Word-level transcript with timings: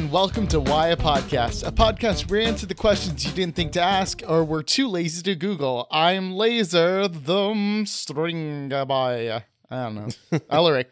and 0.00 0.10
welcome 0.10 0.46
to 0.46 0.58
Why 0.58 0.88
a 0.88 0.96
Podcast, 0.96 1.66
a 1.66 1.70
podcast 1.70 2.30
where 2.30 2.40
we 2.40 2.46
answer 2.46 2.64
the 2.64 2.74
questions 2.74 3.26
you 3.26 3.32
didn't 3.32 3.54
think 3.54 3.72
to 3.72 3.82
ask 3.82 4.22
or 4.26 4.42
were 4.42 4.62
too 4.62 4.88
lazy 4.88 5.20
to 5.24 5.34
Google. 5.34 5.86
I'm 5.90 6.32
Laser, 6.32 7.06
the 7.06 7.84
string 7.84 8.70
boy. 8.70 9.42
I 9.70 9.82
don't 9.82 9.94
know. 9.96 10.08
Alaric. 10.50 10.90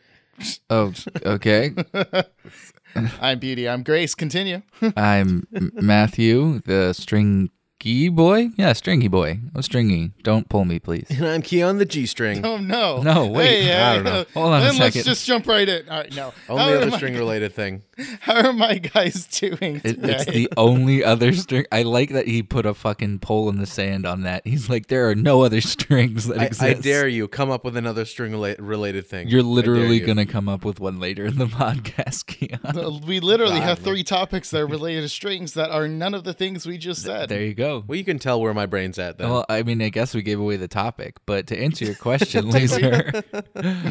Oh, 0.68 0.92
okay. 1.24 1.72
I'm 3.22 3.38
Beauty. 3.38 3.66
I'm 3.66 3.82
Grace. 3.82 4.14
Continue. 4.14 4.60
I'm 4.94 5.46
Matthew, 5.52 6.60
the 6.66 6.92
stringy 6.92 8.10
boy. 8.10 8.50
Yeah, 8.58 8.74
stringy 8.74 9.08
boy. 9.08 9.40
I'm 9.54 9.62
stringy. 9.62 10.12
Don't 10.22 10.50
pull 10.50 10.66
me, 10.66 10.80
please. 10.80 11.06
And 11.08 11.26
I'm 11.26 11.40
key 11.40 11.62
on 11.62 11.78
the 11.78 11.86
G 11.86 12.04
string. 12.04 12.44
Oh 12.44 12.58
no. 12.58 13.00
No, 13.00 13.26
wait. 13.26 13.62
Hey, 13.62 13.74
I 13.74 13.94
don't 13.94 14.04
know. 14.04 14.26
Hold 14.34 14.52
on 14.52 14.60
a 14.60 14.64
then 14.66 14.76
let's 14.76 15.02
just 15.02 15.24
jump 15.24 15.46
right 15.46 15.66
in. 15.66 15.88
All 15.88 15.96
right, 15.96 16.14
no. 16.14 16.34
Only 16.50 16.62
how, 16.62 16.78
other 16.80 16.90
string 16.90 17.14
related 17.14 17.54
thing. 17.54 17.84
how 18.20 18.46
are 18.46 18.52
my 18.52 18.78
guys 18.78 19.26
doing 19.26 19.80
It, 19.84 19.98
it's 20.02 20.24
the 20.26 20.48
only 20.56 21.02
other 21.02 21.32
string. 21.32 21.66
I 21.72 21.82
like 21.82 22.10
that 22.10 22.26
he 22.26 22.42
put 22.42 22.66
a 22.66 22.74
fucking 22.74 23.18
pole 23.20 23.48
in 23.48 23.58
the 23.58 23.66
sand 23.66 24.06
on 24.06 24.22
that. 24.22 24.46
He's 24.46 24.70
like, 24.70 24.86
there 24.86 25.08
are 25.08 25.14
no 25.14 25.42
other 25.42 25.60
strings 25.68 26.26
that 26.26 26.38
I, 26.38 26.44
exist. 26.46 26.62
I 26.62 26.74
dare 26.74 27.08
you 27.08 27.26
come 27.28 27.50
up 27.50 27.64
with 27.64 27.76
another 27.76 28.04
string 28.04 28.32
related 28.58 29.06
thing. 29.06 29.28
You're 29.28 29.42
literally 29.42 29.98
you. 29.98 30.06
gonna 30.06 30.26
come 30.26 30.48
up 30.48 30.64
with 30.64 30.80
one 30.80 31.00
later 31.00 31.26
in 31.26 31.38
the 31.38 31.46
podcast, 31.58 32.26
Keon. 32.26 33.02
we 33.06 33.20
literally 33.20 33.60
have 33.60 33.78
Gladly. 33.78 33.84
three 33.84 34.04
topics 34.04 34.50
that 34.50 34.60
are 34.60 34.66
related 34.66 35.02
to 35.02 35.08
strings 35.08 35.54
that 35.54 35.70
are 35.70 35.88
none 35.88 36.14
of 36.14 36.24
the 36.24 36.32
things 36.34 36.66
we 36.66 36.78
just 36.78 37.02
said. 37.02 37.28
There 37.28 37.42
you 37.42 37.54
go. 37.54 37.84
Well, 37.86 37.98
you 37.98 38.04
can 38.04 38.18
tell 38.18 38.40
where 38.40 38.54
my 38.54 38.66
brain's 38.66 38.98
at 38.98 39.18
then. 39.18 39.30
Well, 39.30 39.44
I 39.48 39.62
mean, 39.62 39.82
I 39.82 39.88
guess 39.88 40.14
we 40.14 40.22
gave 40.22 40.38
away 40.38 40.56
the 40.56 40.68
topic, 40.68 41.16
but 41.26 41.48
to 41.48 41.58
answer 41.58 41.84
your 41.84 41.94
question, 41.94 42.50
Laser, 42.50 43.22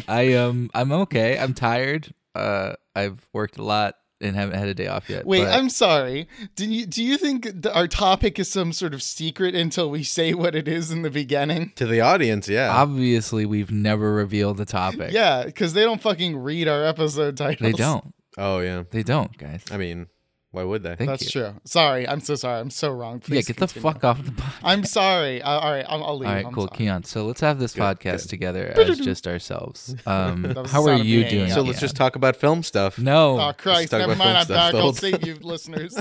I 0.08 0.34
um, 0.34 0.70
I'm 0.72 0.92
okay. 0.92 1.38
I'm 1.38 1.54
tired. 1.54 2.14
Uh, 2.34 2.74
I've 2.94 3.26
worked 3.32 3.58
a 3.58 3.62
lot 3.62 3.96
and 4.20 4.36
haven't 4.36 4.58
had 4.58 4.68
a 4.68 4.74
day 4.74 4.86
off 4.86 5.08
yet. 5.08 5.26
Wait, 5.26 5.44
but 5.44 5.54
I'm 5.54 5.68
sorry. 5.68 6.28
Do 6.56 6.66
you 6.66 6.86
do 6.86 7.02
you 7.02 7.16
think 7.16 7.66
our 7.72 7.86
topic 7.86 8.38
is 8.38 8.50
some 8.50 8.72
sort 8.72 8.94
of 8.94 9.02
secret 9.02 9.54
until 9.54 9.90
we 9.90 10.02
say 10.02 10.34
what 10.34 10.54
it 10.54 10.68
is 10.68 10.90
in 10.90 11.02
the 11.02 11.10
beginning? 11.10 11.72
to 11.76 11.86
the 11.86 12.00
audience, 12.00 12.48
yeah. 12.48 12.70
obviously 12.70 13.46
we've 13.46 13.70
never 13.70 14.12
revealed 14.12 14.56
the 14.56 14.64
topic. 14.64 15.12
Yeah, 15.12 15.44
because 15.44 15.72
they 15.72 15.82
don't 15.82 16.00
fucking 16.00 16.36
read 16.36 16.68
our 16.68 16.84
episode 16.84 17.36
titles. 17.36 17.72
they 17.72 17.72
don't. 17.72 18.14
oh 18.36 18.58
yeah. 18.60 18.84
They 18.90 19.02
don't, 19.02 19.36
guys. 19.36 19.64
I 19.70 19.76
mean, 19.76 20.06
why 20.50 20.62
would 20.64 20.82
they? 20.82 20.96
Thank 20.96 21.10
That's 21.10 21.34
you. 21.34 21.42
true. 21.42 21.54
Sorry, 21.64 22.08
I'm 22.08 22.20
so 22.20 22.34
sorry. 22.34 22.58
I'm 22.60 22.70
so 22.70 22.90
wrong. 22.90 23.16
yeah, 23.22 23.26
Please 23.28 23.46
get 23.48 23.58
the 23.58 23.68
fuck 23.68 24.02
off 24.02 24.24
the 24.24 24.30
podcast. 24.30 24.60
I'm 24.62 24.84
sorry. 24.84 25.42
Uh, 25.42 25.50
all 25.50 25.70
right, 25.70 25.84
I'll, 25.88 26.02
I'll 26.04 26.18
leave. 26.18 26.28
All 26.28 26.34
right, 26.34 26.46
I'm 26.46 26.52
cool, 26.54 26.68
sorry. 26.68 26.78
Keon. 26.78 27.04
So 27.04 27.26
let's 27.26 27.40
have 27.42 27.58
this 27.58 27.74
Good, 27.74 27.82
podcast 27.82 28.22
good. 28.22 28.28
together 28.30 28.66
as 28.76 28.98
just 28.98 29.26
ourselves. 29.26 29.94
Um, 30.06 30.44
how 30.66 30.84
are 30.86 30.94
you 30.96 31.20
me. 31.24 31.28
doing? 31.30 31.50
so 31.50 31.60
let's 31.62 31.78
Keon? 31.78 31.80
just 31.80 31.96
talk 31.96 32.16
about 32.16 32.36
film 32.36 32.62
stuff. 32.62 32.98
No. 33.08 33.38
Oh 33.40 33.52
Christ! 33.52 33.92
Never 33.92 34.16
mind. 34.16 34.38
I'm 34.38 34.46
film 34.46 34.56
back. 34.58 34.70
stuff, 34.70 34.74
I'll 34.74 34.80
folks. 34.92 34.98
save 35.00 35.26
you, 35.26 35.34
listeners. 35.42 35.96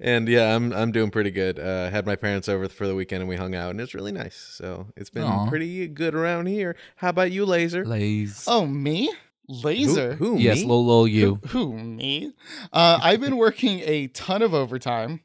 And 0.00 0.26
yeah, 0.26 0.54
I'm 0.56 0.72
I'm 0.72 0.90
doing 0.90 1.10
pretty 1.10 1.30
good. 1.30 1.58
Uh, 1.58 1.88
had 1.90 2.06
my 2.06 2.16
parents 2.16 2.48
over 2.48 2.68
for 2.68 2.86
the 2.88 2.94
weekend 2.94 3.20
and 3.22 3.28
we 3.28 3.36
hung 3.36 3.54
out, 3.54 3.70
and 3.70 3.80
it's 3.80 3.94
really 3.94 4.10
nice. 4.10 4.34
So 4.36 4.88
it's 4.96 5.10
been 5.10 5.22
Aw. 5.22 5.48
pretty 5.48 5.86
good 5.86 6.14
around 6.14 6.46
here. 6.46 6.74
How 6.96 7.10
about 7.10 7.30
you, 7.30 7.44
Laser? 7.46 7.84
Laser. 7.84 8.42
Oh, 8.50 8.66
me? 8.66 9.12
Laser. 9.48 10.14
Who? 10.14 10.34
who 10.34 10.38
yes, 10.38 10.60
me? 10.60 10.66
Lolo, 10.66 11.04
you. 11.04 11.40
Who 11.48 11.76
me? 11.76 12.32
Uh, 12.72 12.98
I've 13.02 13.20
been 13.20 13.36
working 13.36 13.80
a 13.80 14.08
ton 14.08 14.42
of 14.42 14.54
overtime. 14.54 15.20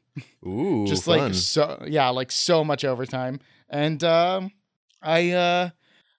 Ooh, 0.46 0.86
just 0.86 1.04
fun. 1.04 1.18
like 1.18 1.34
so 1.34 1.82
yeah 1.86 2.08
like 2.08 2.30
so 2.30 2.64
much 2.64 2.84
overtime 2.84 3.40
and 3.70 4.02
um 4.02 4.50
i 5.02 5.30
uh 5.30 5.70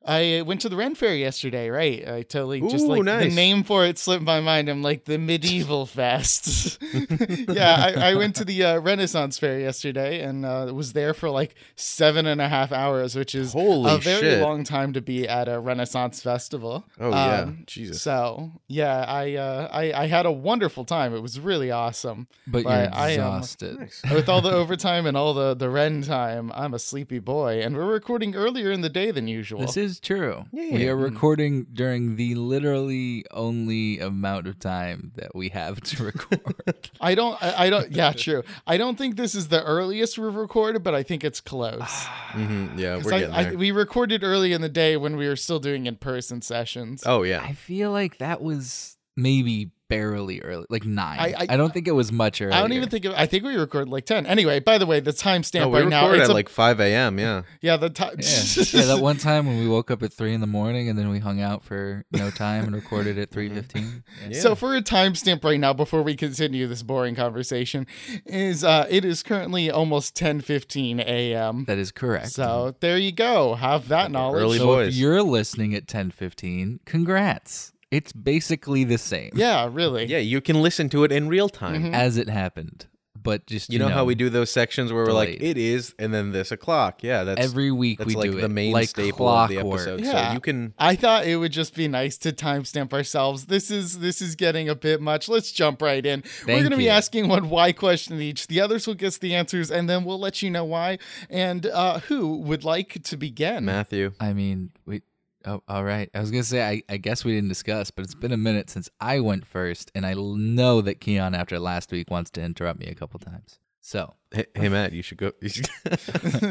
I 0.03 0.41
went 0.47 0.61
to 0.61 0.69
the 0.69 0.75
Ren 0.75 0.95
Fair 0.95 1.15
yesterday, 1.15 1.69
right? 1.69 2.07
I 2.07 2.21
totally 2.23 2.59
just 2.61 2.85
like 2.87 3.03
nice. 3.03 3.29
the 3.29 3.35
name 3.35 3.63
for 3.63 3.85
it 3.85 3.99
slipped 3.99 4.23
my 4.23 4.39
mind. 4.39 4.67
I'm 4.67 4.81
like 4.81 5.05
the 5.05 5.19
medieval 5.19 5.85
fest. 5.85 6.81
yeah, 7.47 7.75
I, 7.95 8.11
I 8.11 8.15
went 8.15 8.35
to 8.37 8.45
the 8.45 8.63
uh, 8.63 8.79
Renaissance 8.79 9.37
Fair 9.37 9.59
yesterday 9.59 10.21
and 10.23 10.43
uh, 10.45 10.71
was 10.73 10.93
there 10.93 11.13
for 11.13 11.29
like 11.29 11.53
seven 11.75 12.25
and 12.25 12.41
a 12.41 12.47
half 12.49 12.71
hours, 12.71 13.15
which 13.15 13.35
is 13.35 13.53
Holy 13.53 13.93
a 13.93 13.97
very 13.99 14.21
shit. 14.21 14.41
long 14.41 14.63
time 14.63 14.93
to 14.93 15.01
be 15.01 15.27
at 15.27 15.47
a 15.47 15.59
Renaissance 15.59 16.21
festival. 16.21 16.83
Oh 16.99 17.11
yeah, 17.11 17.41
Um, 17.41 17.63
Jesus. 17.67 18.01
So 18.01 18.51
yeah, 18.67 19.05
I, 19.07 19.35
uh, 19.35 19.69
I 19.71 19.93
I 19.93 20.07
had 20.07 20.25
a 20.25 20.31
wonderful 20.31 20.83
time. 20.83 21.13
It 21.13 21.21
was 21.21 21.39
really 21.39 21.69
awesome. 21.69 22.27
But 22.47 22.63
But 22.63 22.69
you're 22.69 22.95
I 22.99 23.09
am- 23.11 23.19
exhausted. 23.19 23.79
Nice. 23.79 24.01
With 24.11 24.29
all 24.29 24.41
the 24.41 24.51
overtime 24.51 25.05
and 25.05 25.15
all 25.15 25.33
the 25.35 25.53
the 25.53 25.69
Ren 25.69 26.01
time, 26.01 26.51
I'm 26.55 26.73
a 26.73 26.79
sleepy 26.79 27.19
boy, 27.19 27.61
and 27.61 27.75
we're 27.75 27.85
recording 27.85 28.35
earlier 28.35 28.71
in 28.71 28.81
the 28.81 28.89
day 28.89 29.11
than 29.11 29.27
usual. 29.27 29.61
This 29.61 29.77
is 29.77 29.90
true. 29.99 30.45
Yeah. 30.51 30.73
We 30.75 30.87
are 30.89 30.95
recording 30.95 31.67
during 31.73 32.15
the 32.15 32.35
literally 32.35 33.25
only 33.31 33.99
amount 33.99 34.47
of 34.47 34.59
time 34.59 35.11
that 35.15 35.35
we 35.35 35.49
have 35.49 35.81
to 35.81 36.03
record. 36.11 36.89
I 36.99 37.15
don't. 37.15 37.41
I, 37.43 37.65
I 37.65 37.69
don't. 37.69 37.91
Yeah, 37.91 38.11
true. 38.15 38.43
I 38.65 38.77
don't 38.77 38.97
think 38.97 39.15
this 39.15 39.35
is 39.35 39.47
the 39.49 39.63
earliest 39.63 40.17
we've 40.17 40.33
recorded, 40.35 40.83
but 40.83 40.93
I 40.95 41.03
think 41.03 41.23
it's 41.23 41.41
close. 41.41 41.81
hmm 42.31 42.67
Yeah, 42.77 42.95
'Cause 42.95 43.05
we're 43.05 43.13
I, 43.13 43.19
getting 43.19 43.35
I, 43.35 43.43
there. 43.43 43.57
we 43.57 43.71
recorded 43.71 44.23
early 44.23 44.53
in 44.53 44.61
the 44.61 44.69
day 44.69 44.97
when 44.97 45.15
we 45.17 45.27
were 45.27 45.35
still 45.35 45.59
doing 45.59 45.85
in 45.85 45.95
person 45.97 46.41
sessions. 46.41 47.03
oh 47.05 47.23
yeah. 47.23 47.41
I 47.43 47.53
feel 47.53 47.91
like 47.91 48.17
that 48.19 48.41
was 48.41 48.97
maybe 49.17 49.71
barely 49.91 50.41
early, 50.41 50.65
like 50.69 50.85
nine. 50.85 51.19
I- 51.19 51.33
I, 51.37 51.45
I- 51.49 51.57
don't 51.57 51.73
think 51.73 51.87
it 51.87 51.91
was 51.91 52.11
much 52.11 52.41
earlier. 52.41 52.53
I 52.55 52.61
don't 52.61 52.73
even 52.73 52.89
think. 52.89 53.05
It, 53.05 53.13
I 53.15 53.25
think 53.27 53.43
we 53.43 53.55
recorded 53.55 53.91
like 53.91 54.05
ten. 54.05 54.25
Anyway, 54.25 54.59
by 54.59 54.77
the 54.77 54.85
way, 54.85 54.99
the 54.99 55.11
timestamp 55.11 55.59
No, 55.61 55.71
right 55.71 55.87
now. 55.87 56.01
recorded 56.03 56.21
It's 56.21 56.29
at 56.29 56.33
a, 56.33 56.33
like 56.33 56.49
5 56.49 56.79
a.m. 56.79 57.19
Yeah. 57.19 57.43
yeah, 57.61 57.77
the 57.77 57.89
time. 57.89 58.15
Yeah. 58.19 58.27
yeah, 58.71 58.85
that 58.85 58.99
one 58.99 59.17
time 59.17 59.45
when 59.45 59.59
we 59.59 59.67
woke 59.67 59.91
up 59.91 60.01
at 60.01 60.13
three 60.13 60.33
in 60.33 60.41
the 60.41 60.47
morning 60.47 60.89
and 60.89 60.97
then 60.97 61.09
we 61.09 61.19
hung 61.19 61.41
out 61.41 61.63
for 61.63 62.05
no 62.11 62.29
time 62.31 62.63
and 62.65 62.73
recorded 62.75 63.17
at 63.19 63.29
three 63.31 63.49
fifteen. 63.49 64.03
Yeah. 64.29 64.39
So 64.39 64.55
for 64.55 64.75
a 64.75 64.81
timestamp 64.81 65.43
right 65.43 65.59
now, 65.59 65.73
before 65.73 66.01
we 66.01 66.15
continue 66.15 66.67
this 66.67 66.83
boring 66.83 67.15
conversation, 67.15 67.85
is 68.25 68.63
uh, 68.63 68.87
it 68.89 69.03
is 69.05 69.21
currently 69.23 69.69
almost 69.69 70.15
ten 70.15 70.41
fifteen 70.41 70.99
a.m. 70.99 71.65
That 71.65 71.77
is 71.77 71.91
correct. 71.91 72.29
So 72.31 72.75
there 72.79 72.97
you 72.97 73.11
go. 73.11 73.55
Have 73.55 73.89
that 73.89 74.11
knowledge. 74.11 74.41
Early 74.43 74.57
so 74.57 74.65
boys. 74.65 74.87
if 74.89 74.95
you're 74.95 75.21
listening 75.23 75.75
at 75.75 75.87
ten 75.87 76.11
fifteen, 76.11 76.79
congrats. 76.85 77.70
It's 77.91 78.13
basically 78.13 78.83
the 78.85 78.97
same 78.97 79.31
Yeah, 79.35 79.67
really. 79.71 80.05
Yeah, 80.05 80.19
you 80.19 80.39
can 80.41 80.61
listen 80.61 80.89
to 80.89 81.03
it 81.03 81.11
in 81.11 81.27
real 81.27 81.49
time. 81.49 81.83
Mhm. 81.83 81.93
as 81.93 82.17
it 82.17 82.29
happened. 82.29 82.87
But 83.23 83.45
just 83.45 83.71
You 83.71 83.77
know, 83.77 83.89
how 83.89 84.03
we 84.03 84.15
do 84.15 84.31
those 84.31 84.49
sections 84.49 84.91
where 84.91 85.05
we're 85.05 85.11
like, 85.13 85.37
delayed. 85.37 85.57
it 85.57 85.61
is, 85.61 85.93
and 85.99 86.11
then 86.11 86.31
this 86.31 86.51
o'clock. 86.51 87.03
Yeah, 87.03 87.23
that's 87.23 87.39
every 87.39 87.69
week 87.69 87.99
that's 87.99 88.07
we 88.07 88.15
like 88.15 88.31
do 88.31 88.37
the 88.39 88.45
it 88.45 88.49
main 88.49 88.71
like 88.73 88.89
staple 88.89 89.27
of 89.27 89.47
the 89.47 89.55
clockwork. 89.57 89.79
episode. 89.81 90.01
Yeah. 90.01 90.29
So 90.29 90.33
you 90.33 90.39
can. 90.39 90.73
I 90.79 90.95
thought 90.95 91.27
it 91.27 91.35
would 91.35 91.51
just 91.51 91.75
be 91.75 91.87
nice 91.87 92.17
to 92.19 92.31
timestamp 92.31 92.93
ourselves. 92.93 93.45
This 93.45 93.69
is 93.69 93.99
this 93.99 94.23
is 94.23 94.35
getting 94.35 94.69
a 94.69 94.73
bit 94.75 95.01
much. 95.01 95.29
Let's 95.29 95.51
jump 95.51 95.83
right 95.83 96.03
in. 96.03 96.21
We're 96.21 96.45
Thank 96.47 96.59
going 96.61 96.71
to 96.71 96.77
be 96.77 96.85
you. 96.85 96.89
asking 96.89 97.27
one 97.27 97.49
why 97.51 97.73
question 97.73 98.19
each. 98.19 98.47
The 98.47 98.59
others 98.59 98.87
will 98.87 98.95
guess 98.95 99.19
the 99.19 99.35
answers, 99.35 99.69
and 99.69 99.87
then 99.87 100.03
we'll 100.03 100.19
let 100.19 100.41
you 100.41 100.49
know 100.49 100.65
why 100.65 100.97
and 101.29 101.67
uh, 101.67 101.99
who 101.99 102.37
would 102.37 102.63
like 102.63 103.03
to 103.03 103.17
begin. 103.17 103.65
Matthew. 103.65 104.13
I 104.19 104.33
mean, 104.33 104.71
we. 104.87 105.03
Oh, 105.45 105.61
all 105.67 105.83
right. 105.83 106.09
I 106.13 106.19
was 106.19 106.31
gonna 106.31 106.43
say 106.43 106.61
I, 106.63 106.83
I 106.89 106.97
guess 106.97 107.23
we 107.25 107.33
didn't 107.33 107.49
discuss, 107.49 107.91
but 107.91 108.03
it's 108.05 108.15
been 108.15 108.31
a 108.31 108.37
minute 108.37 108.69
since 108.69 108.89
I 108.99 109.19
went 109.19 109.45
first, 109.45 109.91
and 109.95 110.05
I 110.05 110.13
know 110.13 110.81
that 110.81 111.01
Keon 111.01 111.33
after 111.35 111.59
last 111.59 111.91
week 111.91 112.09
wants 112.11 112.29
to 112.31 112.41
interrupt 112.41 112.79
me 112.79 112.87
a 112.87 112.95
couple 112.95 113.19
times. 113.19 113.59
So, 113.83 114.13
Hey, 114.31 114.45
hey 114.55 114.69
Matt, 114.69 114.93
you 114.93 115.01
should 115.01 115.17
go. 115.17 115.31
You 115.41 115.49
should, 115.49 115.67
you 115.85 115.97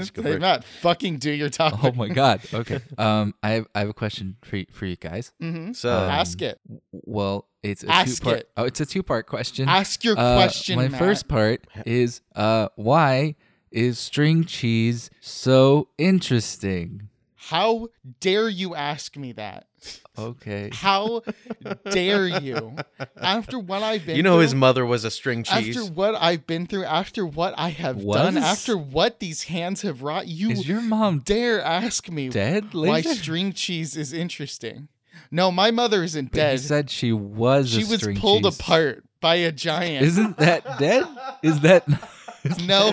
should 0.05 0.15
go 0.15 0.23
hey 0.23 0.31
first. 0.33 0.41
Matt, 0.41 0.65
fucking 0.65 1.19
do 1.19 1.31
your 1.31 1.49
topic. 1.49 1.79
oh 1.85 1.93
my 1.93 2.09
God. 2.09 2.41
Okay. 2.53 2.81
Um, 2.99 3.35
I 3.43 3.51
have 3.51 3.67
I 3.75 3.81
have 3.81 3.89
a 3.89 3.95
question 3.95 4.37
for 4.43 4.57
y- 4.57 4.67
for 4.71 4.87
you 4.87 4.97
guys. 4.97 5.33
hmm 5.41 5.73
So 5.73 5.91
Um, 5.97 6.11
Ask 6.11 6.43
it. 6.43 6.59
Well, 6.91 7.47
it's 7.63 7.85
a 7.85 7.91
Ask 7.91 8.19
two 8.19 8.25
part. 8.25 8.39
it. 8.41 8.51
Oh, 8.57 8.65
it's 8.65 8.81
a 8.81 8.87
two 8.87 9.03
part 9.05 9.27
question. 9.29 9.69
Ask 9.69 10.03
your 10.03 10.19
Uh, 10.19 10.35
question. 10.35 10.75
My 10.77 10.89
Matt. 10.89 10.99
first 10.99 11.29
part 11.29 11.67
is 11.87 12.21
uh, 12.35 12.69
why 12.75 13.37
is 13.71 13.99
string 14.01 14.43
cheese 14.45 15.09
so 15.21 15.89
interesting? 15.99 17.09
How 17.49 17.89
dare 18.21 18.49
you 18.51 18.75
ask 18.75 19.17
me 19.17 19.33
that? 19.33 19.67
Okay. 20.19 20.69
How 20.75 21.23
dare 21.91 22.29
you? 22.29 22.77
After 23.21 23.59
what 23.59 23.83
I've 23.83 24.05
been 24.05 24.17
you 24.17 24.23
know 24.23 24.35
through, 24.35 24.43
his 24.43 24.55
mother 24.55 24.85
was 24.85 25.05
a 25.07 25.11
string 25.11 25.43
cheese. 25.43 25.75
after 25.77 25.91
what 25.91 26.15
I've 26.17 26.47
been 26.47 26.67
through, 26.67 26.85
after 26.85 27.25
what 27.25 27.55
I 27.57 27.71
have 27.71 27.97
Was? 27.97 28.17
done, 28.19 28.37
after 28.37 28.77
what 28.77 29.21
these 29.21 29.45
hands 29.45 29.81
have 29.83 30.03
wrought, 30.03 30.29
you 30.29 30.51
Is 30.51 30.69
your 30.69 30.83
mom 30.83 31.21
dare 31.21 31.63
ask 31.63 32.11
me 32.11 32.29
dead? 32.29 32.75
why 32.75 33.01
string 33.01 33.53
cheese 33.55 33.97
is 33.97 34.13
interesting. 34.13 34.89
No, 35.31 35.51
my 35.51 35.71
mother 35.71 36.03
isn't 36.05 36.33
But 36.33 36.37
dead. 36.37 36.61
said 36.61 36.91
she 36.91 37.13
was. 37.13 37.71
She 37.71 37.85
was 37.85 38.07
pulled 38.19 38.45
cheese. 38.45 38.59
apart 38.61 39.05
by 39.21 39.37
a 39.37 39.51
giant. 39.53 40.05
Isn't 40.05 40.37
that 40.39 40.79
dead? 40.79 41.05
Is 41.43 41.61
that? 41.61 41.87
No. 42.67 42.93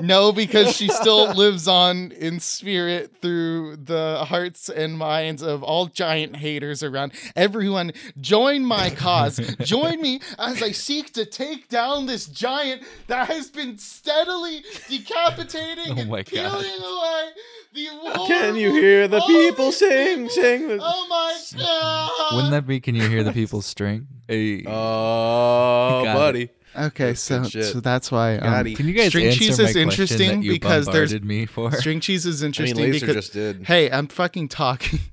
no, 0.00 0.32
because 0.32 0.74
she 0.76 0.88
still 0.88 1.32
lives 1.34 1.68
on 1.68 2.12
in 2.12 2.40
spirit 2.40 3.16
through 3.20 3.76
the 3.76 4.24
hearts 4.28 4.68
and 4.68 4.96
minds 4.98 5.42
of 5.42 5.62
all 5.62 5.86
giant 5.86 6.36
haters 6.36 6.82
around. 6.82 7.12
Everyone, 7.34 7.92
join 8.20 8.64
my 8.64 8.90
cause. 8.90 9.36
join 9.60 10.00
me 10.00 10.20
as 10.38 10.62
I 10.62 10.72
seek 10.72 11.12
to 11.14 11.24
take 11.26 11.68
down 11.68 12.06
this 12.06 12.26
giant 12.26 12.82
that 13.08 13.28
has 13.28 13.50
been 13.50 13.78
steadily 13.78 14.62
decapitating 14.88 15.92
Oh 15.96 16.00
and 16.00 16.10
my 16.10 16.22
peeling 16.22 16.50
God. 16.52 16.64
away 16.64 17.30
the 17.74 18.24
Can 18.26 18.56
you 18.56 18.72
hear 18.72 19.06
the 19.06 19.20
all 19.20 19.26
people 19.26 19.66
these 19.66 19.76
sing, 19.78 20.16
people. 20.28 20.30
sing? 20.30 20.68
the- 20.68 20.78
Oh 20.82 21.06
my 21.10 21.36
god! 21.60 22.34
Wouldn't 22.36 22.52
that 22.52 22.66
be? 22.66 22.80
Can 22.80 22.94
you 22.94 23.08
hear 23.08 23.22
the 23.22 23.32
people 23.32 23.60
string? 23.60 24.06
Hey. 24.26 24.64
Oh, 24.66 26.02
Got 26.04 26.36
it. 26.36 26.55
Buddy. 26.76 26.86
Okay, 26.86 27.06
That's 27.08 27.20
so 27.20 27.40
good 27.42 27.50
shit. 27.52 27.64
so 27.64 27.80
that's 27.80 28.12
why 28.12 28.36
um, 28.38 28.64
Got. 28.64 28.76
Can 28.76 28.86
you 28.88 28.94
guys 28.94 29.08
String 29.08 29.26
answer 29.26 29.38
cheese 29.38 29.58
my 29.58 29.64
is 29.64 29.72
question 29.72 29.82
interesting 29.82 30.40
that 30.40 30.46
you 30.46 30.52
because 30.52 30.86
there's- 30.86 31.10
bombarded 31.12 31.24
me 31.24 31.46
for? 31.46 31.72
string 31.72 32.00
cheese 32.00 32.26
is 32.26 32.42
I 32.42 32.44
mean, 32.44 32.46
interesting 32.48 32.78
Laser 32.92 33.06
because 33.06 33.24
just 33.24 33.32
did. 33.32 33.64
hey, 33.66 33.90
I'm 33.90 34.06
fucking 34.08 34.48
talking. 34.48 35.00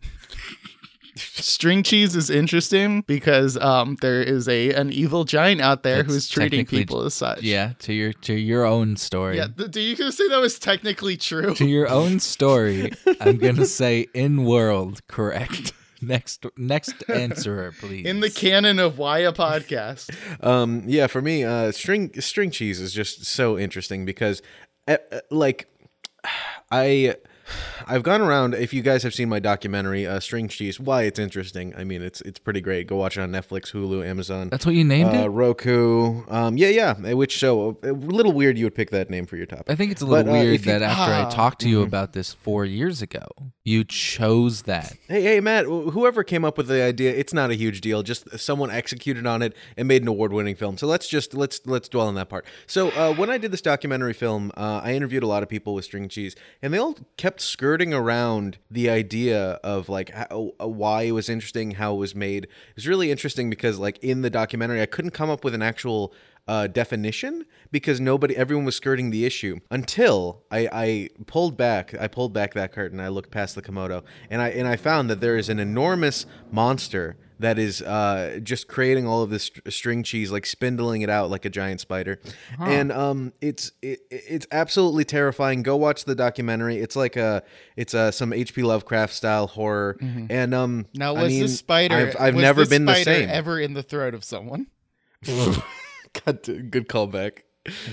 string 1.16 1.84
cheese 1.84 2.16
is 2.16 2.30
interesting 2.32 3.02
because 3.02 3.56
um 3.58 3.98
there 4.02 4.22
is 4.24 4.48
a 4.48 4.72
an 4.74 4.92
evil 4.92 5.26
giant 5.26 5.62
out 5.62 5.84
there 5.84 5.98
That's 6.02 6.12
who's 6.14 6.28
treating 6.30 6.62
technically- 6.62 6.80
people 6.80 7.04
as 7.04 7.14
such. 7.14 7.42
Yeah, 7.44 7.74
to 7.80 7.94
your 7.94 8.14
to 8.14 8.34
your 8.34 8.66
own 8.66 8.98
story. 8.98 9.38
Yeah. 9.38 9.48
th- 9.56 9.70
Do 9.72 9.80
you 9.80 9.96
gonna 9.96 10.12
say 10.12 10.28
that 10.30 10.40
was 10.40 10.58
technically 10.58 11.16
true? 11.18 11.54
To 11.56 11.66
your 11.68 11.88
own 11.88 12.20
story, 12.20 12.92
I'm 13.22 13.38
gonna 13.38 13.66
say 13.82 14.08
in 14.14 14.44
world 14.44 15.06
correct. 15.08 15.74
Next 16.08 16.46
next 16.58 17.04
answerer, 17.10 17.74
please. 17.80 18.06
In 18.06 18.20
the 18.20 18.30
canon 18.30 18.80
of 18.80 18.98
Why 18.98 19.20
a 19.20 19.32
podcast. 19.32 20.10
Um, 20.44 20.84
yeah, 20.86 21.08
for 21.08 21.22
me, 21.22 21.44
uh, 21.44 21.72
string 21.72 22.20
string 22.20 22.52
cheese 22.52 22.82
is 22.82 22.94
just 22.94 23.24
so 23.26 23.58
interesting 23.58 24.04
because, 24.06 24.42
uh, 24.88 24.98
like, 25.30 25.68
I. 26.72 27.16
I've 27.88 28.04
gone 28.04 28.22
around. 28.22 28.54
If 28.56 28.74
you 28.74 28.82
guys 28.82 29.04
have 29.04 29.14
seen 29.14 29.30
my 29.30 29.40
documentary, 29.40 30.08
uh, 30.08 30.20
"String 30.20 30.48
Cheese," 30.48 30.80
why 30.80 31.04
it's 31.04 31.20
interesting. 31.20 31.74
I 31.78 31.84
mean, 31.84 32.02
it's 32.02 32.22
it's 32.22 32.40
pretty 32.40 32.62
great. 32.62 32.88
Go 32.88 32.96
watch 32.98 33.18
it 33.18 33.22
on 33.22 33.32
Netflix, 33.32 33.72
Hulu, 33.72 34.06
Amazon, 34.06 34.50
That's 34.50 34.66
what 34.66 34.76
you 34.76 34.84
named 34.84 35.16
uh, 35.16 35.24
it? 35.26 35.28
Roku. 35.28 36.24
Um, 36.30 36.58
yeah, 36.58 36.70
yeah. 36.70 36.96
uh, 37.12 37.16
Which 37.18 37.32
show? 37.34 37.78
A 37.84 37.92
little 37.92 38.32
weird 38.34 38.58
you 38.58 38.66
would 38.66 38.76
pick 38.76 38.90
that 38.92 39.10
name 39.10 39.26
for 39.26 39.38
your 39.38 39.46
topic. 39.46 39.66
I 39.70 39.76
think 39.76 39.92
it's 39.92 40.02
a 40.02 40.06
little 40.06 40.26
But, 40.26 40.30
uh, 40.30 40.34
weird 40.42 40.52
you- 40.66 40.72
that 40.72 40.82
after 40.82 41.12
Ah. 41.14 41.28
I 41.28 41.30
talked 41.34 41.62
to 41.62 41.70
you 41.70 41.80
Mhm. 41.82 41.88
about 41.88 42.14
this 42.14 42.34
four 42.34 42.66
years 42.66 43.02
ago, 43.02 43.26
you 43.66 43.84
chose 43.84 44.64
that. 44.64 44.94
Hey, 45.08 45.22
hey, 45.22 45.40
Matt. 45.40 45.66
Whoever 45.66 46.24
came 46.24 46.44
up 46.46 46.58
with 46.58 46.68
the 46.68 46.82
idea, 46.82 47.12
it's 47.12 47.34
not 47.34 47.50
a 47.52 47.56
huge 47.56 47.82
deal. 47.82 48.04
Just 48.04 48.40
someone 48.40 48.72
executed 48.72 49.26
on 49.26 49.42
it 49.42 49.54
and 49.78 49.88
made 49.88 50.02
an 50.02 50.08
award-winning 50.08 50.56
film. 50.56 50.78
So 50.78 50.88
let's 50.88 51.08
just 51.08 51.34
let's 51.34 51.62
let's 51.66 51.90
dwell 51.90 52.08
on 52.08 52.16
that 52.16 52.30
part. 52.30 52.46
So 52.68 52.90
uh, 52.92 53.14
when 53.14 53.30
I 53.30 53.38
did 53.38 53.52
this 53.52 53.62
documentary 53.62 54.14
film, 54.14 54.52
uh, 54.58 54.82
I 54.84 54.94
interviewed 54.94 55.24
a 55.24 55.28
lot 55.28 55.44
of 55.44 55.50
people 55.50 55.74
with 55.74 55.86
string 55.86 56.08
cheese, 56.10 56.36
and 56.62 56.74
they 56.74 56.78
all 56.78 56.96
kept 57.18 57.33
skirting 57.40 57.94
around 57.94 58.58
the 58.70 58.90
idea 58.90 59.60
of 59.64 59.90
like 59.90 60.10
how, 60.12 60.52
uh, 60.62 60.68
why 60.68 61.04
it 61.04 61.12
was 61.12 61.30
interesting, 61.30 61.72
how 61.72 61.96
it 61.96 61.98
was 61.98 62.16
made. 62.16 62.46
It 62.46 62.76
was 62.76 62.88
really 62.88 63.12
interesting 63.12 63.50
because 63.50 63.80
like 63.80 63.98
in 64.00 64.22
the 64.22 64.30
documentary, 64.30 64.82
I 64.82 64.86
couldn't 64.86 65.12
come 65.12 65.30
up 65.30 65.44
with 65.44 65.54
an 65.54 65.62
actual 65.62 66.14
uh, 66.48 66.68
definition 66.68 67.46
because 67.72 68.00
nobody, 68.02 68.36
everyone 68.36 68.66
was 68.66 68.76
skirting 68.76 69.12
the 69.12 69.26
issue 69.26 69.60
until 69.72 70.44
I, 70.52 70.70
I 70.72 71.10
pulled 71.26 71.58
back. 71.58 71.96
I 72.00 72.08
pulled 72.08 72.34
back 72.34 72.54
that 72.54 72.72
curtain. 72.72 73.00
I 73.00 73.08
looked 73.08 73.32
past 73.32 73.56
the 73.56 73.62
Komodo, 73.62 74.04
and 74.30 74.42
I 74.42 74.50
and 74.50 74.68
I 74.68 74.76
found 74.76 75.10
that 75.10 75.22
there 75.22 75.38
is 75.38 75.50
an 75.50 75.60
enormous 75.60 76.26
monster 76.52 77.18
that 77.44 77.60
is 77.60 77.82
uh, 77.82 78.40
just 78.44 78.68
creating 78.68 79.08
all 79.08 79.22
of 79.22 79.30
this 79.30 79.44
str- 79.44 79.70
string 79.70 80.04
cheese, 80.04 80.32
like 80.32 80.46
spindling 80.46 81.02
it 81.02 81.10
out 81.10 81.30
like 81.30 81.46
a 81.46 81.50
giant 81.50 81.80
spider, 81.80 82.20
and 82.60 82.92
um, 82.92 83.32
it's 83.42 83.72
it, 83.82 84.00
it's 84.10 84.48
absolutely 84.52 85.06
terrifying. 85.06 85.64
Go 85.64 85.76
watch 85.76 86.06
the 86.06 86.16
documentary. 86.16 86.78
It's 86.80 86.96
like 86.96 87.16
a 87.16 87.44
it's 87.76 87.94
a 87.94 88.12
some 88.12 88.34
H.P. 88.34 88.64
Lovecraft 88.64 89.14
style 89.14 89.48
horror, 89.48 89.98
and 90.30 90.54
um, 90.54 90.88
Now 90.94 91.16
I 91.16 91.24
was 91.24 91.32
mean, 91.32 91.42
this 91.44 91.58
spider 91.60 91.96
I've, 91.96 92.16
I've 92.20 92.36
never 92.36 92.66
been 92.66 92.86
the 92.86 92.96
same. 92.96 93.30
ever 93.30 93.60
in 93.60 93.74
the 93.74 93.84
throat 93.84 94.14
of 94.14 94.24
someone? 94.24 94.68
God, 95.26 96.42
good 96.44 96.88
callback. 96.88 97.40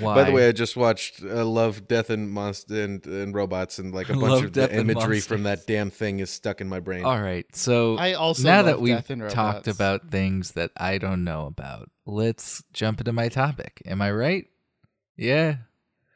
Why? 0.01 0.15
By 0.17 0.25
the 0.25 0.33
way, 0.33 0.49
I 0.49 0.53
just 0.53 0.77
watched 0.77 1.23
uh, 1.23 1.45
Love, 1.45 1.87
Death, 1.87 2.11
and 2.11 2.29
Monster 2.31 2.83
and, 2.83 3.07
and 3.07 3.33
Robots, 3.33 3.79
and 3.79 3.95
like 3.95 4.09
a 4.09 4.13
bunch 4.15 4.23
Love, 4.25 4.45
of 4.45 4.53
Death, 4.53 4.71
and 4.71 4.91
imagery 4.91 5.21
from 5.21 5.45
that 5.45 5.67
damn 5.67 5.91
thing 5.91 6.19
is 6.19 6.31
stuck 6.31 6.61
in 6.61 6.69
my 6.69 6.81
brain. 6.81 7.05
All 7.05 7.21
right. 7.21 7.47
So 7.55 7.97
I 7.97 8.15
also 8.15 8.43
now 8.43 8.63
that 8.63 8.81
we've 8.81 8.97
Death 8.97 9.11
and 9.11 9.31
talked 9.31 9.69
about 9.69 10.11
things 10.11 10.53
that 10.53 10.73
I 10.77 10.99
don't 10.99 11.23
know 11.23 11.47
about, 11.47 11.89
let's 12.05 12.65
jump 12.73 13.01
into 13.01 13.13
my 13.13 13.29
topic. 13.29 13.81
Am 13.87 14.03
I 14.03 14.11
right? 14.11 14.47
Yeah. 15.17 15.57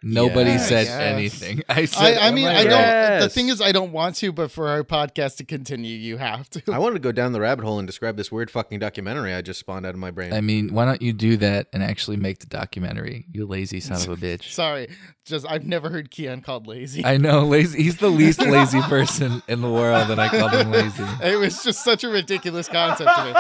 Nobody 0.04 0.50
Yes. 0.50 0.68
said 0.68 0.86
Yes. 0.86 1.00
anything. 1.00 1.62
I 1.68 1.86
said. 1.86 2.18
I, 2.18 2.20
oh 2.20 2.28
I 2.28 2.30
mean, 2.30 2.46
I 2.46 2.54
right? 2.64 2.68
don't. 2.68 3.20
The 3.20 3.28
thing 3.30 3.48
is, 3.48 3.60
I 3.60 3.72
don't 3.72 3.92
want 3.92 4.16
to, 4.16 4.32
but 4.32 4.50
for 4.50 4.68
our 4.68 4.84
podcast 4.84 5.36
to 5.38 5.44
continue, 5.44 5.96
you 5.96 6.18
have 6.18 6.50
to. 6.50 6.62
I 6.72 6.78
wanted 6.78 6.94
to 6.94 7.00
go 7.00 7.10
down 7.12 7.32
the 7.32 7.40
rabbit 7.40 7.64
hole 7.64 7.78
and 7.78 7.86
describe 7.86 8.16
this 8.16 8.30
weird 8.30 8.50
fucking 8.50 8.78
documentary 8.78 9.32
I 9.32 9.40
just 9.42 9.60
spawned 9.60 9.86
out 9.86 9.94
of 9.94 9.98
my 10.00 10.10
brain. 10.10 10.32
I 10.32 10.40
mean, 10.40 10.74
why 10.74 10.84
don't 10.84 11.00
you 11.00 11.12
do 11.12 11.36
that 11.38 11.68
and 11.72 11.82
actually 11.82 12.16
make 12.18 12.40
the 12.40 12.46
documentary? 12.46 13.26
You 13.32 13.46
lazy 13.46 13.80
son 13.80 13.96
of 13.96 14.08
a 14.08 14.16
bitch. 14.26 14.52
Sorry, 14.52 14.88
just 15.24 15.46
I've 15.48 15.64
never 15.64 15.88
heard 15.88 16.10
Keon 16.10 16.42
called 16.42 16.66
lazy. 16.66 17.04
I 17.04 17.16
know, 17.16 17.44
lazy. 17.44 17.82
He's 17.82 17.96
the 17.96 18.10
least 18.10 18.40
lazy 18.44 18.82
person 18.82 19.42
in 19.48 19.62
the 19.62 19.70
world, 19.70 20.10
and 20.10 20.20
I 20.20 20.28
called 20.28 20.52
him 20.52 20.70
lazy. 20.70 21.04
it 21.22 21.38
was 21.38 21.62
just 21.62 21.82
such 21.82 22.04
a 22.04 22.08
ridiculous 22.08 22.68
concept 22.68 23.10
to 23.16 23.24
me. 23.24 23.32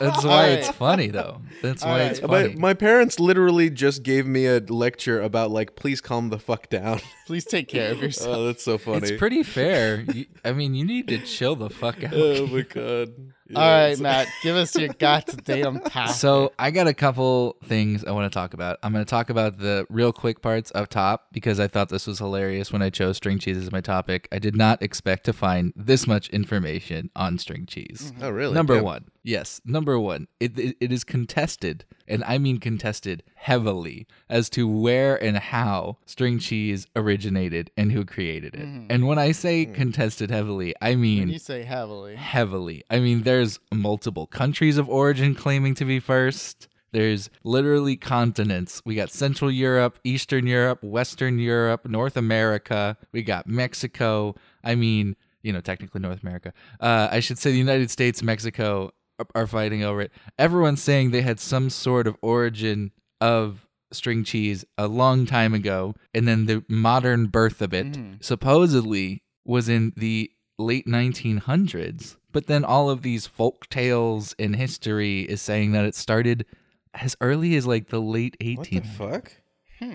That's 0.00 0.24
why 0.24 0.50
All 0.50 0.54
it's 0.56 0.68
funny, 0.70 1.06
though. 1.08 1.40
That's 1.62 1.82
All 1.82 1.90
why 1.92 2.00
right. 2.00 2.10
it's 2.10 2.20
funny. 2.20 2.48
but 2.48 2.58
my 2.58 2.74
parents 2.74 3.18
literally 3.18 3.70
just 3.70 4.02
gave 4.02 4.26
me 4.26 4.46
a 4.46 4.58
lecture 4.60 5.20
about 5.20 5.50
like, 5.50 5.76
please 5.76 6.00
calm 6.10 6.28
the 6.28 6.40
fuck 6.40 6.68
down. 6.68 7.00
Please 7.26 7.44
take 7.44 7.68
care 7.68 7.92
of 7.92 7.98
oh, 7.98 8.02
yourself. 8.02 8.36
oh, 8.36 8.46
that's 8.46 8.64
so 8.64 8.78
funny. 8.78 8.98
it's 8.98 9.12
pretty 9.12 9.44
fair. 9.44 10.00
You, 10.00 10.26
I 10.44 10.50
mean, 10.50 10.74
you 10.74 10.84
need 10.84 11.06
to 11.06 11.18
chill 11.18 11.54
the 11.54 11.70
fuck 11.70 11.98
oh, 12.02 12.06
out. 12.06 12.12
Oh 12.12 12.46
my 12.48 12.62
god. 12.62 13.12
All 13.56 13.62
right, 13.68 13.98
Matt, 13.98 14.28
give 14.44 14.54
us 14.54 14.76
your 14.76 14.90
goddamn 14.90 15.80
topic. 15.80 16.14
So 16.14 16.52
I 16.56 16.70
got 16.70 16.86
a 16.86 16.94
couple 16.94 17.56
things 17.64 18.04
I 18.04 18.12
want 18.12 18.30
to 18.32 18.36
talk 18.36 18.54
about. 18.54 18.78
I'm 18.82 18.92
going 18.92 19.04
to 19.04 19.10
talk 19.10 19.28
about 19.28 19.58
the 19.58 19.86
real 19.88 20.12
quick 20.12 20.40
parts 20.40 20.70
up 20.74 20.88
top 20.88 21.26
because 21.32 21.58
I 21.58 21.66
thought 21.66 21.88
this 21.88 22.06
was 22.06 22.18
hilarious 22.18 22.72
when 22.72 22.80
I 22.80 22.90
chose 22.90 23.16
string 23.16 23.40
cheese 23.40 23.56
as 23.56 23.72
my 23.72 23.80
topic. 23.80 24.28
I 24.30 24.38
did 24.38 24.54
not 24.54 24.82
expect 24.82 25.24
to 25.24 25.32
find 25.32 25.72
this 25.74 26.06
much 26.06 26.28
information 26.30 27.10
on 27.16 27.38
string 27.38 27.66
cheese. 27.66 28.12
Oh 28.22 28.30
really? 28.30 28.54
Number 28.54 28.76
Yeah. 28.76 28.82
one, 28.82 29.04
yes, 29.22 29.60
number 29.64 29.98
one. 29.98 30.28
It, 30.38 30.58
it 30.58 30.76
it 30.80 30.92
is 30.92 31.04
contested, 31.04 31.84
and 32.06 32.24
I 32.24 32.38
mean 32.38 32.58
contested 32.58 33.22
heavily 33.34 34.06
as 34.28 34.50
to 34.50 34.68
where 34.68 35.22
and 35.22 35.38
how 35.38 35.98
string 36.06 36.38
cheese 36.38 36.86
originated 36.96 37.70
and 37.76 37.92
who 37.92 38.04
created 38.04 38.54
it. 38.54 38.66
And 38.90 39.06
when 39.06 39.18
I 39.18 39.32
say 39.32 39.66
contested 39.66 40.30
heavily, 40.30 40.74
I 40.80 40.90
when 40.90 41.00
mean 41.00 41.28
you 41.28 41.38
say 41.38 41.62
heavily, 41.62 42.16
heavily. 42.16 42.82
I 42.90 42.98
mean, 43.00 43.22
there's 43.22 43.58
multiple 43.72 44.26
countries 44.26 44.78
of 44.78 44.88
origin 44.88 45.34
claiming 45.34 45.74
to 45.76 45.84
be 45.84 46.00
first. 46.00 46.68
There's 46.92 47.30
literally 47.44 47.96
continents. 47.96 48.82
We 48.84 48.96
got 48.96 49.10
Central 49.10 49.50
Europe, 49.50 49.98
Eastern 50.02 50.46
Europe, 50.46 50.82
Western 50.82 51.38
Europe, 51.38 51.86
North 51.86 52.16
America. 52.16 52.96
We 53.12 53.22
got 53.22 53.46
Mexico. 53.46 54.34
I 54.64 54.74
mean, 54.74 55.14
you 55.42 55.52
know, 55.52 55.60
technically 55.60 56.00
North 56.00 56.22
America. 56.22 56.52
Uh, 56.80 57.08
I 57.10 57.20
should 57.20 57.38
say 57.38 57.52
the 57.52 57.58
United 57.58 57.90
States, 57.90 58.22
Mexico 58.22 58.90
are, 59.34 59.46
fighting 59.46 59.82
over 59.82 60.00
it. 60.02 60.12
Everyone's 60.38 60.82
saying 60.82 61.10
they 61.10 61.22
had 61.22 61.40
some 61.40 61.70
sort 61.70 62.06
of 62.06 62.16
origin 62.22 62.92
of 63.20 63.66
string 63.92 64.22
cheese 64.24 64.64
a 64.78 64.86
long 64.86 65.26
time 65.26 65.52
ago, 65.54 65.94
and 66.14 66.26
then 66.28 66.46
the 66.46 66.64
modern 66.68 67.26
birth 67.26 67.60
of 67.60 67.74
it 67.74 67.86
Mhm. 67.92 68.22
supposedly 68.22 69.22
was 69.44 69.68
in 69.68 69.92
the 69.96 70.30
late 70.58 70.86
1900s. 70.86 72.16
But 72.32 72.46
then 72.46 72.64
all 72.64 72.88
of 72.90 73.02
these 73.02 73.26
folk 73.26 73.68
tales 73.68 74.34
and 74.38 74.54
history 74.54 75.22
is 75.22 75.40
saying 75.42 75.72
that 75.72 75.84
it 75.84 75.94
started 75.94 76.46
as 76.94 77.16
early 77.20 77.56
as 77.56 77.66
like 77.66 77.88
the 77.88 78.00
late 78.00 78.36
18th. 78.40 78.58
What 78.58 78.70
the 78.70 78.76
1800s 78.80 78.96
fuck? 78.96 79.32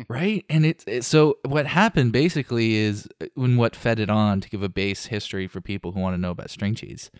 right 0.10 0.44
and 0.50 0.65
it's 0.65 0.84
it, 0.88 1.03
so 1.03 1.38
what 1.46 1.67
happened 1.67 2.12
basically 2.12 2.74
is 2.74 3.08
uh, 3.22 3.27
when 3.36 3.55
what 3.55 3.75
fed 3.75 4.00
it 4.00 4.10
on 4.10 4.41
to 4.41 4.50
give 4.50 4.63
a 4.63 4.67
base 4.70 5.05
history 5.05 5.46
for 5.48 5.62
people 5.62 5.91
who 5.91 6.00
want 6.00 6.15
to 6.15 6.17
know 6.20 6.32
about 6.32 6.50
string 6.50 6.74
cheese 6.74 7.12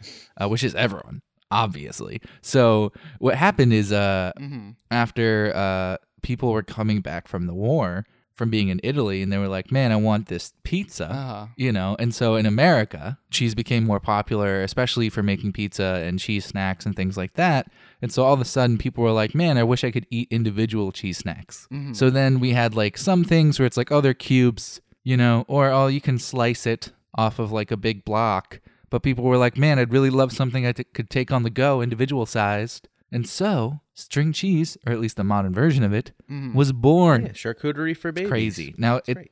uh, 0.42 0.50
which 0.50 0.64
is 0.64 0.74
everyone 0.74 1.22
obviously. 1.52 2.22
So 2.42 2.92
what 3.20 3.36
happened 3.36 3.74
is 3.74 3.92
uh 3.92 4.32
hmm 4.38 4.72
after 4.92 5.52
uh 5.56 5.98
people 6.22 6.52
were 6.52 6.64
coming 6.64 7.02
back 7.02 7.28
from 7.28 7.46
the 7.48 7.54
war 7.54 8.06
from 8.34 8.50
being 8.50 8.70
in 8.70 8.80
italy 8.84 9.22
and 9.22 9.32
they 9.32 9.38
were 9.38 9.48
like 9.48 9.72
man 9.72 9.92
i 9.92 9.96
want 9.96 10.28
this 10.28 10.54
pizza 10.64 11.06
uh, 11.10 11.48
you 11.56 11.72
know? 11.72 11.96
And 12.00 12.14
so 12.16 12.36
in 12.36 12.46
america 12.46 13.18
cheese 13.30 13.54
became 13.56 13.84
more 13.86 14.00
popular 14.00 14.62
especially 14.64 15.10
for 15.10 15.22
making 15.24 15.54
pizza 15.54 16.02
and 16.06 16.20
cheese 16.20 16.46
snacks 16.46 16.86
and 16.86 16.96
things 16.96 17.16
like 17.18 17.34
that. 17.36 17.68
And 18.02 18.12
so 18.12 18.24
all 18.24 18.34
of 18.34 18.42
a 18.42 18.46
sudden 18.46 18.78
people 18.78 19.04
were 19.04 19.12
like 19.12 19.36
man 19.36 19.58
i 19.58 19.64
wish 19.64 19.84
i 19.84 19.92
could 19.92 20.08
eat 20.10 20.28
individual 20.32 20.92
cheese 20.92 21.18
snacks. 21.20 21.68
Mhm. 21.72 21.96
so 21.96 22.10
then 22.10 22.40
we 22.40 22.52
had 22.52 22.76
like 22.76 22.98
some 22.98 23.24
things 23.24 23.60
where 23.60 23.66
it's 23.66 23.78
like 23.78 23.92
oh 23.92 24.02
they're 24.02 24.14
cubes 24.14 24.82
you 25.04 25.16
know 25.18 25.46
or 25.48 25.70
oh 25.72 25.88
you 25.88 26.02
can 26.02 26.18
slice 26.20 26.66
it 26.66 26.92
off 27.16 27.40
of 27.40 27.52
like 27.52 27.72
a 27.72 27.78
big 27.78 28.04
block 28.04 28.60
but 28.90 29.04
people 29.04 29.24
were 29.24 29.38
like 29.38 29.58
man 29.58 29.78
i'd 29.80 29.92
really 29.94 30.10
love 30.10 30.32
something 30.32 30.66
i 30.66 30.72
t- 30.72 30.84
could 30.84 31.10
take 31.10 31.32
on 31.32 31.44
the 31.44 31.50
go 31.50 31.82
individual 31.82 32.26
sized 32.26 32.88
And 33.12 33.28
so, 33.30 33.80
string 33.94 34.34
cheese, 34.34 34.78
or 34.86 34.92
at 34.92 35.00
least 35.00 35.16
the 35.16 35.24
modern 35.24 35.54
version 35.54 35.84
of 35.84 35.94
it, 35.94 36.12
Mhm. 36.30 36.54
was 36.56 36.74
born. 36.74 37.28
Yeah, 37.28 37.32
charcuterie 37.34 37.96
for 37.96 38.12
babies. 38.12 38.30
Crazy. 38.30 38.74
Now, 38.78 38.96
That's 38.96 39.10
it. 39.10 39.18
right. 39.18 39.32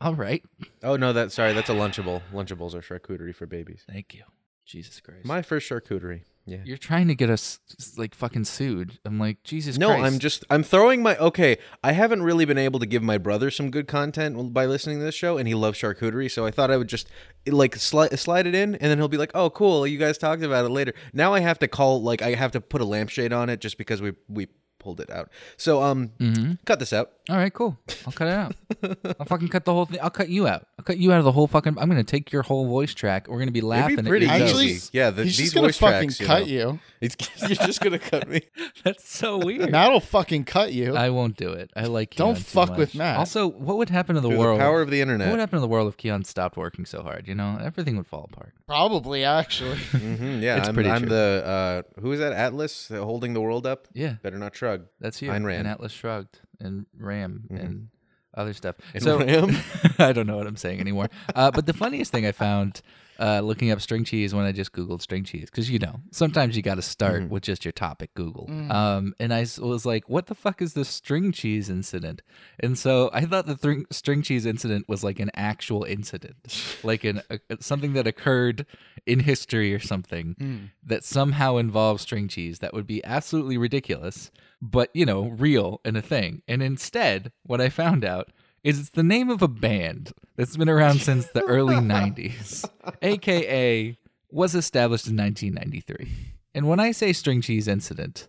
All 0.00 0.14
right. 0.14 0.42
Oh 0.82 0.96
no, 0.96 1.12
that 1.12 1.30
sorry, 1.32 1.52
that's 1.52 1.70
a 1.70 1.74
Lunchable. 1.74 2.20
Lunchables 2.32 2.74
are 2.74 2.80
charcuterie 2.82 3.34
for 3.34 3.46
babies. 3.46 3.84
Thank 3.86 4.14
you. 4.14 4.22
Jesus 4.66 5.00
Christ. 5.00 5.24
My 5.24 5.40
first 5.42 5.68
charcuterie. 5.70 6.22
Yeah. 6.46 6.58
You're 6.64 6.76
trying 6.76 7.08
to 7.08 7.14
get 7.14 7.30
us 7.30 7.58
like 7.96 8.14
fucking 8.14 8.44
sued. 8.44 8.98
I'm 9.04 9.18
like, 9.18 9.42
Jesus 9.44 9.78
No, 9.78 9.88
Christ. 9.88 10.04
I'm 10.04 10.18
just 10.18 10.44
I'm 10.50 10.62
throwing 10.62 11.02
my 11.02 11.16
okay. 11.16 11.56
I 11.82 11.92
haven't 11.92 12.22
really 12.22 12.44
been 12.44 12.58
able 12.58 12.78
to 12.80 12.86
give 12.86 13.02
my 13.02 13.16
brother 13.16 13.50
some 13.50 13.70
good 13.70 13.88
content 13.88 14.52
by 14.52 14.66
listening 14.66 14.98
to 14.98 15.04
this 15.04 15.14
show, 15.14 15.38
and 15.38 15.48
he 15.48 15.54
loves 15.54 15.78
charcuterie. 15.78 16.30
So 16.30 16.44
I 16.44 16.50
thought 16.50 16.70
I 16.70 16.76
would 16.76 16.88
just 16.88 17.08
like 17.46 17.76
slide 17.76 18.18
slide 18.18 18.46
it 18.46 18.54
in, 18.54 18.74
and 18.74 18.90
then 18.90 18.98
he'll 18.98 19.08
be 19.08 19.16
like, 19.16 19.30
"Oh, 19.34 19.48
cool, 19.48 19.86
you 19.86 19.98
guys 19.98 20.18
talked 20.18 20.42
about 20.42 20.66
it 20.66 20.70
later." 20.70 20.92
Now 21.14 21.32
I 21.32 21.40
have 21.40 21.58
to 21.60 21.68
call 21.68 22.02
like 22.02 22.20
I 22.20 22.34
have 22.34 22.52
to 22.52 22.60
put 22.60 22.82
a 22.82 22.84
lampshade 22.84 23.32
on 23.32 23.48
it 23.48 23.60
just 23.60 23.78
because 23.78 24.02
we 24.02 24.12
we 24.28 24.48
pulled 24.84 25.00
it 25.00 25.10
out. 25.10 25.30
So 25.56 25.82
um, 25.82 26.10
Mhm. 26.20 26.58
cut 26.66 26.78
this 26.78 26.92
out. 26.92 27.10
All 27.30 27.36
right, 27.36 27.52
cool. 27.52 27.78
I'll 28.06 28.12
cut 28.12 28.28
it 28.28 28.34
out. 28.34 28.54
I'll 29.18 29.24
fucking 29.26 29.48
cut 29.48 29.64
the 29.64 29.72
whole 29.72 29.86
thing. 29.86 29.98
I'll 30.02 30.10
cut 30.10 30.28
you 30.28 30.46
out. 30.46 30.66
I'll 30.78 30.84
cut 30.84 30.98
you 30.98 31.10
out 31.10 31.18
of 31.18 31.24
the 31.24 31.32
whole 31.32 31.46
fucking. 31.46 31.78
I'm 31.78 31.88
gonna 31.88 32.04
take 32.04 32.30
your 32.30 32.42
whole 32.42 32.66
voice 32.68 32.92
track. 32.92 33.28
We're 33.28 33.38
gonna 33.38 33.50
be 33.50 33.62
laughing 33.62 33.94
It'd 33.94 34.04
be 34.04 34.08
at 34.08 34.10
pretty 34.10 34.26
your 34.26 34.34
Actually, 34.34 34.66
jokes. 34.66 34.76
easy. 34.76 34.90
Yeah, 34.92 35.08
the, 35.10 35.24
He's 35.24 35.38
these 35.38 35.46
just 35.46 35.54
gonna 35.54 35.68
voice 35.68 35.78
fucking 35.78 36.10
tracks, 36.10 36.20
you 36.20 36.26
cut 36.26 36.40
know. 36.40 36.46
you. 36.46 36.78
It's, 37.04 37.16
you're 37.42 37.50
just 37.66 37.80
gonna 37.82 37.98
cut 37.98 38.28
me. 38.28 38.40
That's 38.84 39.06
so 39.06 39.36
weird. 39.38 39.70
Matt'll 39.70 40.00
fucking 40.00 40.44
cut 40.44 40.72
you. 40.72 40.96
I 40.96 41.10
won't 41.10 41.36
do 41.36 41.50
it. 41.52 41.70
I 41.76 41.84
like. 41.84 42.14
Don't 42.14 42.34
Keon 42.34 42.36
too 42.36 42.42
fuck 42.42 42.70
with 42.78 42.90
much. 42.90 42.94
Matt. 42.94 43.18
Also, 43.18 43.46
what 43.48 43.76
would 43.78 43.90
happen 43.90 44.14
to 44.14 44.20
the 44.22 44.28
Through 44.28 44.38
world? 44.38 44.58
the 44.58 44.64
power 44.64 44.80
of 44.82 44.90
the 44.90 45.00
internet. 45.02 45.26
what 45.28 45.32
would 45.34 45.40
happen 45.40 45.56
to 45.58 45.60
the 45.60 45.68
world 45.68 45.88
if 45.88 45.96
Keon 45.98 46.24
stopped 46.24 46.56
working 46.56 46.84
so 46.86 47.02
hard? 47.02 47.26
You 47.28 47.34
know, 47.34 47.58
everything 47.62 47.96
would 47.98 48.06
fall 48.06 48.28
apart. 48.32 48.52
Probably, 48.66 49.24
actually. 49.24 49.76
hmm 49.78 50.40
yeah, 50.42 50.56
It's 50.58 50.68
I'm, 50.68 50.74
pretty 50.74 50.88
I'm 50.90 51.00
true. 51.00 51.08
the 51.10 51.84
uh, 51.96 52.00
who 52.00 52.12
is 52.12 52.20
that 52.20 52.32
Atlas 52.32 52.88
holding 52.88 53.34
the 53.34 53.40
world 53.42 53.66
up? 53.66 53.86
Yeah, 53.92 54.14
Better 54.22 54.38
not 54.38 54.54
shrug. 54.76 54.86
that's 55.00 55.22
you. 55.22 55.30
Ayn 55.30 55.44
Rand. 55.44 55.60
And 55.60 55.68
Atlas 55.68 55.92
Shrugged 55.92 56.40
and 56.60 56.86
Ram 56.98 57.46
and 57.50 57.88
other 58.34 58.52
stuff. 58.52 58.76
And 58.92 59.02
so 59.02 59.18
Ram? 59.18 59.56
I 59.98 60.12
don't 60.12 60.26
know 60.26 60.36
what 60.36 60.46
I'm 60.46 60.56
saying 60.56 60.80
anymore. 60.80 61.08
Uh, 61.34 61.50
but 61.50 61.66
the 61.66 61.72
funniest 61.72 62.12
thing 62.12 62.26
I 62.26 62.32
found 62.32 62.82
uh, 63.18 63.40
looking 63.40 63.70
up 63.70 63.80
string 63.80 64.04
cheese 64.04 64.34
when 64.34 64.44
I 64.44 64.52
just 64.52 64.72
googled 64.72 65.02
string 65.02 65.24
cheese 65.24 65.50
because 65.50 65.70
you 65.70 65.78
know 65.78 66.00
sometimes 66.10 66.56
you 66.56 66.62
got 66.62 66.76
to 66.76 66.82
start 66.82 67.28
with 67.30 67.42
just 67.42 67.64
your 67.64 67.72
topic 67.72 68.14
Google. 68.14 68.46
Um, 68.70 69.14
and 69.20 69.32
I 69.32 69.46
was 69.60 69.86
like, 69.86 70.08
what 70.08 70.26
the 70.26 70.34
fuck 70.34 70.60
is 70.60 70.74
the 70.74 70.84
string 70.84 71.32
cheese 71.32 71.70
incident? 71.70 72.22
And 72.60 72.78
so 72.78 73.10
I 73.12 73.24
thought 73.24 73.46
the 73.46 73.84
string 73.90 74.22
cheese 74.22 74.46
incident 74.46 74.88
was 74.88 75.04
like 75.04 75.20
an 75.20 75.30
actual 75.34 75.84
incident, 75.84 76.36
like 76.82 77.04
an 77.04 77.22
a, 77.30 77.38
something 77.60 77.92
that 77.94 78.06
occurred 78.06 78.66
in 79.06 79.20
history 79.20 79.74
or 79.74 79.78
something 79.80 80.70
that 80.84 81.04
somehow 81.04 81.56
involves 81.56 82.02
string 82.02 82.28
cheese 82.28 82.58
that 82.60 82.74
would 82.74 82.86
be 82.86 83.04
absolutely 83.04 83.56
ridiculous, 83.58 84.30
but 84.60 84.90
you 84.94 85.06
know, 85.06 85.28
real 85.28 85.80
and 85.84 85.96
a 85.96 86.02
thing. 86.02 86.42
And 86.48 86.62
instead, 86.62 87.32
what 87.44 87.60
I 87.60 87.68
found 87.68 88.04
out 88.04 88.30
is 88.64 88.80
it's 88.80 88.90
the 88.90 89.02
name 89.02 89.30
of 89.30 89.42
a 89.42 89.48
band 89.48 90.12
that's 90.36 90.56
been 90.56 90.68
around 90.68 91.00
since 91.00 91.26
the 91.28 91.44
early 91.44 91.74
90s, 91.76 92.68
aka 93.02 93.96
was 94.30 94.54
established 94.54 95.06
in 95.06 95.16
1993. 95.16 96.10
And 96.56 96.68
when 96.68 96.80
I 96.80 96.92
say 96.92 97.12
string 97.12 97.40
cheese 97.40 97.68
incident, 97.68 98.28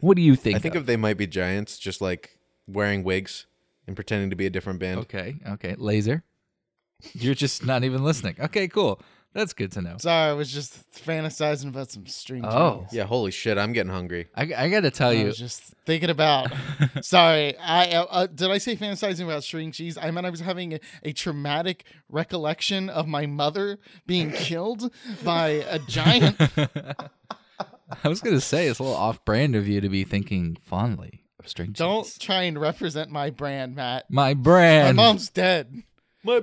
what 0.00 0.16
do 0.16 0.22
you 0.22 0.34
think? 0.36 0.56
I 0.56 0.58
think 0.58 0.74
of? 0.74 0.82
of 0.82 0.86
they 0.86 0.96
might 0.96 1.16
be 1.16 1.26
giants, 1.26 1.78
just 1.78 2.00
like 2.00 2.38
wearing 2.66 3.04
wigs 3.04 3.46
and 3.86 3.94
pretending 3.94 4.30
to 4.30 4.36
be 4.36 4.46
a 4.46 4.50
different 4.50 4.80
band. 4.80 5.00
Okay, 5.00 5.36
okay, 5.46 5.74
laser. 5.76 6.24
You're 7.12 7.34
just 7.34 7.64
not 7.64 7.84
even 7.84 8.02
listening. 8.02 8.36
Okay, 8.40 8.66
cool. 8.66 9.00
That's 9.34 9.52
good 9.52 9.70
to 9.72 9.82
know. 9.82 9.96
Sorry, 9.98 10.30
I 10.30 10.32
was 10.32 10.50
just 10.52 10.90
fantasizing 10.92 11.68
about 11.68 11.90
some 11.90 12.06
string 12.06 12.42
cheese. 12.42 12.50
Oh. 12.52 12.86
cheese. 12.88 12.94
Yeah, 12.96 13.04
holy 13.04 13.30
shit, 13.30 13.58
I'm 13.58 13.72
getting 13.72 13.92
hungry. 13.92 14.28
I, 14.34 14.52
I 14.56 14.68
got 14.68 14.80
to 14.80 14.90
tell 14.90 15.10
I 15.10 15.14
you, 15.14 15.26
was 15.26 15.38
just 15.38 15.74
thinking 15.84 16.10
about. 16.10 16.50
sorry, 17.02 17.56
I 17.58 17.90
uh, 17.90 18.06
uh, 18.10 18.26
did 18.26 18.50
I 18.50 18.58
say 18.58 18.74
fantasizing 18.74 19.24
about 19.24 19.44
string 19.44 19.70
cheese? 19.70 19.98
I 19.98 20.10
meant 20.10 20.26
I 20.26 20.30
was 20.30 20.40
having 20.40 20.74
a, 20.74 20.80
a 21.02 21.12
traumatic 21.12 21.84
recollection 22.08 22.88
of 22.88 23.06
my 23.06 23.26
mother 23.26 23.78
being 24.06 24.32
killed 24.32 24.90
by 25.22 25.48
a 25.48 25.78
giant. 25.78 26.36
I 28.04 28.08
was 28.08 28.20
gonna 28.20 28.40
say 28.40 28.66
it's 28.66 28.78
a 28.78 28.82
little 28.82 28.96
off-brand 28.96 29.54
of 29.56 29.68
you 29.68 29.80
to 29.80 29.88
be 29.88 30.04
thinking 30.04 30.56
fondly 30.60 31.24
of 31.38 31.48
string 31.48 31.68
cheese. 31.68 31.78
Don't 31.78 32.18
try 32.18 32.42
and 32.42 32.58
represent 32.58 33.10
my 33.10 33.30
brand, 33.30 33.76
Matt. 33.76 34.10
My 34.10 34.34
brand. 34.34 34.96
My 34.96 35.02
mom's 35.04 35.28
dead. 35.28 35.84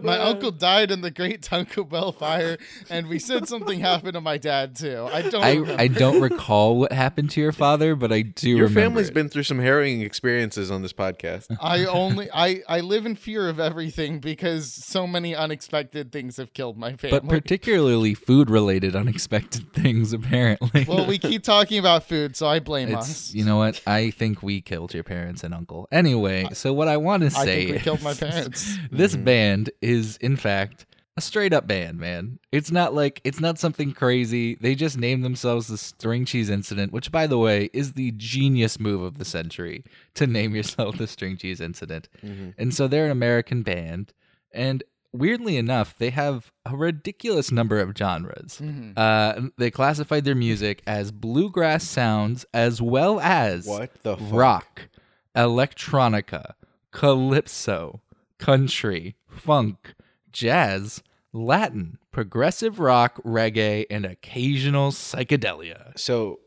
My 0.03 0.19
uncle 0.19 0.51
died 0.51 0.91
in 0.91 1.01
the 1.01 1.11
Great 1.11 1.41
Taco 1.41 1.83
Bell 1.83 2.11
fire, 2.11 2.57
and 2.89 3.07
we 3.07 3.19
said 3.19 3.47
something 3.47 3.79
happened 3.79 4.13
to 4.13 4.21
my 4.21 4.37
dad 4.37 4.75
too. 4.75 5.07
I 5.11 5.21
don't. 5.21 5.43
I. 5.43 5.83
I 5.83 5.87
don't 5.87 6.21
recall 6.21 6.77
what 6.77 6.91
happened 6.91 7.29
to 7.31 7.41
your 7.41 7.51
father, 7.51 7.95
but 7.95 8.11
I 8.11 8.23
do 8.23 8.49
Your 8.49 8.67
remember. 8.67 8.79
family's 8.81 9.09
it. 9.09 9.13
been 9.13 9.29
through 9.29 9.43
some 9.43 9.59
harrowing 9.59 10.01
experiences 10.01 10.71
on 10.71 10.81
this 10.81 10.93
podcast. 10.93 11.55
I 11.61 11.85
only 11.85 12.29
I 12.33 12.63
I 12.67 12.79
live 12.79 13.05
in 13.05 13.15
fear 13.15 13.47
of 13.47 13.59
everything 13.59 14.19
because 14.19 14.71
so 14.71 15.05
many 15.05 15.35
unexpected 15.35 16.11
things 16.11 16.37
have 16.37 16.53
killed 16.53 16.77
my 16.77 16.95
family. 16.95 17.19
but 17.19 17.29
particularly 17.29 18.13
food-related 18.13 18.95
unexpected 18.95 19.71
things. 19.73 20.13
Apparently, 20.13 20.85
well, 20.87 21.05
we 21.05 21.17
keep 21.17 21.43
talking 21.43 21.77
about 21.77 22.03
food, 22.03 22.35
so 22.35 22.47
I 22.47 22.59
blame 22.59 22.89
it's 22.89 23.09
us. 23.09 23.33
you 23.33 23.45
know 23.45 23.57
what? 23.57 23.81
I 23.85 24.09
think 24.11 24.41
we 24.41 24.61
killed 24.61 24.93
your 24.93 25.03
parents 25.03 25.43
and 25.43 25.53
uncle. 25.53 25.87
Anyway, 25.91 26.47
so 26.53 26.73
what 26.73 26.87
I 26.87 26.97
want 26.97 27.23
to 27.23 27.29
say, 27.29 27.39
I 27.39 27.45
say 27.45 27.65
think 27.65 27.77
we 27.77 27.83
killed 27.83 28.01
my 28.01 28.13
parents. 28.13 28.77
this 28.91 29.13
mm-hmm. 29.13 29.25
band 29.25 29.69
is 29.81 30.17
in 30.17 30.35
fact 30.37 30.85
a 31.17 31.21
straight 31.21 31.53
up 31.53 31.65
band, 31.65 31.97
man. 31.97 32.39
It's 32.51 32.71
not 32.71 32.93
like 32.93 33.21
it's 33.23 33.39
not 33.39 33.57
something 33.57 33.93
crazy. 33.93 34.55
They 34.55 34.75
just 34.75 34.97
named 34.97 35.23
themselves 35.23 35.67
the 35.67 35.77
String 35.77 36.25
Cheese 36.25 36.49
Incident, 36.49 36.91
which 36.91 37.09
by 37.11 37.25
the 37.25 37.37
way 37.37 37.69
is 37.71 37.93
the 37.93 38.11
genius 38.17 38.79
move 38.81 39.01
of 39.01 39.17
the 39.17 39.23
century 39.25 39.85
to 40.15 40.27
name 40.27 40.53
yourself 40.55 40.97
the 40.97 41.07
String 41.07 41.37
Cheese 41.37 41.61
Incident. 41.61 42.09
And 42.57 42.73
so 42.73 42.87
they're 42.89 43.05
an 43.05 43.11
American 43.11 43.61
band 43.63 44.11
and 44.51 44.83
weirdly 45.13 45.55
enough, 45.55 45.97
they 45.97 46.09
have 46.09 46.51
a 46.65 46.75
ridiculous 46.75 47.49
number 47.49 47.79
of 47.79 47.95
genres. 47.97 48.59
Mhm. 48.61 48.97
Uh, 48.97 49.47
they 49.57 49.71
classified 49.71 50.25
their 50.25 50.35
music 50.35 50.81
as 50.85 51.11
bluegrass 51.13 51.85
sounds 51.85 52.45
as 52.53 52.81
well 52.81 53.21
as 53.21 53.65
What 53.65 53.91
the 54.03 54.17
fuck? 54.17 54.27
rock, 54.33 54.81
electronica, 55.33 56.55
calypso, 56.91 58.01
country, 58.37 59.15
funk, 59.27 59.93
jazz, 60.31 61.01
Latin, 61.33 61.97
progressive 62.11 62.79
rock, 62.79 63.21
reggae, 63.23 63.85
and 63.89 64.05
occasional 64.05 64.91
psychedelia. 64.91 65.97
So, 65.97 66.39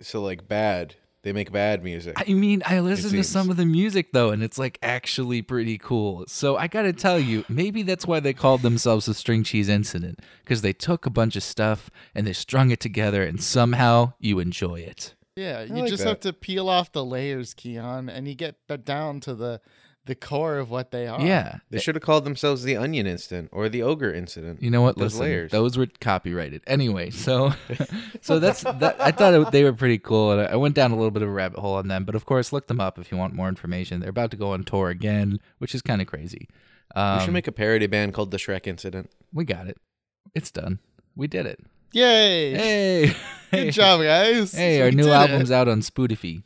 so 0.00 0.22
like 0.22 0.48
bad. 0.48 0.96
They 1.22 1.32
make 1.32 1.50
bad 1.50 1.82
music. 1.82 2.14
I 2.16 2.32
mean, 2.32 2.62
I 2.64 2.78
listen 2.78 3.10
to 3.10 3.16
seems. 3.16 3.28
some 3.28 3.50
of 3.50 3.56
the 3.56 3.66
music 3.66 4.12
though, 4.12 4.30
and 4.30 4.42
it's 4.42 4.56
like 4.56 4.78
actually 4.82 5.42
pretty 5.42 5.76
cool. 5.76 6.24
So 6.28 6.56
I 6.56 6.68
gotta 6.68 6.92
tell 6.92 7.18
you, 7.18 7.44
maybe 7.48 7.82
that's 7.82 8.06
why 8.06 8.20
they 8.20 8.32
called 8.32 8.62
themselves 8.62 9.06
the 9.06 9.14
String 9.14 9.42
Cheese 9.42 9.68
Incident, 9.68 10.20
because 10.44 10.62
they 10.62 10.72
took 10.72 11.06
a 11.06 11.10
bunch 11.10 11.34
of 11.34 11.42
stuff 11.42 11.90
and 12.14 12.24
they 12.26 12.32
strung 12.32 12.70
it 12.70 12.78
together, 12.78 13.24
and 13.24 13.42
somehow 13.42 14.12
you 14.20 14.38
enjoy 14.38 14.76
it. 14.76 15.14
Yeah, 15.34 15.62
you 15.62 15.74
like 15.74 15.90
just 15.90 16.04
that. 16.04 16.08
have 16.08 16.20
to 16.20 16.32
peel 16.32 16.68
off 16.68 16.92
the 16.92 17.04
layers, 17.04 17.52
Keon, 17.52 18.08
and 18.08 18.26
you 18.26 18.34
get 18.34 18.56
b- 18.68 18.76
down 18.76 19.20
to 19.20 19.34
the 19.34 19.60
the 20.08 20.16
core 20.16 20.58
of 20.58 20.68
what 20.70 20.90
they 20.90 21.06
are. 21.06 21.20
Yeah, 21.20 21.58
they 21.70 21.78
should 21.78 21.94
have 21.94 22.02
called 22.02 22.24
themselves 22.24 22.64
the 22.64 22.76
Onion 22.76 23.06
Incident 23.06 23.50
or 23.52 23.68
the 23.68 23.82
Ogre 23.82 24.12
Incident. 24.12 24.60
You 24.60 24.70
know 24.70 24.82
what? 24.82 24.96
Those 24.96 25.14
Listen, 25.14 25.20
layers. 25.20 25.50
those 25.52 25.78
were 25.78 25.86
copyrighted. 26.00 26.62
Anyway, 26.66 27.10
so 27.10 27.52
so 28.20 28.40
that's 28.40 28.62
that. 28.62 28.96
I 29.00 29.12
thought 29.12 29.34
it, 29.34 29.52
they 29.52 29.62
were 29.62 29.72
pretty 29.72 29.98
cool, 29.98 30.32
and 30.32 30.40
I 30.40 30.52
I 30.52 30.56
went 30.56 30.74
down 30.74 30.90
a 30.90 30.96
little 30.96 31.12
bit 31.12 31.22
of 31.22 31.28
a 31.28 31.32
rabbit 31.32 31.60
hole 31.60 31.76
on 31.76 31.86
them. 31.86 32.04
But 32.04 32.16
of 32.16 32.26
course, 32.26 32.52
look 32.52 32.66
them 32.66 32.80
up 32.80 32.98
if 32.98 33.12
you 33.12 33.16
want 33.18 33.34
more 33.34 33.48
information. 33.48 34.00
They're 34.00 34.10
about 34.10 34.32
to 34.32 34.36
go 34.36 34.52
on 34.52 34.64
tour 34.64 34.88
again, 34.90 35.38
which 35.58 35.74
is 35.74 35.82
kind 35.82 36.00
of 36.02 36.08
crazy. 36.08 36.48
Um, 36.96 37.18
we 37.18 37.24
should 37.26 37.34
make 37.34 37.46
a 37.46 37.52
parody 37.52 37.86
band 37.86 38.14
called 38.14 38.30
the 38.32 38.38
Shrek 38.38 38.66
Incident. 38.66 39.10
we 39.32 39.44
got 39.44 39.68
it. 39.68 39.76
It's 40.34 40.50
done. 40.50 40.80
We 41.14 41.26
did 41.28 41.46
it. 41.46 41.60
Yay! 41.92 42.54
Hey, 42.54 43.06
Good 43.06 43.14
hey. 43.50 43.70
job, 43.70 44.00
guys. 44.02 44.52
Hey, 44.52 44.78
We 44.78 44.82
our 44.82 44.90
new 44.90 45.04
did 45.04 45.12
album's 45.12 45.50
it. 45.50 45.54
out 45.54 45.68
on 45.68 45.80
Spotify. 45.80 46.42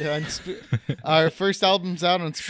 Yeah, 0.00 0.26
Sp- 0.26 0.58
our 1.04 1.30
first 1.30 1.62
album's 1.62 2.02
out 2.02 2.20
on 2.20 2.32
Spooty. 2.32 2.48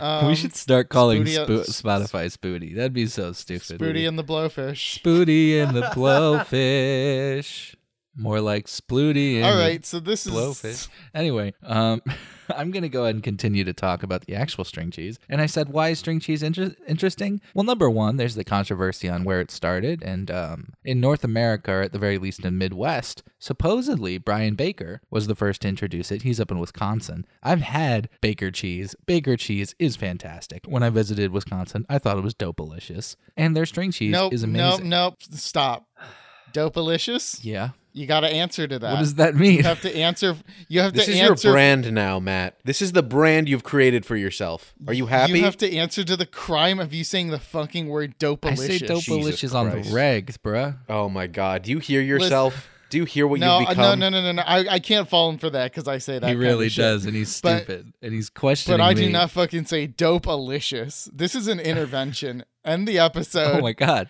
Um, 0.00 0.28
we 0.28 0.34
should 0.36 0.54
start 0.54 0.88
calling 0.88 1.24
Spooty- 1.24 1.46
Spo- 1.64 1.82
Spotify 1.82 2.26
Spooty. 2.32 2.76
That'd 2.76 2.92
be 2.92 3.06
so 3.08 3.32
stupid. 3.32 3.80
Spooty 3.80 4.06
and 4.06 4.16
the 4.18 4.22
Blowfish. 4.24 5.00
Spooty 5.02 5.60
and 5.60 5.76
the 5.76 5.82
Blowfish. 5.82 7.74
More 8.16 8.40
like 8.40 8.66
Splooty 8.66 9.36
and 9.36 9.44
All 9.44 9.78
so 9.82 10.00
this 10.00 10.26
is 10.26 10.32
blowfish. 10.32 10.88
Anyway, 11.14 11.52
um, 11.62 12.02
I'm 12.48 12.70
gonna 12.70 12.88
go 12.88 13.02
ahead 13.02 13.16
and 13.16 13.24
continue 13.24 13.64
to 13.64 13.72
talk 13.72 14.02
about 14.02 14.26
the 14.26 14.34
actual 14.34 14.64
string 14.64 14.90
cheese. 14.90 15.18
And 15.28 15.40
I 15.40 15.46
said, 15.46 15.68
why 15.68 15.88
is 15.90 15.98
string 15.98 16.20
cheese 16.20 16.42
inter- 16.42 16.74
interesting? 16.86 17.40
Well, 17.54 17.64
number 17.64 17.90
one, 17.90 18.16
there's 18.16 18.34
the 18.34 18.44
controversy 18.44 19.08
on 19.08 19.24
where 19.24 19.40
it 19.40 19.50
started, 19.50 20.02
and 20.02 20.30
um, 20.30 20.68
in 20.84 21.00
North 21.00 21.24
America, 21.24 21.72
or 21.72 21.82
at 21.82 21.92
the 21.92 21.98
very 21.98 22.18
least 22.18 22.44
in 22.44 22.56
Midwest, 22.56 23.22
supposedly 23.38 24.18
Brian 24.18 24.54
Baker 24.54 25.00
was 25.10 25.26
the 25.26 25.34
first 25.34 25.62
to 25.62 25.68
introduce 25.68 26.10
it. 26.10 26.22
He's 26.22 26.40
up 26.40 26.50
in 26.50 26.58
Wisconsin. 26.58 27.26
I've 27.42 27.60
had 27.62 28.08
Baker 28.20 28.50
cheese. 28.50 28.94
Baker 29.06 29.36
cheese 29.36 29.74
is 29.78 29.96
fantastic. 29.96 30.64
When 30.66 30.82
I 30.82 30.90
visited 30.90 31.32
Wisconsin, 31.32 31.84
I 31.88 31.98
thought 31.98 32.18
it 32.18 32.24
was 32.24 32.34
dope-alicious, 32.34 33.16
and 33.36 33.56
their 33.56 33.66
string 33.66 33.90
cheese 33.90 34.12
Nope, 34.12 34.32
is 34.32 34.42
amazing. 34.42 34.88
nope, 34.88 35.18
nope. 35.20 35.38
Stop. 35.38 35.86
Dopalicious. 36.52 37.40
Yeah. 37.42 37.70
You 37.96 38.06
got 38.06 38.20
to 38.20 38.28
answer 38.28 38.68
to 38.68 38.78
that. 38.78 38.92
What 38.92 38.98
does 38.98 39.14
that 39.14 39.34
mean? 39.36 39.56
You 39.56 39.62
have 39.62 39.80
to 39.80 39.96
answer. 39.96 40.36
You 40.68 40.80
have 40.82 40.92
This 40.92 41.06
to 41.06 41.12
is 41.12 41.18
your 41.18 41.30
answer. 41.30 41.50
brand 41.50 41.90
now, 41.94 42.20
Matt. 42.20 42.58
This 42.62 42.82
is 42.82 42.92
the 42.92 43.02
brand 43.02 43.48
you've 43.48 43.64
created 43.64 44.04
for 44.04 44.16
yourself. 44.16 44.74
Are 44.86 44.92
you 44.92 45.06
happy? 45.06 45.38
You 45.38 45.44
have 45.44 45.56
to 45.56 45.74
answer 45.74 46.04
to 46.04 46.14
the 46.14 46.26
crime 46.26 46.78
of 46.78 46.92
you 46.92 47.04
saying 47.04 47.28
the 47.30 47.38
fucking 47.38 47.88
word 47.88 48.14
I 48.20 48.24
dopalicious. 48.26 48.56
say 48.58 48.78
dopalicious 48.80 49.54
on 49.54 49.66
the 49.70 49.72
Christ. 49.80 49.90
regs, 49.92 50.36
bruh. 50.36 50.76
oh 50.90 51.08
my 51.08 51.26
god. 51.26 51.62
Do 51.62 51.70
you 51.70 51.78
hear 51.78 52.02
yourself? 52.02 52.68
Do 52.90 52.98
you 52.98 53.04
hear 53.06 53.26
what 53.26 53.40
No, 53.40 53.60
you've 53.60 53.68
uh, 53.68 53.70
become? 53.70 53.98
no, 53.98 54.10
no, 54.10 54.20
no, 54.20 54.26
no, 54.26 54.32
no. 54.32 54.42
I, 54.42 54.74
I 54.74 54.78
can't 54.78 55.08
fall 55.08 55.30
him 55.30 55.38
for 55.38 55.48
that 55.50 55.72
because 55.72 55.88
I 55.88 55.96
say 55.98 56.18
that. 56.20 56.26
He 56.26 56.34
kind 56.34 56.38
really 56.38 56.66
of 56.66 56.72
shit. 56.72 56.82
does, 56.82 57.04
and 57.06 57.16
he's 57.16 57.40
But- 57.40 57.62
stupid, 57.64 57.92
and 58.02 58.12
he's 58.12 58.28
questioning 58.30 58.78
But 58.78 58.84
I 58.84 58.92
do 58.94 59.08
not 59.10 59.30
fucking 59.32 59.64
say 59.64 59.88
dopalicious. 59.88 61.08
This 61.12 61.34
is 61.34 61.48
an 61.48 61.60
intervention. 61.60 62.44
End 62.64 62.86
the 62.86 62.98
episode. 63.00 63.56
Oh 63.58 63.60
my 63.62 63.72
god. 63.72 64.08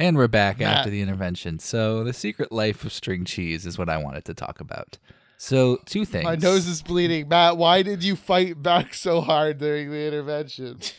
And 0.00 0.16
we're 0.16 0.28
back 0.28 0.60
Matt. 0.60 0.78
after 0.78 0.90
the 0.90 1.02
intervention. 1.02 1.58
So, 1.58 2.04
the 2.04 2.14
secret 2.14 2.50
life 2.50 2.86
of 2.86 2.92
string 2.92 3.26
cheese 3.26 3.66
is 3.66 3.76
what 3.76 3.90
I 3.90 3.98
wanted 3.98 4.24
to 4.24 4.34
talk 4.34 4.58
about. 4.58 4.96
So, 5.36 5.76
two 5.84 6.06
things. 6.06 6.24
My 6.24 6.36
nose 6.36 6.66
is 6.66 6.80
bleeding. 6.82 7.28
Matt, 7.28 7.58
why 7.58 7.82
did 7.82 8.02
you 8.02 8.16
fight 8.16 8.62
back 8.62 8.94
so 8.94 9.20
hard 9.20 9.58
during 9.58 9.90
the 9.90 10.06
intervention? 10.06 10.80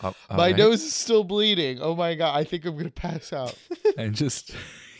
Oh, 0.00 0.14
My 0.30 0.36
right. 0.50 0.56
nose 0.56 0.84
is 0.84 0.92
still 0.94 1.24
bleeding. 1.24 1.80
Oh 1.82 1.96
my 1.96 2.14
god, 2.14 2.36
I 2.38 2.44
think 2.44 2.64
I'm 2.64 2.76
gonna 2.76 2.88
pass 2.88 3.32
out. 3.32 3.58
And 3.98 4.14
just 4.14 4.52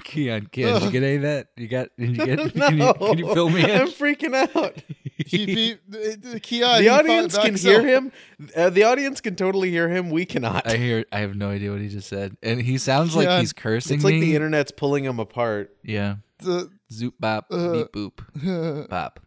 Keon, 0.09 0.47
Keon, 0.51 0.73
did 0.75 0.83
you 0.85 0.91
get 0.91 1.03
any 1.03 1.17
of 1.17 1.23
that? 1.23 1.49
You 1.57 1.69
got? 1.69 1.89
Did 1.99 2.17
you 2.17 2.27
get? 2.27 2.57
no, 2.57 2.63
Can 2.69 2.79
you, 2.79 2.95
can 2.95 3.19
you 3.19 3.35
fill 3.35 3.51
me 3.51 3.63
in? 3.63 3.71
I'm 3.71 3.89
freaking 3.89 4.35
out. 4.35 4.75
He 5.27 5.47
beat 5.47 5.81
uh, 5.93 6.39
Keon. 6.43 6.81
the 6.83 6.89
audience 6.89 7.37
can 7.37 7.55
hear 7.57 7.87
him. 7.87 8.11
Uh, 8.57 8.71
the 8.71 8.85
audience 8.85 9.21
can 9.21 9.37
totally 9.37 9.71
hear 9.71 9.89
him. 9.89 10.11
We 10.11 10.25
cannot. 10.25 10.67
I 10.67 10.77
hear. 10.77 11.05
I 11.13 11.19
have 11.21 11.37
no 11.37 11.51
idea 11.51 11.71
what 11.73 11.81
he 11.81 11.89
just 11.89 12.09
said, 12.09 12.37
and 12.43 12.61
he 12.61 12.79
sounds 12.79 13.15
like 13.15 13.29
he's 13.41 13.53
cursing 13.53 13.97
it's 13.97 14.05
like 14.05 14.15
me. 14.15 14.21
the 14.21 14.35
internet's 14.37 14.71
pulling 14.71 15.05
him 15.05 15.19
apart. 15.21 15.77
yeah. 15.85 16.17
The- 16.39 16.71
Zoop 16.91 17.15
bop 17.21 17.47
Uh, 17.51 17.73
beep 17.73 17.93
boop 17.93 18.89
bop. 18.89 19.21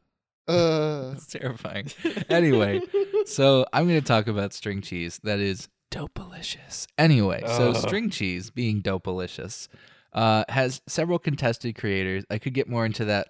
uh, 0.48 1.12
It's 1.14 1.28
terrifying. 1.28 1.92
anyway, 2.30 2.82
so 3.26 3.66
I'm 3.72 3.88
going 3.88 4.00
to 4.00 4.06
talk 4.06 4.26
about 4.28 4.54
string 4.54 4.82
cheese 4.82 5.20
that 5.24 5.40
is 5.40 5.68
dopalicious. 5.92 6.88
Anyway, 6.98 7.44
so 7.46 7.70
Ugh. 7.72 7.76
string 7.76 8.10
cheese 8.10 8.50
being 8.50 8.82
dopalicious 8.82 9.68
uh, 10.14 10.44
has 10.50 10.82
several 10.88 11.20
contested 11.20 11.76
creators. 11.78 12.26
I 12.30 12.38
could 12.38 12.54
get 12.54 12.68
more 12.68 12.86
into 12.86 13.06
that. 13.06 13.28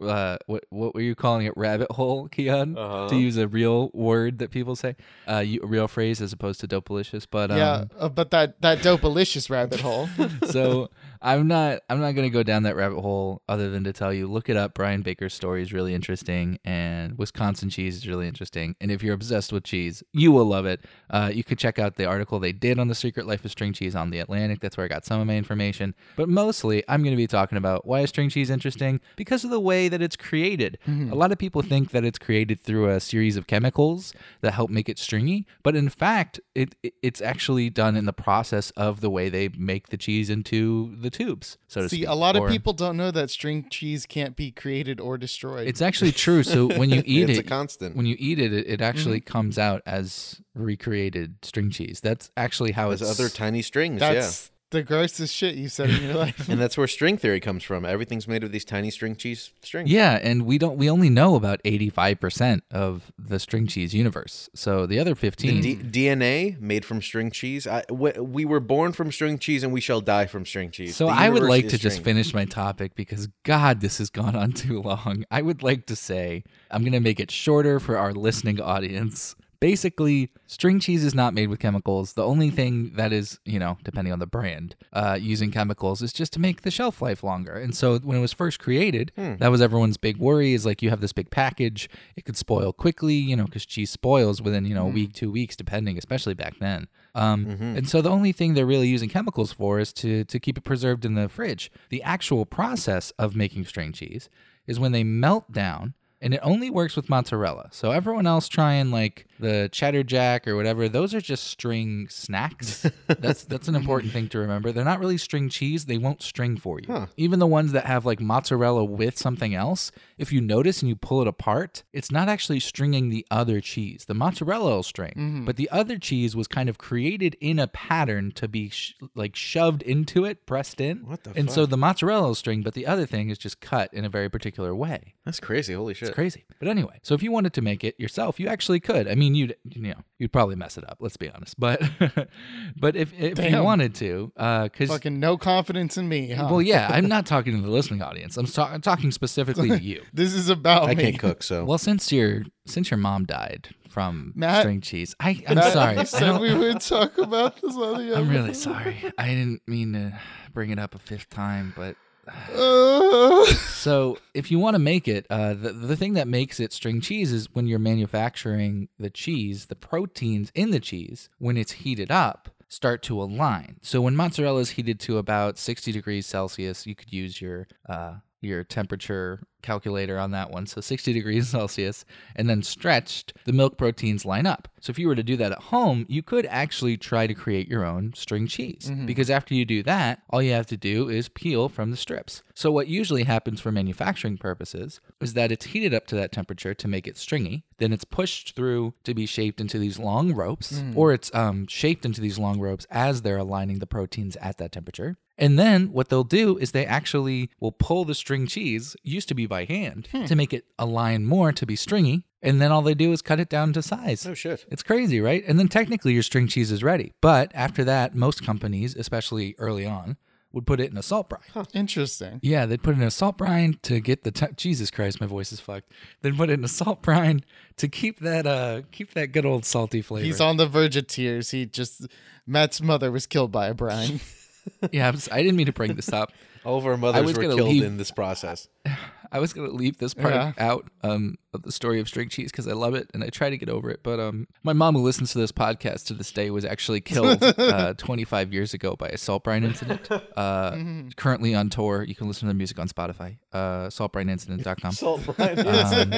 Uh, 0.00 0.36
what 0.46 0.64
what 0.70 0.94
were 0.94 1.00
you 1.00 1.14
calling 1.14 1.46
it? 1.46 1.54
Rabbit 1.56 1.90
hole, 1.90 2.28
Keon? 2.28 2.76
Uh-huh. 2.76 3.08
To 3.08 3.16
use 3.16 3.36
a 3.36 3.48
real 3.48 3.90
word 3.94 4.38
that 4.38 4.50
people 4.50 4.76
say, 4.76 4.96
uh, 5.28 5.38
you, 5.38 5.60
a 5.62 5.66
real 5.66 5.88
phrase 5.88 6.20
as 6.20 6.32
opposed 6.32 6.60
to 6.60 6.68
dopalicious. 6.68 7.26
But 7.30 7.50
um, 7.50 7.58
yeah, 7.58 7.84
uh, 7.98 8.08
but 8.08 8.30
that 8.30 8.60
that 8.60 8.78
dopalicious 8.78 9.48
rabbit 9.48 9.80
hole. 9.80 10.08
so 10.50 10.90
I'm 11.22 11.46
not 11.46 11.82
I'm 11.88 12.00
not 12.00 12.12
gonna 12.12 12.30
go 12.30 12.42
down 12.42 12.64
that 12.64 12.76
rabbit 12.76 13.00
hole 13.00 13.42
other 13.48 13.70
than 13.70 13.84
to 13.84 13.92
tell 13.92 14.12
you 14.12 14.26
look 14.26 14.48
it 14.48 14.56
up. 14.56 14.74
Brian 14.74 15.02
Baker's 15.02 15.34
story 15.34 15.62
is 15.62 15.72
really 15.72 15.94
interesting, 15.94 16.58
and 16.64 17.16
Wisconsin 17.16 17.70
cheese 17.70 17.96
is 17.96 18.08
really 18.08 18.26
interesting. 18.26 18.74
And 18.80 18.90
if 18.90 19.02
you're 19.02 19.14
obsessed 19.14 19.52
with 19.52 19.64
cheese, 19.64 20.02
you 20.12 20.32
will 20.32 20.44
love 20.44 20.66
it. 20.66 20.80
Uh, 21.10 21.30
you 21.32 21.44
could 21.44 21.58
check 21.58 21.78
out 21.78 21.96
the 21.96 22.06
article 22.06 22.40
they 22.40 22.52
did 22.52 22.78
on 22.78 22.88
the 22.88 22.94
Secret 22.94 23.26
Life 23.26 23.44
of 23.44 23.50
String 23.52 23.72
Cheese 23.72 23.94
on 23.94 24.10
the 24.10 24.18
Atlantic. 24.18 24.60
That's 24.60 24.76
where 24.76 24.84
I 24.84 24.88
got 24.88 25.04
some 25.04 25.20
of 25.20 25.26
my 25.26 25.36
information. 25.36 25.94
But 26.16 26.28
mostly, 26.28 26.82
I'm 26.88 27.02
going 27.02 27.12
to 27.12 27.16
be 27.16 27.26
talking 27.28 27.56
about 27.56 27.86
why 27.86 28.00
is 28.00 28.08
string 28.10 28.28
cheese 28.28 28.50
interesting 28.50 29.00
because 29.16 29.44
of 29.44 29.50
the 29.50 29.60
way 29.60 29.88
that 29.88 30.02
it's 30.02 30.16
created. 30.16 30.78
A 31.12 31.14
lot 31.14 31.30
of 31.32 31.38
people 31.38 31.62
think 31.62 31.90
that 31.92 32.04
it's 32.04 32.18
created 32.18 32.60
through 32.60 32.88
a 32.88 33.00
series 33.00 33.36
of 33.36 33.46
chemicals 33.46 34.12
that 34.40 34.54
help 34.54 34.70
make 34.70 34.88
it 34.88 34.98
stringy, 34.98 35.46
but 35.62 35.76
in 35.76 35.88
fact, 35.88 36.40
it, 36.54 36.74
it 36.82 36.94
it's 37.02 37.20
actually 37.20 37.70
done 37.70 37.96
in 37.96 38.06
the 38.06 38.12
process 38.12 38.70
of 38.72 39.00
the 39.00 39.10
way 39.10 39.28
they 39.28 39.48
make 39.56 39.88
the 39.88 39.96
cheese 39.96 40.28
into 40.30 40.96
the 41.00 41.11
tubes. 41.12 41.58
So 41.68 41.82
to 41.82 41.88
See, 41.88 41.98
speak. 41.98 42.08
a 42.08 42.14
lot 42.14 42.34
of 42.36 42.48
people 42.48 42.72
don't 42.72 42.96
know 42.96 43.10
that 43.10 43.30
string 43.30 43.66
cheese 43.70 44.06
can't 44.06 44.34
be 44.34 44.50
created 44.50 45.00
or 45.00 45.16
destroyed. 45.18 45.68
It's 45.68 45.82
actually 45.82 46.12
true. 46.12 46.42
So 46.42 46.66
when 46.78 46.90
you 46.90 47.02
eat 47.04 47.30
it's 47.30 47.38
it, 47.38 47.46
a 47.46 47.48
constant. 47.48 47.94
when 47.96 48.06
you 48.06 48.16
eat 48.18 48.38
it, 48.38 48.52
it, 48.52 48.66
it 48.66 48.80
actually 48.80 49.20
Mm-hmm. 49.20 49.32
comes 49.32 49.58
out 49.58 49.82
as 49.86 50.40
recreated 50.54 51.36
string 51.42 51.70
cheese. 51.70 52.00
That's 52.00 52.30
actually 52.36 52.72
how 52.72 52.88
There's 52.88 53.02
it's 53.02 53.20
other 53.20 53.28
tiny 53.28 53.62
strings, 53.62 54.00
That's 54.00 54.50
the 54.72 54.82
grossest 54.82 55.34
shit 55.34 55.54
you 55.54 55.68
said 55.68 55.90
in 55.90 56.02
your 56.02 56.14
life. 56.26 56.48
And 56.48 56.60
that's 56.60 56.76
where 56.76 56.88
string 56.88 57.16
theory 57.16 57.38
comes 57.40 57.62
from. 57.62 57.84
Everything's 57.84 58.26
made 58.26 58.42
of 58.42 58.50
these 58.50 58.64
tiny 58.64 58.90
string 58.90 59.14
cheese 59.14 59.52
strings. 59.62 59.90
Yeah, 59.90 60.18
and 60.20 60.44
we 60.44 60.58
don't 60.58 60.76
we 60.76 60.90
only 60.90 61.08
know 61.08 61.36
about 61.36 61.62
85% 61.62 62.62
of 62.70 63.12
the 63.18 63.38
string 63.38 63.66
cheese 63.66 63.94
universe. 63.94 64.50
So 64.54 64.86
the 64.86 64.98
other 64.98 65.14
15 65.14 65.60
The 65.60 65.74
D- 65.76 66.06
DNA 66.06 66.60
made 66.60 66.84
from 66.84 67.00
string 67.00 67.30
cheese. 67.30 67.66
I, 67.66 67.84
we, 67.90 68.10
we 68.12 68.44
were 68.44 68.60
born 68.60 68.92
from 68.92 69.12
string 69.12 69.38
cheese, 69.38 69.62
and 69.62 69.72
we 69.72 69.80
shall 69.80 70.00
die 70.00 70.26
from 70.26 70.44
string 70.44 70.70
cheese. 70.70 70.96
So 70.96 71.08
I 71.08 71.28
would 71.28 71.42
like 71.42 71.66
is 71.66 71.72
to 71.72 71.78
just 71.78 72.02
finish 72.02 72.34
my 72.34 72.44
topic 72.44 72.94
because 72.94 73.28
God, 73.44 73.80
this 73.80 73.98
has 73.98 74.10
gone 74.10 74.34
on 74.34 74.52
too 74.64 74.82
long. 74.82 75.24
I 75.30 75.42
would 75.42 75.62
like 75.62 75.86
to 75.86 75.96
say 75.96 76.42
I'm 76.70 76.82
going 76.82 76.92
to 76.92 77.00
make 77.00 77.20
it 77.20 77.30
shorter 77.30 77.78
for 77.78 77.96
our 77.96 78.12
listening 78.12 78.60
audience. 78.60 79.36
Basically, 79.62 80.28
string 80.48 80.80
cheese 80.80 81.04
is 81.04 81.14
not 81.14 81.34
made 81.34 81.48
with 81.48 81.60
chemicals. 81.60 82.14
The 82.14 82.24
only 82.24 82.50
thing 82.50 82.92
that 82.96 83.12
is, 83.12 83.38
you 83.44 83.60
know, 83.60 83.78
depending 83.84 84.12
on 84.12 84.18
the 84.18 84.26
brand, 84.26 84.74
uh, 84.92 85.16
using 85.20 85.52
chemicals 85.52 86.02
is 86.02 86.12
just 86.12 86.32
to 86.32 86.40
make 86.40 86.62
the 86.62 86.70
shelf 86.70 87.00
life 87.00 87.22
longer. 87.22 87.54
And 87.54 87.72
so 87.74 87.98
when 88.00 88.18
it 88.18 88.20
was 88.20 88.32
first 88.32 88.58
created, 88.58 89.12
that 89.16 89.50
was 89.52 89.62
everyone's 89.62 89.96
big 89.96 90.16
worry 90.16 90.52
is 90.52 90.66
like 90.66 90.82
you 90.82 90.90
have 90.90 91.00
this 91.00 91.12
big 91.12 91.30
package, 91.30 91.88
it 92.16 92.24
could 92.24 92.36
spoil 92.36 92.72
quickly, 92.72 93.14
you 93.14 93.36
know, 93.36 93.44
because 93.44 93.64
cheese 93.64 93.90
spoils 93.90 94.42
within, 94.42 94.64
you 94.64 94.74
know, 94.74 94.86
a 94.86 94.90
week, 94.90 95.12
two 95.12 95.30
weeks, 95.30 95.54
depending, 95.54 95.96
especially 95.96 96.34
back 96.34 96.54
then. 96.58 96.88
Um, 97.14 97.46
And 97.76 97.88
so 97.88 98.02
the 98.02 98.10
only 98.10 98.32
thing 98.32 98.54
they're 98.54 98.66
really 98.74 98.88
using 98.88 99.08
chemicals 99.08 99.52
for 99.52 99.78
is 99.78 99.92
to 100.02 100.24
to 100.24 100.40
keep 100.40 100.58
it 100.58 100.64
preserved 100.64 101.04
in 101.04 101.14
the 101.14 101.28
fridge. 101.28 101.70
The 101.94 102.02
actual 102.02 102.44
process 102.46 103.12
of 103.16 103.36
making 103.36 103.66
string 103.66 103.92
cheese 103.92 104.28
is 104.66 104.80
when 104.80 104.92
they 104.92 105.04
melt 105.04 105.52
down. 105.52 105.94
And 106.24 106.34
it 106.34 106.40
only 106.44 106.70
works 106.70 106.94
with 106.94 107.08
mozzarella. 107.08 107.66
So 107.72 107.90
everyone 107.90 108.28
else 108.28 108.46
trying 108.48 108.92
like 108.92 109.26
the 109.42 109.68
cheddar 109.70 110.02
jack 110.02 110.48
or 110.48 110.56
whatever, 110.56 110.88
those 110.88 111.14
are 111.14 111.20
just 111.20 111.44
string 111.44 112.06
snacks. 112.08 112.86
that's 113.06 113.44
that's 113.52 113.68
an 113.68 113.74
important 113.74 114.12
thing 114.12 114.28
to 114.30 114.38
remember. 114.38 114.72
They're 114.72 114.84
not 114.84 115.00
really 115.00 115.18
string 115.18 115.48
cheese. 115.48 115.84
They 115.84 115.98
won't 115.98 116.22
string 116.22 116.56
for 116.56 116.80
you. 116.80 117.08
Even 117.16 117.38
the 117.38 117.46
ones 117.46 117.72
that 117.72 117.84
have 117.84 118.06
like 118.06 118.20
mozzarella 118.20 118.84
with 118.84 119.18
something 119.18 119.54
else, 119.54 119.92
if 120.16 120.32
you 120.32 120.40
notice 120.40 120.80
and 120.80 120.88
you 120.88 120.96
pull 120.96 121.20
it 121.20 121.28
apart, 121.28 121.82
it's 121.92 122.10
not 122.10 122.28
actually 122.28 122.60
stringing 122.60 123.10
the 123.10 123.26
other 123.30 123.60
cheese. 123.60 124.06
The 124.06 124.14
mozzarella 124.14 124.76
will 124.76 124.82
string, 124.82 125.12
mm-hmm. 125.16 125.44
but 125.44 125.56
the 125.56 125.68
other 125.70 125.98
cheese 125.98 126.34
was 126.34 126.48
kind 126.48 126.68
of 126.68 126.78
created 126.78 127.36
in 127.40 127.58
a 127.58 127.66
pattern 127.66 128.32
to 128.32 128.48
be 128.48 128.70
sh- 128.70 128.94
like 129.14 129.36
shoved 129.36 129.82
into 129.82 130.24
it, 130.24 130.46
pressed 130.46 130.80
in. 130.80 130.98
What 131.06 131.24
the 131.24 131.32
And 131.36 131.50
so 131.50 131.66
the 131.66 131.76
mozzarella 131.76 132.28
will 132.28 132.34
string, 132.34 132.62
but 132.62 132.74
the 132.74 132.86
other 132.86 133.04
thing 133.04 133.28
is 133.30 133.38
just 133.38 133.60
cut 133.60 133.92
in 133.92 134.04
a 134.04 134.08
very 134.08 134.28
particular 134.30 134.74
way. 134.74 135.14
That's 135.24 135.40
crazy. 135.40 135.74
Holy 135.74 135.94
shit. 135.94 136.08
It's 136.08 136.14
crazy. 136.14 136.44
But 136.58 136.68
anyway, 136.68 137.00
so 137.02 137.14
if 137.14 137.22
you 137.22 137.32
wanted 137.32 137.52
to 137.54 137.62
make 137.62 137.84
it 137.84 137.98
yourself, 137.98 138.38
you 138.38 138.48
actually 138.48 138.80
could. 138.80 139.08
I 139.08 139.14
mean, 139.14 139.31
you'd 139.34 139.56
you 139.64 139.82
know 139.82 139.94
you'd 140.18 140.32
probably 140.32 140.56
mess 140.56 140.76
it 140.78 140.88
up. 140.88 140.98
Let's 141.00 141.16
be 141.16 141.28
honest. 141.30 141.58
But 141.58 141.80
but 142.76 142.96
if 142.96 143.12
if 143.18 143.38
you 143.38 143.62
wanted 143.62 143.94
to, 143.96 144.32
because 144.34 144.88
Fucking 144.88 145.18
no 145.20 145.36
confidence 145.36 145.96
in 145.96 146.08
me, 146.08 146.30
huh? 146.30 146.48
well, 146.50 146.62
yeah, 146.62 146.88
I'm 146.90 147.08
not 147.16 147.26
talking 147.26 147.54
to 147.56 147.62
the 147.62 147.70
listening 147.70 148.02
audience. 148.02 148.36
I'm, 148.36 148.46
ta- 148.46 148.70
I'm 148.72 148.80
talking 148.80 149.10
specifically 149.10 149.68
to 149.68 149.82
you. 149.82 150.02
this 150.12 150.34
is 150.34 150.48
about 150.48 150.88
I 150.88 150.94
me. 150.94 151.02
can't 151.04 151.18
cook, 151.18 151.42
so 151.42 151.64
Well, 151.64 151.78
since 151.78 152.10
your 152.12 152.44
since 152.66 152.90
your 152.90 152.98
mom 152.98 153.24
died 153.24 153.68
from 153.88 154.32
Matt- 154.34 154.62
string 154.62 154.80
cheese, 154.80 155.14
I 155.20 155.42
I'm 155.48 155.56
Matt, 155.56 155.72
sorry. 155.72 156.26
You 156.26 156.34
I 156.34 156.38
we 156.38 156.54
would 156.54 156.80
talk 156.80 157.18
about 157.18 157.60
this 157.60 157.74
on 157.76 158.06
the 158.06 158.16
I'm 158.16 158.28
really 158.28 158.54
sorry. 158.54 158.96
I 159.18 159.28
didn't 159.28 159.62
mean 159.66 159.92
to 159.92 160.18
bring 160.52 160.70
it 160.70 160.78
up 160.78 160.94
a 160.94 160.98
fifth 160.98 161.28
time, 161.30 161.72
but 161.76 161.94
Uh, 161.94 161.94
So 163.82 164.18
if 164.32 164.50
you 164.52 164.60
want 164.60 164.74
to 164.74 164.78
make 164.78 165.08
it, 165.08 165.26
uh, 165.28 165.54
the 165.54 165.72
the 165.72 165.96
thing 165.96 166.12
that 166.14 166.28
makes 166.28 166.60
it 166.60 166.72
string 166.72 167.00
cheese 167.00 167.32
is 167.32 167.48
when 167.52 167.66
you're 167.66 167.80
manufacturing 167.80 168.88
the 168.96 169.10
cheese, 169.10 169.66
the 169.66 169.74
proteins 169.74 170.52
in 170.54 170.70
the 170.70 170.78
cheese, 170.78 171.28
when 171.38 171.56
it's 171.56 171.72
heated 171.72 172.12
up, 172.12 172.48
start 172.68 173.02
to 173.02 173.20
align. 173.20 173.78
So 173.82 174.00
when 174.00 174.14
mozzarella 174.14 174.60
is 174.60 174.70
heated 174.70 175.00
to 175.00 175.18
about 175.18 175.58
60 175.58 175.90
degrees 175.90 176.26
Celsius, 176.26 176.86
you 176.86 176.94
could 176.94 177.12
use 177.12 177.40
your 177.40 177.66
uh, 177.88 178.14
your 178.40 178.62
temperature 178.62 179.42
calculator 179.62 180.18
on 180.18 180.32
that 180.32 180.50
one. 180.50 180.66
So 180.66 180.80
60 180.80 181.12
degrees 181.12 181.48
Celsius, 181.48 182.04
and 182.36 182.48
then 182.48 182.62
stretched, 182.62 183.34
the 183.44 183.52
milk 183.52 183.76
proteins 183.76 184.24
line 184.24 184.46
up. 184.46 184.68
So 184.80 184.90
if 184.90 184.98
you 184.98 185.06
were 185.06 185.14
to 185.14 185.22
do 185.22 185.36
that 185.36 185.52
at 185.52 185.58
home, 185.58 186.06
you 186.08 186.22
could 186.22 186.44
actually 186.46 186.96
try 186.96 187.26
to 187.28 187.34
create 187.34 187.68
your 187.68 187.84
own 187.84 188.12
string 188.14 188.48
cheese. 188.48 188.90
Because 189.06 189.30
after 189.30 189.54
you 189.54 189.64
do 189.64 189.82
that, 189.84 190.22
all 190.30 190.42
you 190.42 190.52
have 190.52 190.66
to 190.66 190.76
do 190.76 191.08
is 191.08 191.28
peel 191.28 191.68
from 191.68 191.90
the 191.92 191.96
strips. 191.96 192.42
So 192.54 192.72
what 192.72 192.88
usually 192.88 193.22
happens 193.22 193.60
for 193.60 193.70
manufacturing 193.70 194.38
purposes 194.38 195.00
is 195.20 195.34
that 195.34 195.52
it's 195.52 195.66
heated 195.66 195.94
up 195.94 196.06
to 196.08 196.16
that 196.16 196.32
temperature 196.32 196.74
to 196.74 196.88
make 196.88 197.06
it 197.06 197.16
stringy. 197.16 197.64
Then 197.78 197.92
it's 197.92 198.04
pushed 198.04 198.56
through 198.56 198.94
to 199.04 199.14
be 199.14 199.24
shaped 199.26 199.60
into 199.60 199.78
these 199.78 199.98
long 199.98 200.34
ropes, 200.34 200.82
or 200.96 201.12
it's 201.12 201.32
um, 201.34 201.66
shaped 201.68 202.04
into 202.04 202.20
these 202.20 202.38
long 202.38 202.60
ropes 202.60 202.86
as 202.90 203.22
they're 203.22 203.36
aligning 203.38 203.78
the 203.78 203.86
proteins 203.86 204.36
at 204.36 204.58
that 204.58 204.72
temperature. 204.72 205.16
And 205.42 205.58
then 205.58 205.92
what 205.92 206.08
they'll 206.08 206.22
do 206.22 206.56
is 206.56 206.70
they 206.70 206.86
actually 206.86 207.50
will 207.58 207.72
pull 207.72 208.04
the 208.04 208.14
string 208.14 208.46
cheese, 208.46 208.94
used 209.02 209.26
to 209.26 209.34
be 209.34 209.44
by 209.44 209.64
hand, 209.64 210.08
to 210.28 210.36
make 210.36 210.52
it 210.52 210.66
align 210.78 211.24
more 211.26 211.50
to 211.50 211.66
be 211.66 211.74
stringy. 211.74 212.22
And 212.40 212.60
then 212.60 212.70
all 212.70 212.80
they 212.80 212.94
do 212.94 213.10
is 213.10 213.22
cut 213.22 213.40
it 213.40 213.48
down 213.48 213.72
to 213.72 213.82
size. 213.82 214.24
oh 214.24 214.34
shit. 214.34 214.64
It's 214.70 214.84
crazy, 214.84 215.20
right? 215.20 215.42
And 215.46 215.58
then 215.58 215.66
technically 215.66 216.12
your 216.12 216.22
string 216.22 216.46
cheese 216.46 216.70
is 216.70 216.84
ready. 216.84 217.12
But 217.20 217.50
after 217.54 217.82
that, 217.82 218.14
most 218.14 218.44
companies, 218.46 218.94
especially 218.94 219.56
early 219.58 219.84
on, 219.84 220.16
would 220.52 220.64
put 220.64 220.78
it 220.78 220.92
in 220.92 220.96
a 220.96 221.02
salt 221.02 221.28
brine. 221.28 221.66
Interesting. 221.74 222.38
Yeah, 222.40 222.66
they'd 222.66 222.82
put 222.82 222.94
it 222.94 223.00
in 223.00 223.06
a 223.06 223.10
salt 223.10 223.36
brine 223.36 223.80
to 223.82 223.98
get 223.98 224.22
the 224.22 224.52
Jesus 224.56 224.92
Christ, 224.92 225.20
my 225.20 225.26
voice 225.26 225.50
is 225.50 225.58
fucked. 225.58 225.90
They'd 226.20 226.36
put 226.36 226.50
it 226.50 226.54
in 226.54 226.64
a 226.64 226.68
salt 226.68 227.02
brine 227.02 227.44
to 227.78 227.88
keep 227.88 228.20
that 228.20 228.46
uh 228.46 228.82
keep 228.92 229.14
that 229.14 229.32
good 229.32 229.46
old 229.46 229.64
salty 229.64 230.02
flavor. 230.02 230.24
He's 230.24 230.40
on 230.40 230.56
the 230.56 230.66
verge 230.66 230.96
of 230.96 231.08
tears. 231.08 231.50
He 231.50 231.66
just 231.66 232.06
Matt's 232.46 232.80
mother 232.80 233.10
was 233.10 233.26
killed 233.26 233.50
by 233.50 233.66
a 233.66 233.74
brine. 233.74 234.20
yeah, 234.92 235.08
I'm 235.08 235.14
s- 235.14 235.28
I 235.32 235.42
didn't 235.42 235.56
mean 235.56 235.66
to 235.66 235.72
bring 235.72 235.94
this 235.94 236.12
up. 236.12 236.32
All 236.64 236.78
of 236.78 236.86
our 236.86 236.96
mothers 236.96 237.34
were 237.36 237.42
killed 237.42 237.60
leave- 237.60 237.82
in 237.84 237.96
this 237.96 238.10
process. 238.10 238.68
I 239.34 239.38
was 239.38 239.54
gonna 239.54 239.70
leave 239.70 239.96
this 239.96 240.12
part 240.12 240.34
Yeah. 240.34 240.52
out 240.58 240.90
um, 241.02 241.36
of 241.54 241.62
the 241.62 241.72
story 241.72 242.00
of 242.00 242.06
string 242.06 242.28
cheese 242.28 242.52
because 242.52 242.68
I 242.68 242.72
love 242.74 242.94
it 242.94 243.08
and 243.14 243.24
I 243.24 243.28
try 243.30 243.48
to 243.48 243.56
get 243.56 243.70
over 243.70 243.88
it. 243.88 244.00
But 244.02 244.20
um, 244.20 244.46
my 244.62 244.74
mom, 244.74 244.94
who 244.94 245.00
listens 245.02 245.32
to 245.32 245.38
this 245.38 245.50
podcast 245.50 246.04
to 246.08 246.14
this 246.14 246.30
day, 246.30 246.50
was 246.50 246.66
actually 246.66 247.00
killed 247.00 247.42
uh, 247.58 247.94
25 247.94 248.52
years 248.52 248.74
ago 248.74 248.94
by 248.94 249.08
a 249.08 249.16
salt 249.16 249.44
brine 249.44 249.64
incident. 249.64 250.06
Uh, 250.36 250.76
Currently 251.16 251.54
on 251.54 251.70
tour, 251.70 252.02
you 252.04 252.14
can 252.14 252.28
listen 252.28 252.46
to 252.46 252.52
the 252.52 252.58
music 252.58 252.78
on 252.78 252.88
Spotify. 252.88 253.38
Uh, 253.54 253.86
saltbrineincident.com. 253.88 254.92
Salt 254.92 255.24
brine. 255.34 255.58
Um, 255.66 256.10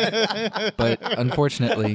but 0.77 0.99
unfortunately, 1.17 1.95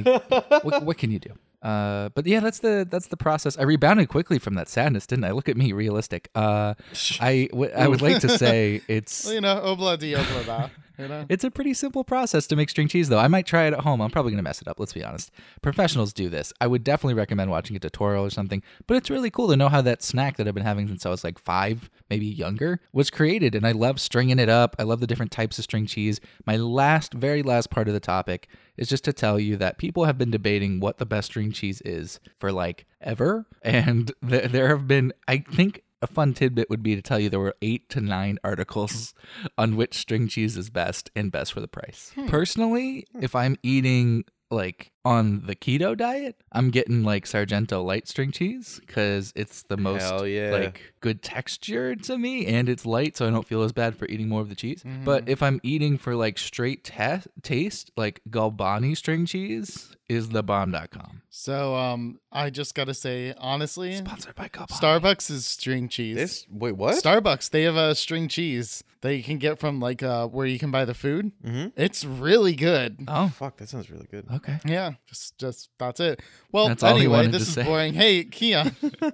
what, 0.62 0.84
what 0.84 0.96
can 0.96 1.10
you 1.10 1.18
do? 1.18 1.34
Uh, 1.62 2.08
but 2.14 2.26
yeah, 2.26 2.40
that's 2.40 2.60
the 2.60 2.86
that's 2.90 3.08
the 3.08 3.16
process. 3.16 3.58
I 3.58 3.62
rebounded 3.64 4.08
quickly 4.08 4.38
from 4.38 4.54
that 4.54 4.68
sadness, 4.68 5.06
didn't 5.06 5.24
I? 5.24 5.32
Look 5.32 5.48
at 5.48 5.56
me, 5.56 5.72
realistic. 5.72 6.30
Uh, 6.34 6.74
I 7.20 7.48
w- 7.50 7.70
I 7.76 7.86
would 7.86 8.00
like 8.00 8.20
to 8.20 8.28
say 8.38 8.80
it's 8.88 9.24
Well, 9.26 9.34
you 9.34 9.40
know, 9.42 9.56
obla 9.60 9.98
di 9.98 10.12
obla 10.14 10.46
da. 10.46 10.68
You 11.00 11.08
know? 11.08 11.24
it's 11.28 11.44
a 11.44 11.50
pretty 11.50 11.74
simple 11.74 12.04
process 12.04 12.46
to 12.48 12.56
make 12.56 12.70
string 12.70 12.88
cheese, 12.88 13.08
though. 13.08 13.18
I 13.18 13.28
might 13.28 13.46
try 13.46 13.64
it 13.64 13.72
at 13.72 13.80
home. 13.80 14.00
I'm 14.00 14.10
probably 14.10 14.32
going 14.32 14.38
to 14.38 14.48
mess 14.48 14.60
it 14.60 14.68
up. 14.68 14.78
Let's 14.78 14.92
be 14.92 15.04
honest. 15.04 15.30
Professionals 15.62 16.12
do 16.12 16.28
this. 16.28 16.52
I 16.60 16.66
would 16.66 16.84
definitely 16.84 17.14
recommend 17.14 17.50
watching 17.50 17.76
a 17.76 17.78
tutorial 17.78 18.24
or 18.24 18.30
something. 18.30 18.62
But 18.86 18.96
it's 18.96 19.10
really 19.10 19.30
cool 19.30 19.48
to 19.48 19.56
know 19.56 19.68
how 19.68 19.80
that 19.82 20.02
snack 20.02 20.36
that 20.36 20.46
I've 20.46 20.54
been 20.54 20.64
having 20.64 20.88
since 20.88 21.06
I 21.06 21.10
was 21.10 21.24
like 21.24 21.38
five, 21.38 21.88
maybe 22.10 22.26
younger, 22.26 22.80
was 22.92 23.10
created. 23.10 23.54
And 23.54 23.66
I 23.66 23.72
love 23.72 24.00
stringing 24.00 24.38
it 24.38 24.48
up. 24.48 24.76
I 24.78 24.82
love 24.82 25.00
the 25.00 25.06
different 25.06 25.32
types 25.32 25.58
of 25.58 25.64
string 25.64 25.86
cheese. 25.86 26.20
My 26.46 26.56
last, 26.56 27.14
very 27.14 27.42
last 27.42 27.70
part 27.70 27.88
of 27.88 27.94
the 27.94 28.00
topic 28.00 28.48
is 28.76 28.88
just 28.88 29.04
to 29.04 29.12
tell 29.12 29.38
you 29.38 29.56
that 29.56 29.78
people 29.78 30.04
have 30.04 30.18
been 30.18 30.30
debating 30.30 30.80
what 30.80 30.98
the 30.98 31.06
best 31.06 31.26
string 31.26 31.52
cheese 31.52 31.80
is 31.82 32.20
for 32.38 32.52
like 32.52 32.86
ever. 33.00 33.46
And 33.62 34.12
th- 34.26 34.50
there 34.50 34.68
have 34.68 34.88
been, 34.88 35.12
I 35.28 35.38
think, 35.38 35.82
a 36.02 36.06
fun 36.06 36.34
tidbit 36.34 36.70
would 36.70 36.82
be 36.82 36.96
to 36.96 37.02
tell 37.02 37.18
you 37.18 37.28
there 37.28 37.40
were 37.40 37.56
eight 37.62 37.88
to 37.90 38.00
nine 38.00 38.38
articles 38.42 39.14
on 39.58 39.76
which 39.76 39.94
string 39.94 40.28
cheese 40.28 40.56
is 40.56 40.70
best 40.70 41.10
and 41.14 41.30
best 41.30 41.52
for 41.52 41.60
the 41.60 41.68
price. 41.68 42.12
Hmm. 42.14 42.26
Personally, 42.26 43.06
if 43.20 43.34
I'm 43.34 43.56
eating 43.62 44.24
like 44.50 44.90
on 45.04 45.42
the 45.46 45.56
keto 45.56 45.96
diet, 45.96 46.36
I'm 46.52 46.70
getting 46.70 47.02
like 47.04 47.26
Sargento 47.26 47.82
light 47.82 48.08
string 48.08 48.32
cheese 48.32 48.80
because 48.86 49.32
it's 49.34 49.62
the 49.62 49.76
most 49.76 50.26
yeah. 50.26 50.50
like 50.50 50.92
good 51.00 51.22
texture 51.22 51.96
to 51.96 52.18
me 52.18 52.46
and 52.46 52.68
it's 52.68 52.84
light, 52.84 53.16
so 53.16 53.26
I 53.26 53.30
don't 53.30 53.46
feel 53.46 53.62
as 53.62 53.72
bad 53.72 53.96
for 53.96 54.06
eating 54.06 54.28
more 54.28 54.40
of 54.40 54.48
the 54.48 54.54
cheese. 54.54 54.84
But 55.04 55.28
if 55.28 55.42
I'm 55.42 55.60
eating 55.62 55.96
for 55.98 56.14
like 56.14 56.38
straight 56.38 56.84
ta- 56.84 57.22
taste, 57.42 57.90
like 57.96 58.20
Galbani 58.28 58.96
string 58.96 59.26
cheese 59.26 59.96
is 60.08 60.30
the 60.30 60.42
bomb.com. 60.42 61.22
So 61.30 61.74
um 61.76 62.18
I 62.32 62.50
just 62.50 62.74
gotta 62.74 62.94
say, 62.94 63.32
honestly, 63.38 63.96
Sponsored 63.96 64.34
by 64.34 64.48
Galbani. 64.48 64.78
Starbucks 64.80 65.30
is 65.30 65.46
string 65.46 65.88
cheese. 65.88 66.16
This 66.16 66.46
wait 66.50 66.76
what? 66.76 67.02
Starbucks, 67.02 67.50
they 67.50 67.62
have 67.62 67.76
a 67.76 67.94
string 67.94 68.28
cheese 68.28 68.84
that 69.02 69.14
you 69.14 69.22
can 69.22 69.38
get 69.38 69.58
from 69.58 69.80
like 69.80 70.02
uh 70.02 70.26
where 70.26 70.46
you 70.46 70.58
can 70.58 70.70
buy 70.70 70.84
the 70.84 70.94
food. 70.94 71.32
Mhm. 71.44 71.72
It's 71.76 72.04
really 72.04 72.54
good. 72.54 73.04
oh, 73.08 73.28
Fuck, 73.28 73.56
that 73.58 73.68
sounds 73.68 73.88
really 73.90 74.08
good. 74.10 74.26
okay. 74.34 74.58
Yeah, 74.66 74.89
just 75.06 75.38
just 75.38 75.70
that's 75.78 76.00
it. 76.00 76.20
Well, 76.52 76.68
That's 76.68 76.82
all 76.82 76.94
he 76.96 77.02
anyway, 77.04 77.26
this 77.28 77.42
to 77.44 77.48
is 77.48 77.54
say. 77.54 77.64
boring. 77.64 77.94
Hey, 77.94 78.24
Keon. 78.24 78.74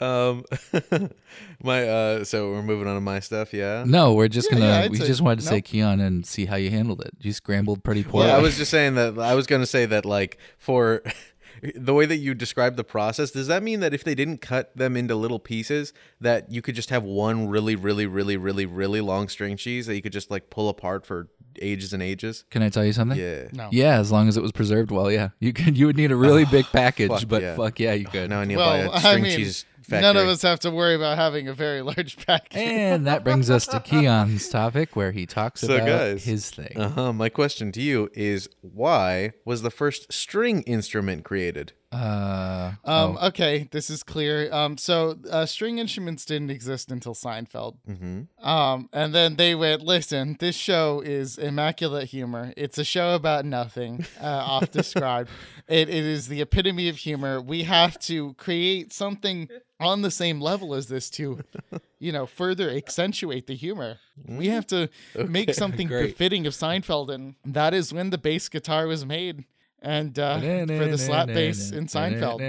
Um, 0.00 0.44
my 1.62 1.88
uh, 1.88 2.24
so 2.24 2.52
we're 2.52 2.62
moving 2.62 2.86
on 2.86 2.94
to 2.94 3.00
my 3.00 3.18
stuff. 3.20 3.52
Yeah. 3.52 3.84
No, 3.86 4.14
we're 4.14 4.28
just 4.28 4.48
Yeah, 4.52 4.58
gonna. 4.58 4.70
yeah, 4.70 4.88
we 4.88 4.96
say- 4.98 5.06
just 5.06 5.20
wanted 5.20 5.40
to 5.40 5.46
say 5.46 5.56
nope. 5.56 5.64
Keon 5.64 6.00
and 6.00 6.24
see 6.26 6.46
how 6.46 6.56
you 6.56 6.70
handled 6.70 7.00
it. 7.00 7.10
You 7.20 7.32
scrambled 7.32 7.82
pretty 7.82 8.04
poorly. 8.04 8.28
Yeah, 8.28 8.36
I 8.36 8.40
was 8.40 8.56
just 8.56 8.70
saying 8.70 8.94
that 8.94 9.18
I 9.18 9.34
was 9.34 9.46
going 9.46 9.62
to 9.62 9.66
say 9.66 9.86
that 9.86 10.04
like 10.04 10.38
for 10.56 11.02
the 11.74 11.94
way 11.94 12.06
that 12.06 12.18
you 12.18 12.34
described 12.34 12.76
the 12.76 12.84
process, 12.84 13.32
does 13.32 13.48
that 13.48 13.62
mean 13.64 13.80
that 13.80 13.92
if 13.92 14.04
they 14.04 14.14
didn't 14.14 14.38
cut 14.40 14.76
them 14.76 14.96
into 14.96 15.16
little 15.16 15.40
pieces, 15.40 15.92
that 16.20 16.50
you 16.52 16.62
could 16.62 16.76
just 16.76 16.90
have 16.90 17.02
one 17.02 17.48
really, 17.48 17.74
really, 17.74 18.06
really, 18.06 18.36
really, 18.36 18.66
really 18.66 19.00
long 19.00 19.28
string 19.28 19.56
cheese 19.56 19.86
that 19.86 19.96
you 19.96 20.02
could 20.02 20.12
just 20.12 20.30
like 20.30 20.50
pull 20.50 20.68
apart 20.68 21.04
for 21.04 21.28
ages 21.62 21.92
and 21.92 22.02
ages? 22.02 22.44
Can 22.50 22.62
I 22.62 22.68
tell 22.68 22.84
you 22.84 22.92
something? 22.92 23.18
Yeah. 23.18 23.48
No. 23.52 23.68
Yeah, 23.72 23.98
as 23.98 24.10
long 24.12 24.28
as 24.28 24.36
it 24.36 24.42
was 24.42 24.52
preserved 24.52 24.90
well, 24.90 25.10
yeah. 25.10 25.30
You 25.40 25.52
could. 25.52 25.76
You 25.76 25.86
would 25.86 25.96
need 25.96 26.12
a 26.12 26.16
really 26.16 26.44
big 26.50 26.66
package, 26.66 27.10
fuck 27.10 27.28
but 27.28 27.42
yeah. 27.42 27.56
fuck 27.56 27.78
yeah, 27.80 27.92
you 27.94 28.06
could. 28.06 28.30
Now 28.30 28.40
I 28.40 28.44
need 28.44 28.54
to 28.54 28.58
well, 28.60 28.90
buy 28.90 28.96
a 28.96 29.00
string 29.00 29.14
I 29.14 29.20
mean, 29.28 29.36
cheese 29.36 29.64
factory. 29.82 30.00
none 30.02 30.16
of 30.16 30.28
us 30.28 30.42
have 30.42 30.60
to 30.60 30.70
worry 30.70 30.94
about 30.94 31.16
having 31.16 31.48
a 31.48 31.54
very 31.54 31.82
large 31.82 32.16
package. 32.26 32.56
And 32.56 33.06
that 33.06 33.24
brings 33.24 33.50
us 33.50 33.66
to 33.68 33.80
Keon's 33.84 34.48
topic, 34.48 34.94
where 34.96 35.12
he 35.12 35.26
talks 35.26 35.62
So, 35.62 35.74
about 35.74 35.86
guys, 35.86 36.24
his 36.24 36.50
thing. 36.50 36.76
Uh-huh. 36.76 37.12
My 37.12 37.28
question 37.28 37.72
to 37.72 37.80
you 37.80 38.10
is 38.14 38.48
why 38.60 39.32
was 39.44 39.62
the 39.62 39.70
first 39.70 40.12
string 40.12 40.62
instrument 40.62 41.24
created? 41.24 41.72
Uh, 41.90 42.72
Um, 42.84 43.16
oh, 43.20 43.28
okay, 43.28 43.66
this 43.70 43.88
is 43.88 44.02
clear. 44.02 44.52
Um, 44.52 44.76
so 44.76 45.18
uh, 45.30 45.46
string 45.46 45.78
instruments 45.78 46.24
didn't 46.24 46.50
exist 46.50 46.90
until 46.90 47.14
Seinfeld. 47.14 47.76
Mm-hmm. 47.88 48.46
Um, 48.46 48.88
and 48.92 49.14
then 49.14 49.36
they 49.36 49.54
went, 49.54 49.82
listen, 49.82 50.36
this 50.38 50.54
show 50.56 51.00
is 51.00 51.38
immaculate 51.38 52.08
humor. 52.08 52.52
It's 52.56 52.76
a 52.78 52.84
show 52.84 53.14
about 53.14 53.44
nothing, 53.44 54.04
uh, 54.20 54.26
off 54.26 54.70
described. 54.70 55.30
It, 55.68 55.90
it 55.90 56.04
is 56.06 56.28
the 56.28 56.40
epitome 56.40 56.88
of 56.88 56.96
humor. 56.96 57.42
We 57.42 57.64
have 57.64 57.98
to 58.00 58.32
create 58.38 58.90
something 58.90 59.50
on 59.78 60.00
the 60.00 60.10
same 60.10 60.40
level 60.40 60.74
as 60.74 60.88
this 60.88 61.10
to, 61.10 61.40
you 61.98 62.10
know, 62.10 62.24
further 62.24 62.70
accentuate 62.70 63.46
the 63.46 63.54
humor. 63.54 63.98
We 64.26 64.46
have 64.48 64.66
to 64.68 64.88
make 65.14 65.52
something 65.62 65.86
great. 65.88 66.06
befitting 66.06 66.46
of 66.46 66.54
Seinfeld, 66.54 67.10
and 67.10 67.34
that 67.44 67.74
is 67.74 67.92
when 67.92 68.08
the 68.08 68.16
bass 68.16 68.48
guitar 68.48 68.86
was 68.86 69.04
made. 69.04 69.44
And 69.80 70.18
uh, 70.18 70.40
for 70.40 70.86
the 70.86 70.98
slap 70.98 71.28
bass 71.28 71.70
in 71.70 71.86
Seinfeld. 71.86 72.40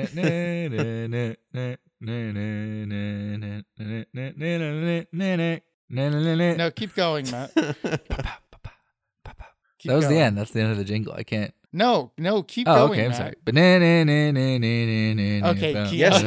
no, 5.92 6.56
No, 6.58 6.72
keep 6.72 6.96
going, 6.96 7.30
Matt. 7.30 7.54
Keep 9.80 9.90
that 9.92 9.96
was 9.96 10.08
the 10.10 10.18
end. 10.18 10.38
That's 10.38 10.52
the 10.52 10.60
end 10.62 10.72
of 10.72 10.78
the 10.78 10.84
jingle. 10.84 11.14
I 11.14 11.24
can't. 11.24 11.54
No, 11.72 12.12
no, 12.18 12.42
keep 12.44 12.68
Oh, 12.68 12.88
going. 12.88 12.92
okay. 12.92 13.04
I'm 13.06 13.10
Matt. 13.10 13.18
sorry. 13.18 13.36
Okay, 15.46 15.72
Okay, 15.86 15.96
Yes, 15.96 16.22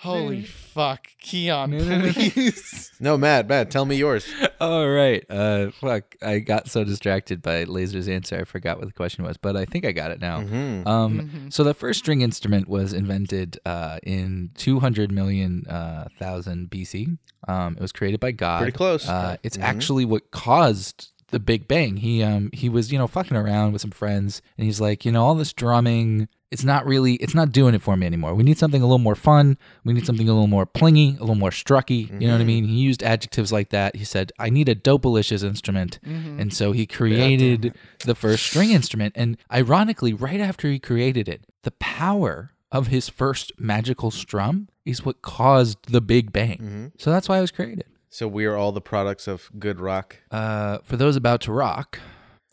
Holy 0.00 0.42
fuck, 0.42 1.06
Keon, 1.20 1.70
please. 2.12 2.92
No, 3.00 3.18
Matt, 3.18 3.46
Matt, 3.46 3.70
tell 3.70 3.84
me 3.84 3.96
yours. 3.96 4.26
All 4.58 4.88
right. 4.88 5.22
Uh, 5.28 5.70
fuck. 5.72 6.16
I 6.22 6.38
got 6.38 6.68
so 6.70 6.82
distracted 6.82 7.42
by 7.42 7.64
Laser's 7.64 8.08
answer, 8.08 8.38
I 8.40 8.44
forgot 8.44 8.78
what 8.78 8.86
the 8.86 8.92
question 8.94 9.22
was, 9.22 9.36
but 9.36 9.54
I 9.54 9.66
think 9.66 9.84
I 9.84 9.92
got 9.92 10.10
it 10.12 10.18
now. 10.20 10.40
Mhm. 10.40 10.86
Um, 10.86 11.20
Mhm. 11.20 11.52
so 11.52 11.62
the 11.62 11.74
first 11.74 11.98
string 11.98 12.22
instrument 12.22 12.68
was 12.68 12.94
invented 12.94 13.58
uh, 13.66 13.98
in 14.02 14.50
200 14.54 15.12
million 15.12 15.66
uh, 15.68 16.08
thousand 16.18 16.70
BC. 16.70 17.18
Um, 17.46 17.74
it 17.76 17.82
was 17.82 17.92
created 17.92 18.18
by 18.18 18.30
God. 18.32 18.60
Pretty 18.62 18.72
close. 18.76 19.06
Uh, 19.06 19.36
it's 19.42 19.58
Mhm. 19.58 19.62
actually 19.62 20.04
what 20.06 20.30
caused 20.30 21.10
the 21.28 21.40
Big 21.40 21.66
Bang. 21.68 21.96
He 21.98 22.22
um 22.22 22.50
he 22.52 22.68
was 22.68 22.92
you 22.92 22.98
know 22.98 23.06
fucking 23.06 23.36
around 23.36 23.72
with 23.72 23.82
some 23.82 23.90
friends, 23.90 24.42
and 24.56 24.64
he's 24.64 24.80
like, 24.80 25.04
you 25.04 25.12
know, 25.12 25.24
all 25.24 25.34
this 25.34 25.52
drumming. 25.52 26.28
It's 26.52 26.62
not 26.62 26.86
really, 26.86 27.14
it's 27.14 27.34
not 27.34 27.50
doing 27.50 27.74
it 27.74 27.82
for 27.82 27.96
me 27.96 28.06
anymore. 28.06 28.32
We 28.32 28.44
need 28.44 28.56
something 28.56 28.80
a 28.80 28.84
little 28.86 29.00
more 29.00 29.16
fun. 29.16 29.58
We 29.84 29.92
need 29.92 30.06
something 30.06 30.28
a 30.28 30.32
little 30.32 30.46
more 30.46 30.64
plingy, 30.64 31.16
a 31.16 31.20
little 31.20 31.34
more 31.34 31.50
strucky. 31.50 32.08
You 32.20 32.28
know 32.28 32.34
what 32.34 32.40
I 32.40 32.44
mean? 32.44 32.64
He 32.64 32.76
used 32.76 33.02
adjectives 33.02 33.50
like 33.52 33.70
that. 33.70 33.96
He 33.96 34.04
said, 34.04 34.30
I 34.38 34.48
need 34.48 34.68
a 34.68 34.76
dopalicious 34.76 35.42
instrument. 35.42 35.98
Mhm. 36.06 36.40
And 36.40 36.54
so 36.54 36.70
he 36.70 36.86
created 36.86 37.74
the 38.04 38.14
first 38.14 38.44
string 38.46 38.70
instrument. 38.70 39.14
And 39.16 39.36
ironically, 39.52 40.12
right 40.14 40.40
after 40.40 40.70
he 40.70 40.78
created 40.78 41.28
it, 41.28 41.44
the 41.64 41.72
power 41.72 42.52
of 42.70 42.86
his 42.86 43.08
first 43.08 43.50
magical 43.58 44.12
strum 44.12 44.68
is 44.84 45.04
what 45.04 45.22
caused 45.22 45.78
the 45.90 46.00
Big 46.00 46.32
Bang. 46.32 46.58
Mhm. 46.94 47.00
So 47.02 47.10
that's 47.10 47.28
why 47.28 47.38
it 47.38 47.40
was 47.40 47.50
created. 47.50 47.84
So 48.16 48.26
we 48.26 48.46
are 48.46 48.56
all 48.56 48.72
the 48.72 48.80
products 48.80 49.28
of 49.28 49.50
good 49.58 49.78
rock. 49.78 50.16
Uh, 50.30 50.78
for 50.84 50.96
those 50.96 51.16
about 51.16 51.42
to 51.42 51.52
rock, 51.52 52.00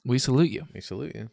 we 0.04 0.19
salute 0.19 0.52
you. 0.52 0.67
We 0.73 0.82
salute 0.82 1.15
you. 1.15 1.30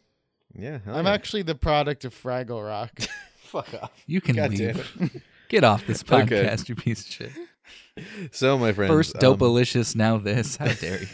Yeah. 0.57 0.79
I'm 0.87 1.05
yeah. 1.05 1.11
actually 1.11 1.41
the 1.41 1.53
product 1.53 2.05
of 2.05 2.15
Fraggle 2.15 2.65
Rock. 2.65 2.97
Fuck 3.39 3.73
off. 3.73 3.91
You 4.07 4.21
can 4.21 4.37
God 4.37 4.51
leave. 4.51 5.21
Get 5.49 5.65
off 5.65 5.85
this 5.85 6.01
Okay. 6.09 6.45
podcast, 6.45 6.69
you 6.69 6.75
piece 6.75 7.05
of 7.05 7.11
shit. 7.11 7.31
So, 8.31 8.57
my 8.57 8.71
friend. 8.71 8.89
First 8.89 9.21
um, 9.21 9.37
dopalicious, 9.37 9.97
now 9.97 10.17
this. 10.17 10.55
How 10.55 10.71
dare 10.75 11.01
you? 11.01 11.07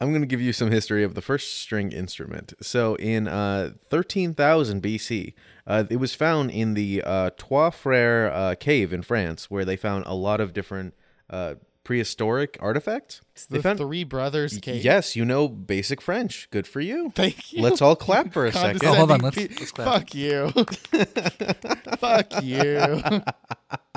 I'm 0.00 0.08
going 0.08 0.22
to 0.22 0.26
give 0.26 0.40
you 0.40 0.54
some 0.54 0.70
history 0.70 1.04
of 1.04 1.14
the 1.14 1.20
first 1.20 1.60
string 1.60 1.92
instrument. 1.92 2.54
So, 2.62 2.94
in 2.94 3.28
uh, 3.28 3.72
13,000 3.90 4.82
BC, 4.82 5.34
uh, 5.66 5.84
it 5.90 5.96
was 5.96 6.14
found 6.14 6.50
in 6.50 6.72
the 6.72 7.02
uh, 7.04 7.30
Trois 7.36 7.68
Frères 7.68 8.32
uh, 8.32 8.54
cave 8.54 8.90
in 8.94 9.02
France, 9.02 9.50
where 9.50 9.66
they 9.66 9.76
found 9.76 10.04
a 10.06 10.14
lot 10.14 10.40
of 10.40 10.54
different 10.54 10.94
uh, 11.28 11.56
prehistoric 11.84 12.56
artifacts. 12.60 13.20
It's 13.32 13.46
They 13.46 13.58
the 13.58 13.62
found- 13.62 13.78
Three 13.78 14.04
Brothers 14.04 14.58
cave. 14.58 14.84
Yes, 14.84 15.16
you 15.16 15.24
know 15.24 15.48
basic 15.48 16.00
French. 16.00 16.48
Good 16.50 16.66
for 16.66 16.80
you. 16.80 17.10
Thank 17.14 17.52
you. 17.52 17.62
Let's 17.62 17.82
all 17.82 17.96
clap 17.96 18.32
for 18.32 18.46
a 18.46 18.52
second. 18.52 18.84
Oh, 18.84 18.94
hold 18.94 19.10
on, 19.10 19.20
let's- 19.20 19.36
let's 19.36 19.72
clap. 19.72 19.88
Fuck 19.88 20.14
you. 20.14 20.50
Fuck 21.98 22.42
you. 22.42 23.22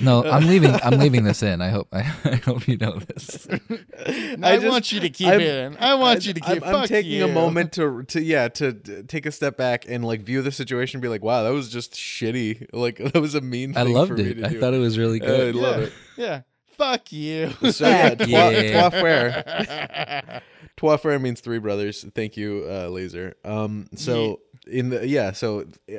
No, 0.00 0.24
I'm 0.30 0.46
leaving. 0.46 0.72
I'm 0.82 0.98
leaving 0.98 1.24
this 1.24 1.42
in. 1.42 1.60
I 1.60 1.68
hope. 1.68 1.88
I, 1.92 1.98
I 2.24 2.36
hope 2.36 2.66
you 2.66 2.76
know 2.78 2.98
this. 2.98 3.46
I, 3.50 4.56
just- 4.56 4.66
want 4.66 4.90
you 4.92 5.00
to 5.00 5.10
keep 5.10 5.28
I'm- 5.28 5.40
it 5.40 5.46
in. 5.46 5.76
I 5.78 5.94
want 5.94 6.26
you 6.26 6.32
to 6.34 6.40
I'm, 6.44 6.54
keep. 6.54 6.66
I'm 6.66 6.72
fuck 6.72 6.86
taking 6.88 7.22
a 7.22 7.28
moment 7.28 7.72
to 7.74 8.02
to 8.04 8.22
yeah 8.22 8.48
to 8.48 8.72
to 8.72 9.02
take 9.04 9.26
a 9.26 9.32
step 9.32 9.56
back 9.56 9.84
and 9.88 10.04
like 10.04 10.22
view 10.22 10.40
the 10.42 10.50
situation 10.52 10.96
and 10.98 11.02
be 11.02 11.08
like 11.08 11.22
wow 11.22 11.42
that 11.42 11.50
was 11.52 11.68
just 11.68 11.92
shitty 11.94 12.68
like 12.72 12.96
that 12.98 13.20
was 13.20 13.34
a 13.34 13.40
mean 13.40 13.76
I 13.76 13.82
loved 13.82 14.12
for 14.12 14.16
me 14.16 14.24
it. 14.30 14.34
to 14.38 14.46
I 14.46 14.48
do. 14.50 14.60
thought 14.60 14.74
it 14.74 14.78
was 14.78 14.96
really 14.98 15.18
good. 15.18 15.48
I 15.48 15.52
good. 15.52 15.54
love 15.56 15.80
it 15.82 15.92
Yeah. 16.16 16.40
Fuck 16.76 17.12
you. 17.12 17.50
so 17.70 17.86
yeah, 17.86 18.08
Fuck 18.10 18.18
trois, 18.18 18.48
yeah. 18.50 18.88
trois 18.88 19.00
frères. 19.00 20.40
Trois 20.76 20.96
frères 20.96 21.20
means 21.20 21.40
three 21.40 21.58
brothers. 21.60 22.04
Thank 22.16 22.36
you, 22.36 22.66
uh, 22.68 22.88
Laser. 22.88 23.36
Um, 23.44 23.86
so 23.94 24.40
in 24.66 24.88
the 24.88 25.06
yeah, 25.06 25.30
so 25.30 25.60
uh, 25.88 25.94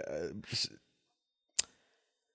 s- 0.52 0.70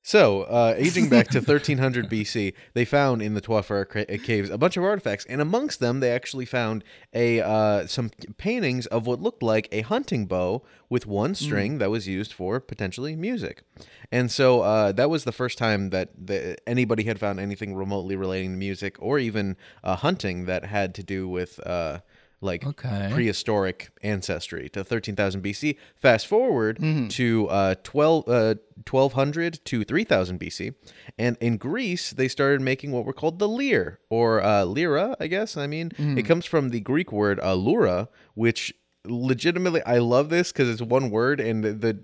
so 0.02 0.42
uh, 0.42 0.74
aging 0.76 1.08
back 1.08 1.28
to 1.28 1.38
1300 1.40 2.08
BC, 2.08 2.54
they 2.74 2.84
found 2.84 3.20
in 3.20 3.34
the 3.34 3.40
Frères 3.40 3.88
cra- 3.88 4.06
caves 4.18 4.48
a 4.50 4.58
bunch 4.58 4.76
of 4.76 4.84
artifacts, 4.84 5.26
and 5.26 5.40
amongst 5.40 5.80
them, 5.80 6.00
they 6.00 6.10
actually 6.10 6.46
found 6.46 6.84
a 7.12 7.40
uh, 7.40 7.86
some 7.86 8.10
paintings 8.38 8.86
of 8.86 9.06
what 9.06 9.20
looked 9.20 9.42
like 9.42 9.68
a 9.72 9.82
hunting 9.82 10.26
bow 10.26 10.62
with 10.88 11.06
one 11.06 11.34
string 11.34 11.78
that 11.78 11.90
was 11.90 12.08
used 12.08 12.32
for 12.32 12.58
potentially 12.60 13.14
music. 13.14 13.62
And 14.10 14.30
so 14.30 14.62
uh, 14.62 14.92
that 14.92 15.08
was 15.08 15.24
the 15.24 15.32
first 15.32 15.56
time 15.56 15.90
that 15.90 16.10
the, 16.18 16.56
anybody 16.68 17.04
had 17.04 17.20
found 17.20 17.38
anything 17.38 17.74
remotely 17.74 18.16
relating 18.16 18.52
to 18.52 18.56
music 18.56 18.96
or 18.98 19.18
even 19.18 19.56
uh, 19.84 19.96
hunting 19.96 20.46
that 20.46 20.64
had 20.64 20.94
to 20.96 21.02
do 21.04 21.28
with 21.28 21.60
uh, 21.64 22.00
like 22.40 22.64
Okay. 22.66 23.10
prehistoric 23.12 23.90
ancestry 24.02 24.68
to 24.70 24.82
13,000 24.82 25.42
BC. 25.42 25.76
Fast 25.96 26.26
forward 26.26 26.78
to 27.10 27.48
uh, 27.48 27.74
12, 27.84 28.28
uh, 28.28 28.54
1200 28.88 29.64
to 29.66 29.84
3000 29.84 30.40
BC. 30.40 30.74
And 31.18 31.36
in 31.40 31.56
Greece, 31.58 32.10
they 32.12 32.28
started 32.28 32.60
making 32.60 32.92
what 32.92 33.04
were 33.04 33.12
called 33.12 33.38
the 33.38 33.48
lyre 33.48 33.98
or 34.08 34.42
uh, 34.42 34.64
lyra, 34.64 35.16
I 35.20 35.26
guess. 35.26 35.56
I 35.56 35.66
mean, 35.66 35.92
it 35.98 36.22
comes 36.24 36.46
from 36.46 36.70
the 36.70 36.80
Greek 36.80 37.12
word 37.12 37.38
uh, 37.40 37.54
lura, 37.54 38.08
which 38.34 38.74
legitimately 39.06 39.82
i 39.86 39.96
love 39.98 40.28
this 40.28 40.52
because 40.52 40.68
it's 40.68 40.82
one 40.82 41.08
word 41.10 41.40
and 41.40 41.64
the, 41.64 41.72
the 41.72 41.98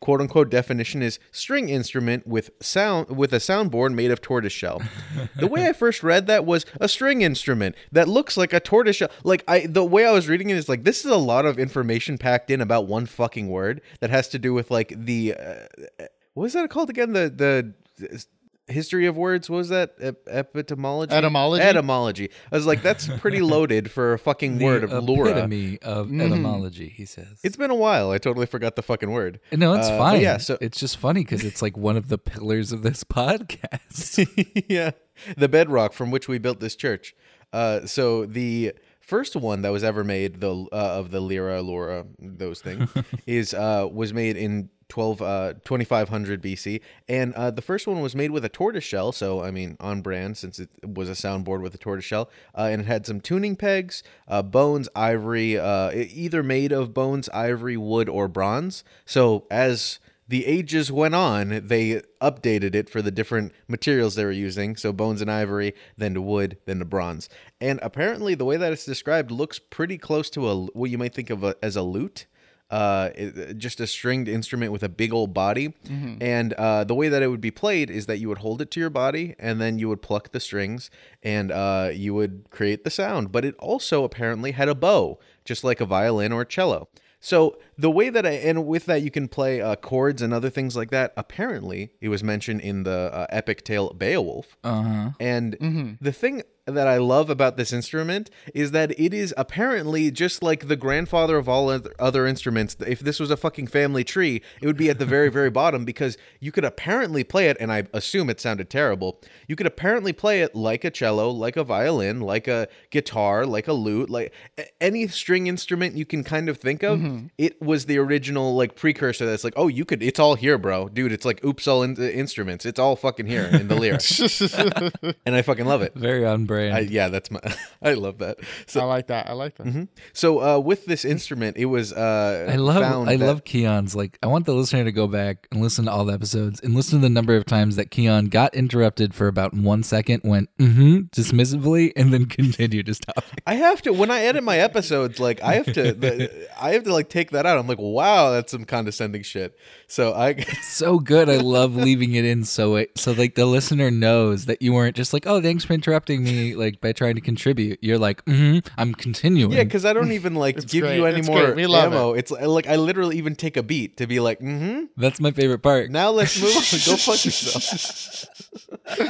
quote 0.00 0.20
unquote 0.20 0.50
definition 0.50 1.00
is 1.00 1.18
string 1.30 1.68
instrument 1.68 2.26
with 2.26 2.50
sound 2.60 3.16
with 3.16 3.32
a 3.32 3.36
soundboard 3.36 3.94
made 3.94 4.10
of 4.10 4.20
tortoise 4.20 4.52
shell. 4.52 4.80
The 5.36 5.46
way 5.46 5.68
i 5.68 5.72
first 5.72 6.02
read 6.02 6.26
that 6.26 6.44
was 6.44 6.66
a 6.80 6.88
string 6.88 7.22
instrument 7.22 7.74
that 7.90 8.08
looks 8.08 8.36
like 8.36 8.52
a 8.52 8.60
tortoise 8.60 8.96
shell. 8.96 9.10
Like 9.24 9.44
i 9.46 9.66
the 9.66 9.84
way 9.84 10.04
i 10.04 10.10
was 10.10 10.28
reading 10.28 10.50
it 10.50 10.56
is 10.56 10.68
like 10.68 10.84
this 10.84 11.04
is 11.04 11.10
a 11.10 11.16
lot 11.16 11.46
of 11.46 11.58
information 11.58 12.18
packed 12.18 12.50
in 12.50 12.60
about 12.60 12.86
one 12.86 13.06
fucking 13.06 13.48
word 13.48 13.80
that 14.00 14.10
has 14.10 14.28
to 14.28 14.38
do 14.38 14.52
with 14.52 14.70
like 14.70 14.92
the 14.96 15.34
uh, 15.34 16.04
what 16.34 16.44
was 16.44 16.52
that 16.54 16.70
called 16.70 16.90
again? 16.90 17.12
The 17.12 17.74
the 17.98 18.24
history 18.72 19.06
of 19.06 19.16
words 19.16 19.48
what 19.48 19.58
was 19.58 19.68
that 19.68 19.94
Ep- 20.00 20.26
epitomology 20.28 21.12
Etymology? 21.14 21.62
etymology 21.62 22.30
i 22.50 22.56
was 22.56 22.66
like 22.66 22.82
that's 22.82 23.06
pretty 23.20 23.40
loaded 23.40 23.90
for 23.90 24.12
a 24.14 24.18
fucking 24.18 24.58
The 24.58 24.64
word 24.64 24.84
of 24.84 24.92
epitome 24.92 25.78
of 25.82 26.08
etymology. 26.12 26.88
He 26.88 27.04
says. 27.04 27.40
it's 27.44 27.56
been 27.56 27.70
a 27.70 27.74
while. 27.74 28.10
I 28.10 28.18
totally 28.18 28.46
forgot 28.46 28.76
the 28.76 28.82
fucking 28.82 29.10
word. 29.10 29.40
no, 29.52 29.74
it's 29.74 29.86
uh, 29.88 29.98
fine. 29.98 30.20
yeah, 30.20 30.36
so- 30.38 30.58
it's 30.60 30.78
just 30.80 30.96
funny 30.96 31.20
because 31.22 31.44
it's 31.44 31.62
like 31.62 31.76
one 31.76 31.96
of 31.96 32.08
the 32.08 32.18
pillars 32.18 32.72
of 32.72 32.82
this 32.82 33.04
podcast. 33.56 34.64
yeah, 34.68 34.90
the 35.36 35.48
bedrock 35.48 35.92
from 35.92 36.10
which 36.10 36.28
we 36.28 36.38
built 36.38 36.60
this 36.60 36.74
church. 36.76 37.14
Uh, 37.52 37.84
so 37.86 38.24
the 38.26 38.72
first 39.00 39.36
one 39.36 39.62
that 39.62 39.70
was 39.70 39.84
ever 39.84 40.04
made, 40.04 40.40
the 40.40 40.54
uh, 40.72 40.98
of 40.98 41.10
the 41.10 41.20
lira, 41.20 41.60
lura, 41.62 42.06
those 42.18 42.60
things, 42.60 42.88
is 43.26 43.52
uh, 43.54 43.86
was 43.92 44.12
made 44.14 44.36
in 44.36 44.70
12, 44.92 45.22
uh, 45.22 45.54
2500 45.64 46.42
BC, 46.42 46.82
and 47.08 47.32
uh, 47.32 47.50
the 47.50 47.62
first 47.62 47.86
one 47.86 48.02
was 48.02 48.14
made 48.14 48.30
with 48.30 48.44
a 48.44 48.50
tortoise 48.50 48.84
shell. 48.84 49.10
So 49.10 49.42
I 49.42 49.50
mean, 49.50 49.78
on 49.80 50.02
brand 50.02 50.36
since 50.36 50.58
it 50.58 50.68
was 50.84 51.08
a 51.08 51.12
soundboard 51.12 51.62
with 51.62 51.74
a 51.74 51.78
tortoise 51.78 52.04
shell, 52.04 52.28
uh, 52.54 52.68
and 52.70 52.82
it 52.82 52.84
had 52.86 53.06
some 53.06 53.18
tuning 53.18 53.56
pegs, 53.56 54.02
uh, 54.28 54.42
bones, 54.42 54.90
ivory, 54.94 55.58
uh, 55.58 55.92
either 55.92 56.42
made 56.42 56.72
of 56.72 56.92
bones, 56.92 57.30
ivory, 57.30 57.78
wood, 57.78 58.10
or 58.10 58.28
bronze. 58.28 58.84
So 59.06 59.46
as 59.50 59.98
the 60.28 60.44
ages 60.44 60.92
went 60.92 61.14
on, 61.14 61.66
they 61.66 62.02
updated 62.20 62.74
it 62.74 62.90
for 62.90 63.00
the 63.00 63.10
different 63.10 63.50
materials 63.68 64.14
they 64.14 64.26
were 64.26 64.30
using. 64.30 64.76
So 64.76 64.92
bones 64.92 65.22
and 65.22 65.30
ivory, 65.30 65.72
then 65.96 66.12
to 66.12 66.20
wood, 66.20 66.58
then 66.66 66.80
to 66.80 66.84
bronze. 66.84 67.30
And 67.62 67.80
apparently, 67.82 68.34
the 68.34 68.44
way 68.44 68.58
that 68.58 68.74
it's 68.74 68.84
described 68.84 69.30
looks 69.30 69.58
pretty 69.58 69.96
close 69.96 70.28
to 70.30 70.48
a 70.50 70.56
what 70.66 70.90
you 70.90 70.98
might 70.98 71.14
think 71.14 71.30
of 71.30 71.44
a, 71.44 71.56
as 71.62 71.76
a 71.76 71.82
lute. 71.82 72.26
Uh, 72.72 73.10
it- 73.14 73.58
just 73.58 73.80
a 73.80 73.86
stringed 73.86 74.28
instrument 74.28 74.72
with 74.72 74.82
a 74.82 74.88
big 74.88 75.12
old 75.12 75.34
body, 75.34 75.74
and 76.20 76.54
uh, 76.54 76.82
the 76.84 76.94
way 76.94 77.08
that 77.10 77.22
it 77.22 77.28
would 77.28 77.40
be 77.40 77.50
played 77.50 77.90
is 77.90 78.06
that 78.06 78.18
you 78.18 78.28
would 78.30 78.38
hold 78.38 78.62
it 78.62 78.70
to 78.72 78.80
your 78.80 78.90
body, 78.90 79.34
and 79.38 79.60
then 79.60 79.78
you 79.78 79.88
would 79.90 80.00
pluck 80.00 80.32
the 80.32 80.40
strings, 80.40 80.90
and 81.22 81.52
uh, 81.52 81.90
you 81.92 82.14
would 82.14 82.46
create 82.50 82.82
the 82.84 82.90
sound. 82.90 83.30
But 83.30 83.44
it 83.44 83.54
also 83.58 84.04
apparently 84.04 84.52
had 84.52 84.68
a 84.68 84.74
bow, 84.74 85.18
just 85.44 85.62
like 85.64 85.80
a 85.82 85.86
violin 85.86 86.32
or 86.32 86.40
a 86.42 86.46
cello. 86.46 86.88
So 87.24 87.56
the 87.78 87.90
way 87.90 88.08
that 88.10 88.26
I 88.26 88.30
and 88.30 88.66
with 88.66 88.86
that 88.86 89.02
you 89.02 89.10
can 89.12 89.28
play 89.28 89.60
uh, 89.60 89.76
chords 89.76 90.22
and 90.22 90.32
other 90.34 90.50
things 90.50 90.74
like 90.74 90.90
that. 90.90 91.12
Apparently, 91.16 91.92
it 92.00 92.08
was 92.08 92.24
mentioned 92.24 92.60
in 92.62 92.82
the 92.82 93.10
uh, 93.12 93.26
epic 93.30 93.62
tale 93.64 93.92
Beowulf. 93.94 94.56
Uh 94.64 94.82
huh. 94.82 95.10
And 95.20 95.96
the 96.00 96.10
thing 96.12 96.42
that 96.66 96.86
I 96.86 96.98
love 96.98 97.28
about 97.28 97.56
this 97.56 97.72
instrument 97.72 98.30
is 98.54 98.70
that 98.70 98.98
it 98.98 99.12
is 99.12 99.34
apparently 99.36 100.12
just 100.12 100.42
like 100.42 100.68
the 100.68 100.76
grandfather 100.76 101.36
of 101.36 101.48
all 101.48 101.76
other 101.98 102.26
instruments. 102.26 102.76
If 102.86 103.00
this 103.00 103.18
was 103.18 103.30
a 103.30 103.36
fucking 103.36 103.66
family 103.66 104.04
tree, 104.04 104.42
it 104.60 104.66
would 104.66 104.76
be 104.76 104.88
at 104.88 105.00
the 105.00 105.06
very, 105.06 105.28
very 105.28 105.50
bottom 105.50 105.84
because 105.84 106.16
you 106.38 106.52
could 106.52 106.64
apparently 106.64 107.24
play 107.24 107.48
it, 107.48 107.56
and 107.58 107.72
I 107.72 107.86
assume 107.92 108.30
it 108.30 108.40
sounded 108.40 108.70
terrible. 108.70 109.20
You 109.48 109.56
could 109.56 109.66
apparently 109.66 110.12
play 110.12 110.42
it 110.42 110.54
like 110.54 110.84
a 110.84 110.90
cello, 110.90 111.30
like 111.30 111.56
a 111.56 111.64
violin, 111.64 112.20
like 112.20 112.46
a 112.46 112.68
guitar, 112.90 113.44
like 113.44 113.66
a 113.66 113.72
lute, 113.72 114.08
like 114.08 114.32
any 114.80 115.08
string 115.08 115.48
instrument 115.48 115.96
you 115.96 116.06
can 116.06 116.22
kind 116.22 116.48
of 116.48 116.58
think 116.58 116.84
of. 116.84 117.00
Mm-hmm. 117.00 117.26
It 117.38 117.60
was 117.60 117.86
the 117.86 117.98
original 117.98 118.54
like 118.54 118.76
precursor 118.76 119.26
that's 119.26 119.42
like, 119.42 119.54
oh, 119.56 119.66
you 119.66 119.84
could, 119.84 120.00
it's 120.00 120.20
all 120.20 120.36
here, 120.36 120.58
bro. 120.58 120.88
Dude, 120.88 121.10
it's 121.10 121.24
like 121.24 121.44
oops, 121.44 121.66
all 121.66 121.82
in- 121.82 121.96
uh, 121.98 122.02
instruments. 122.02 122.64
It's 122.64 122.78
all 122.78 122.94
fucking 122.94 123.26
here 123.26 123.46
in 123.46 123.66
the 123.66 123.74
lyrics. 123.74 124.40
and 125.26 125.34
I 125.34 125.42
fucking 125.42 125.66
love 125.66 125.82
it. 125.82 125.94
Very 125.94 126.24
on 126.24 126.46
brand. 126.52 126.74
I, 126.74 126.80
yeah, 126.80 127.08
that's 127.08 127.30
my. 127.30 127.40
I 127.82 127.94
love 127.94 128.18
that. 128.18 128.38
I 128.76 128.84
like 128.84 129.08
that. 129.08 129.28
I 129.28 129.32
like 129.32 129.56
that. 129.56 129.88
so 130.12 130.40
uh, 130.40 130.58
with 130.58 130.86
this 130.86 131.04
instrument, 131.04 131.56
it 131.56 131.66
was. 131.66 131.92
Uh, 131.92 132.48
I 132.50 132.56
love 132.56 132.82
Found 132.82 133.08
I 133.10 133.16
that- 133.16 133.26
love 133.26 133.44
Keon's 133.44 133.94
like 133.96 134.18
I 134.22 134.26
want 134.26 134.46
the 134.46 134.54
listener 134.54 134.84
to 134.84 134.92
go 134.92 135.06
back 135.06 135.48
and 135.50 135.60
listen 135.60 135.84
to 135.86 135.90
all 135.92 136.04
the 136.04 136.12
episodes 136.14 136.60
and 136.60 136.74
listen 136.74 136.98
to 137.00 137.02
the 137.02 137.10
number 137.10 137.34
of 137.36 137.44
times 137.46 137.76
that 137.76 137.90
Keon 137.90 138.26
got 138.26 138.54
interrupted 138.54 139.14
for 139.14 139.26
about 139.28 139.54
one 139.54 139.82
second, 139.82 140.22
went 140.24 140.48
mm-hmm 140.58 141.00
dismissively, 141.12 141.92
and 141.96 142.12
then 142.12 142.26
continued 142.42 142.86
his 142.86 142.98
topic. 142.98 143.42
I 143.46 143.54
have 143.54 143.82
to 143.82 143.92
when 143.92 144.10
I 144.10 144.20
edit 144.22 144.44
my 144.44 144.58
episodes, 144.58 145.18
like 145.20 145.42
I 145.42 145.54
have 145.54 145.66
to, 145.72 145.92
the, 145.92 146.48
I 146.60 146.72
have 146.72 146.84
to 146.84 146.92
like 146.92 147.08
take 147.08 147.30
that 147.30 147.46
out. 147.46 147.58
I'm 147.58 147.66
like, 147.66 147.78
wow, 147.78 148.30
that's 148.30 148.52
some 148.52 148.64
condescending 148.64 149.22
shit. 149.22 149.56
So 149.86 150.12
I, 150.12 150.30
it's 150.30 150.68
So 150.82 150.98
good. 150.98 151.28
I 151.28 151.36
love 151.36 151.76
leaving 151.76 152.14
it 152.14 152.24
in 152.24 152.44
so 152.44 152.76
it, 152.76 152.96
so 152.98 153.12
like 153.12 153.34
the 153.34 153.46
listener 153.46 153.90
knows 153.90 154.46
that 154.46 154.62
you 154.62 154.72
weren't 154.72 154.96
just 154.96 155.12
like, 155.12 155.26
oh, 155.26 155.40
thanks 155.40 155.64
for 155.64 155.72
interrupting 155.74 156.24
me, 156.24 156.41
like 156.54 156.80
by 156.80 156.92
trying 156.92 157.14
to 157.14 157.20
contribute. 157.20 157.78
You're 157.82 157.98
like, 157.98 158.24
mm-hmm, 158.24 158.66
I'm 158.78 158.94
continuing. 158.94 159.52
yeah, 159.52 159.64
because 159.64 159.84
I 159.84 159.92
don't 159.92 160.12
even 160.12 160.34
like 160.34 160.56
give 160.66 160.82
great. 160.82 160.96
you 160.96 161.06
any 161.06 161.20
It's 161.20 161.28
more 161.28 161.44
great. 161.44 161.56
We 161.56 161.66
love 161.66 161.92
ammo. 161.92 162.12
It's 162.14 162.30
like 162.30 162.66
I 162.66 162.76
literally 162.76 163.16
even 163.18 163.34
take 163.34 163.56
a 163.56 163.62
beat 163.62 163.96
to 163.98 164.06
be 164.06 164.20
like, 164.20 164.40
mm-hmm. 164.40 164.84
That's 164.96 165.20
my 165.20 165.30
favorite 165.30 165.60
part. 165.60 165.90
Now 165.90 166.10
let's 166.10 166.40
move 166.40 166.56
on. 166.56 166.62
Go 166.86 166.96
fuck 166.96 167.24
yourself. 167.24 168.26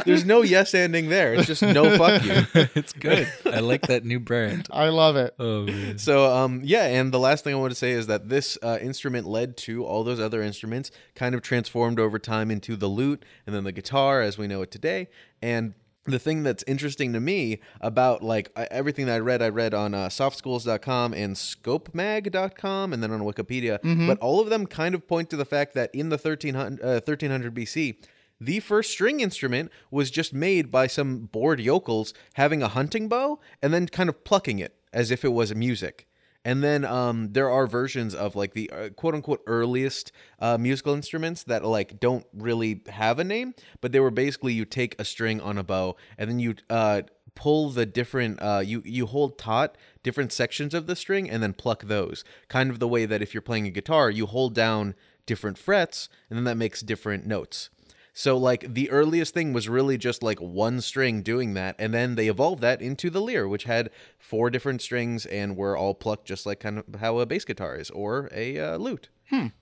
There's 0.05 0.25
no 0.25 0.42
yes 0.42 0.75
ending 0.75 1.09
there. 1.09 1.35
It's 1.35 1.47
just 1.47 1.62
no 1.62 1.97
fuck 1.97 2.23
you. 2.23 2.47
it's 2.75 2.92
good. 2.92 3.31
I 3.47 3.61
like 3.61 3.83
that 3.83 4.05
new 4.05 4.21
brand. 4.21 4.68
I 4.71 4.88
love 4.90 5.16
it. 5.16 5.35
Oh 5.38 5.64
man. 5.64 5.99
So 5.99 6.33
um 6.33 6.61
yeah, 6.64 6.87
and 6.87 7.12
the 7.12 7.18
last 7.18 7.45
thing 7.45 7.55
I 7.55 7.59
want 7.59 7.73
to 7.73 7.79
say 7.79 7.92
is 7.92 8.07
that 8.07 8.29
this 8.29 8.59
uh, 8.62 8.79
instrument 8.81 9.27
led 9.27 9.57
to 9.59 9.85
all 9.85 10.05
those 10.05 10.21
other 10.21 10.42
instruments 10.42 10.90
kind 11.14 11.35
of 11.35 11.42
transformed 11.42 11.99
over 11.99 12.18
time 12.18 12.51
into 12.51 12.77
the 12.77 12.88
lute 12.88 13.25
and 13.47 13.55
then 13.55 13.64
the 13.64 13.73
guitar 13.73 14.21
as 14.21 14.38
we 14.38 14.47
know 14.47 14.62
it 14.62 14.71
today. 14.71 15.09
And 15.40 15.75
the 16.04 16.18
thing 16.18 16.42
that's 16.42 16.64
interesting 16.66 17.12
to 17.12 17.20
me 17.20 17.60
about 17.80 18.22
like 18.22 18.50
everything 18.56 19.06
that 19.06 19.14
I 19.14 19.18
read, 19.20 19.40
I 19.40 19.48
read 19.50 19.72
on 19.72 19.94
uh, 19.94 20.08
softschools.com 20.08 21.14
and 21.14 21.36
scopemag.com 21.36 22.92
and 22.92 23.02
then 23.02 23.10
on 23.12 23.20
Wikipedia, 23.20 23.78
but 24.06 24.18
all 24.18 24.40
of 24.40 24.50
them 24.50 24.66
kind 24.66 24.94
of 24.94 25.06
point 25.06 25.30
to 25.30 25.36
the 25.36 25.44
fact 25.44 25.74
that 25.74 25.94
in 25.94 26.08
the 26.08 26.16
1300, 26.16 26.82
uh, 26.82 27.00
1300 27.04 27.54
BC, 27.54 27.96
the 28.40 28.58
first 28.58 28.90
string 28.90 29.20
instrument 29.20 29.70
was 29.92 30.10
just 30.10 30.34
made 30.34 30.70
by 30.72 30.88
some 30.88 31.26
bored 31.26 31.60
yokels 31.60 32.12
having 32.34 32.62
a 32.62 32.68
hunting 32.68 33.08
bow 33.08 33.38
and 33.62 33.72
then 33.72 33.86
kind 33.86 34.08
of 34.08 34.24
plucking 34.24 34.58
it 34.58 34.74
as 34.92 35.12
if 35.12 35.24
it 35.24 35.28
was 35.32 35.52
a 35.52 35.54
music. 35.54 36.08
And 36.44 36.62
then 36.62 36.85
um, 36.85 37.33
there 37.33 37.50
are 37.50 37.66
versions 37.66 38.14
of 38.14 38.35
like 38.35 38.55
the 38.55 38.70
uh, 38.70 38.88
quote 38.90 39.14
unquote 39.14 39.42
earliest 39.46 40.11
uh, 40.40 40.59
musical 40.59 40.94
instruments 40.94 41.44
that 41.44 41.64
like 41.64 42.00
don't 42.00 42.26
really 42.33 42.83
have 42.88 43.18
a 43.18 43.24
name, 43.24 43.55
but 43.81 43.92
they 43.92 44.00
were 44.00 44.11
basically 44.11 44.52
you 44.52 44.64
take 44.64 44.96
a 44.98 45.05
string 45.05 45.40
on 45.40 45.57
a 45.57 45.62
bow 45.62 45.96
and 46.18 46.28
then 46.28 46.40
you 46.40 46.57
uh, 46.68 47.02
pull 47.35 47.70
the 47.70 47.87
different 47.87 48.40
uh, 48.42 48.62
you 48.64 48.83
you 48.85 49.07
hold 49.07 49.38
taut 49.38 49.76
different 50.02 50.33
sections 50.33 50.74
of 50.74 50.87
the 50.87 50.96
string 50.96 51.31
and 51.31 51.42
then 51.42 51.52
pluck 51.52 51.85
those. 51.85 52.24
Kind 52.48 52.70
of 52.70 52.81
the 52.81 52.88
way 52.88 53.07
that 53.07 53.22
if 53.22 53.33
you're 53.33 53.40
playing 53.40 53.66
a 53.66 53.70
guitar, 53.70 54.11
you 54.11 54.26
hold 54.26 54.55
down 54.55 54.94
different 55.26 55.59
frets, 55.59 56.09
and 56.28 56.37
then 56.37 56.44
that 56.44 56.57
makes 56.57 56.81
different 56.81 57.26
notes. 57.26 57.70
So 58.14 58.37
like 58.37 58.75
the 58.75 58.90
earliest 58.90 59.33
thing 59.33 59.53
was 59.53 59.68
really 59.68 59.96
just 59.96 60.22
like 60.22 60.38
one 60.38 60.81
string 60.81 61.22
doing 61.22 61.55
that, 61.55 61.77
and 61.79 61.94
then 61.94 62.14
they 62.14 62.29
evolved 62.29 62.61
that 62.62 62.83
into 62.83 63.09
the 63.09 63.20
lyre, 63.20 63.48
which 63.48 63.64
had 63.64 63.90
four 64.18 64.51
different 64.51 64.83
strings 64.83 65.25
and 65.27 65.57
were 65.57 65.77
all 65.77 65.94
plucked 65.94 66.27
just 66.27 66.44
like 66.44 66.61
kind 66.61 66.79
of 66.79 67.01
how 67.01 67.18
a 67.18 67.27
bass 67.27 67.44
guitar 67.44 67.75
is 67.77 67.90
or 67.90 68.29
a 68.35 68.59
uh, 68.59 68.77
lute. 68.77 69.09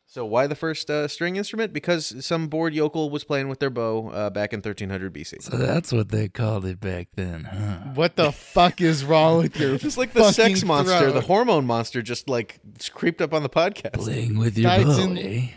So 0.05 0.27
why 0.27 0.49
the 0.49 0.57
first 0.57 0.91
uh, 0.91 1.07
string 1.07 1.37
instrument? 1.37 1.73
Because 1.73 2.25
some 2.27 2.49
bored 2.49 2.75
yokel 2.75 3.09
was 3.09 3.23
playing 3.23 3.49
with 3.49 3.61
their 3.61 3.71
bow 3.71 4.09
uh, 4.09 4.29
back 4.29 4.53
in 4.53 4.57
1300 4.59 5.15
BC. 5.15 5.41
So 5.45 5.57
that's 5.57 5.93
what 5.93 6.09
they 6.09 6.29
called 6.29 6.65
it 6.67 6.81
back 6.81 7.07
then, 7.15 7.45
huh? 7.45 7.93
What 7.95 8.17
the 8.17 8.33
fuck 8.33 8.81
is 8.81 9.05
wrong 9.05 9.43
with 9.45 9.61
your 9.61 9.79
Just 9.79 9.97
like 9.97 10.13
the 10.13 10.33
sex 10.33 10.65
monster, 10.65 10.99
throat? 10.99 11.13
the 11.15 11.21
hormone 11.21 11.67
monster, 11.67 12.03
just 12.03 12.29
like 12.29 12.59
creeped 12.95 13.21
up 13.23 13.33
on 13.33 13.45
the 13.45 13.49
podcast. 13.49 13.93
Playing 13.93 14.37
with 14.41 14.59
your 14.59 14.69
Guys 14.69 14.87
bow, 14.87 14.99
in- 15.05 15.19
eh? 15.19 15.49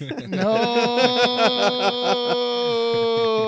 No, 0.00 0.52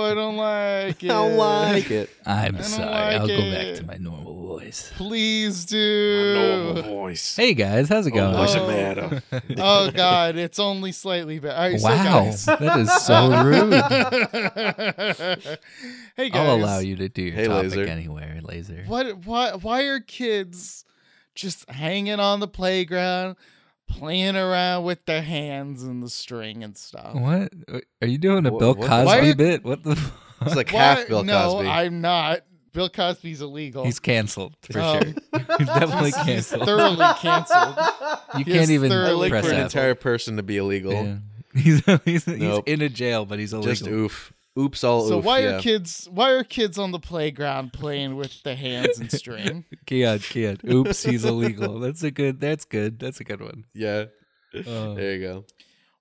I 0.02 0.14
don't 0.14 0.36
like 0.36 1.02
it. 1.02 1.10
I 1.10 1.14
don't 1.14 1.36
like 1.36 1.90
it. 1.90 2.10
I'm 2.24 2.62
sorry. 2.62 2.90
like 2.90 3.20
I'll 3.20 3.26
go 3.26 3.50
back 3.50 3.66
it. 3.66 3.76
to 3.76 3.86
my 3.86 3.96
normal 3.96 4.34
voice. 4.46 4.92
Please 4.96 5.64
do. 5.64 6.34
Normal 6.34 6.82
voice. 6.82 7.36
Hey 7.36 7.54
guys, 7.54 7.88
how's 7.88 8.06
it 8.06 8.12
oh, 8.12 8.16
going? 8.16 8.38
what's 8.38 8.54
the 8.54 8.66
matter? 8.66 9.22
Oh 9.58 9.90
God, 9.90 10.36
it's 10.36 10.58
only 10.58 10.92
slightly 10.92 11.38
better. 11.38 11.56
All 11.56 11.70
right, 11.70 11.80
so 11.80 11.88
wow, 11.88 12.04
guys. 12.04 12.44
that 12.46 12.78
is 12.80 12.92
so 13.04 13.44
rude. 13.44 13.72
hey 16.16 16.30
guys, 16.30 16.48
I'll 16.48 16.56
allow 16.56 16.78
you 16.78 16.96
to 16.96 17.08
do 17.08 17.22
your 17.22 17.34
Hey, 17.34 17.46
topic 17.46 17.70
Laser. 17.70 17.84
anywhere, 17.84 18.40
Laser. 18.42 18.84
What? 18.86 19.24
Why? 19.24 19.52
Why 19.54 19.82
are 19.84 20.00
kids 20.00 20.84
just 21.34 21.68
hanging 21.70 22.18
on 22.18 22.40
the 22.40 22.48
playground, 22.48 23.36
playing 23.88 24.36
around 24.36 24.84
with 24.84 25.04
their 25.06 25.22
hands 25.22 25.82
and 25.82 26.02
the 26.02 26.08
string 26.10 26.62
and 26.64 26.76
stuff? 26.76 27.14
What 27.14 27.52
are 28.02 28.06
you 28.08 28.18
doing? 28.18 28.46
A 28.46 28.52
Wha- 28.52 28.58
Bill 28.58 28.74
what 28.74 28.88
Cosby 28.88 29.06
Why 29.06 29.28
are- 29.30 29.34
bit? 29.34 29.64
What 29.64 29.82
the? 29.82 29.96
fuck? 29.96 30.12
It's 30.42 30.56
like 30.56 30.70
Why- 30.70 30.78
half 30.80 31.08
Bill 31.08 31.24
no, 31.24 31.52
Cosby. 31.52 31.68
I'm 31.68 32.00
not. 32.00 32.40
Bill 32.72 32.90
Cosby's 32.90 33.40
illegal. 33.40 33.84
He's 33.86 33.98
canceled 33.98 34.54
for 34.60 34.78
Um, 34.78 35.00
sure. 35.02 35.12
He's 35.58 35.66
definitely 35.66 36.12
canceled. 36.12 36.26
He's 36.26 36.26
canceled. 36.50 36.66
thoroughly 36.66 37.06
canceled. 37.18 37.76
you 38.38 38.44
he 38.44 38.52
can't 38.52 38.70
even 38.70 38.92
I 38.92 38.94
thoroughly 38.94 39.16
like 39.16 39.30
press 39.30 39.46
for 39.46 39.52
an 39.52 39.58
F. 39.60 39.64
entire 39.64 39.94
person 39.94 40.36
to 40.36 40.42
be 40.42 40.58
illegal. 40.58 40.92
Yeah. 40.92 41.16
He's 41.54 41.82
he's, 42.04 42.24
he's 42.26 42.58
in 42.66 42.82
a 42.82 42.90
jail, 42.90 43.24
but 43.24 43.38
he's 43.38 43.54
illegal. 43.54 43.72
Just 43.72 43.86
oof. 43.86 44.32
Oops, 44.58 44.82
all 44.84 45.06
So 45.06 45.18
oof. 45.18 45.24
why 45.24 45.40
yeah. 45.40 45.56
are 45.56 45.60
kids? 45.60 46.08
Why 46.10 46.30
are 46.32 46.42
kids 46.44 46.78
on 46.78 46.90
the 46.92 46.98
playground 46.98 47.72
playing 47.72 48.16
with 48.16 48.42
the 48.42 48.54
hands 48.54 48.98
and 48.98 49.12
string? 49.12 49.64
Keon, 49.86 50.18
Keon. 50.20 50.58
Oops, 50.66 51.02
he's 51.02 51.24
illegal. 51.24 51.78
That's 51.78 52.02
a 52.02 52.10
good. 52.10 52.40
That's 52.40 52.64
good. 52.64 52.98
That's 52.98 53.20
a 53.20 53.24
good 53.24 53.40
one. 53.42 53.64
Yeah. 53.74 54.06
Uh, 54.54 54.94
There 54.94 55.14
you 55.14 55.20
go. 55.20 55.44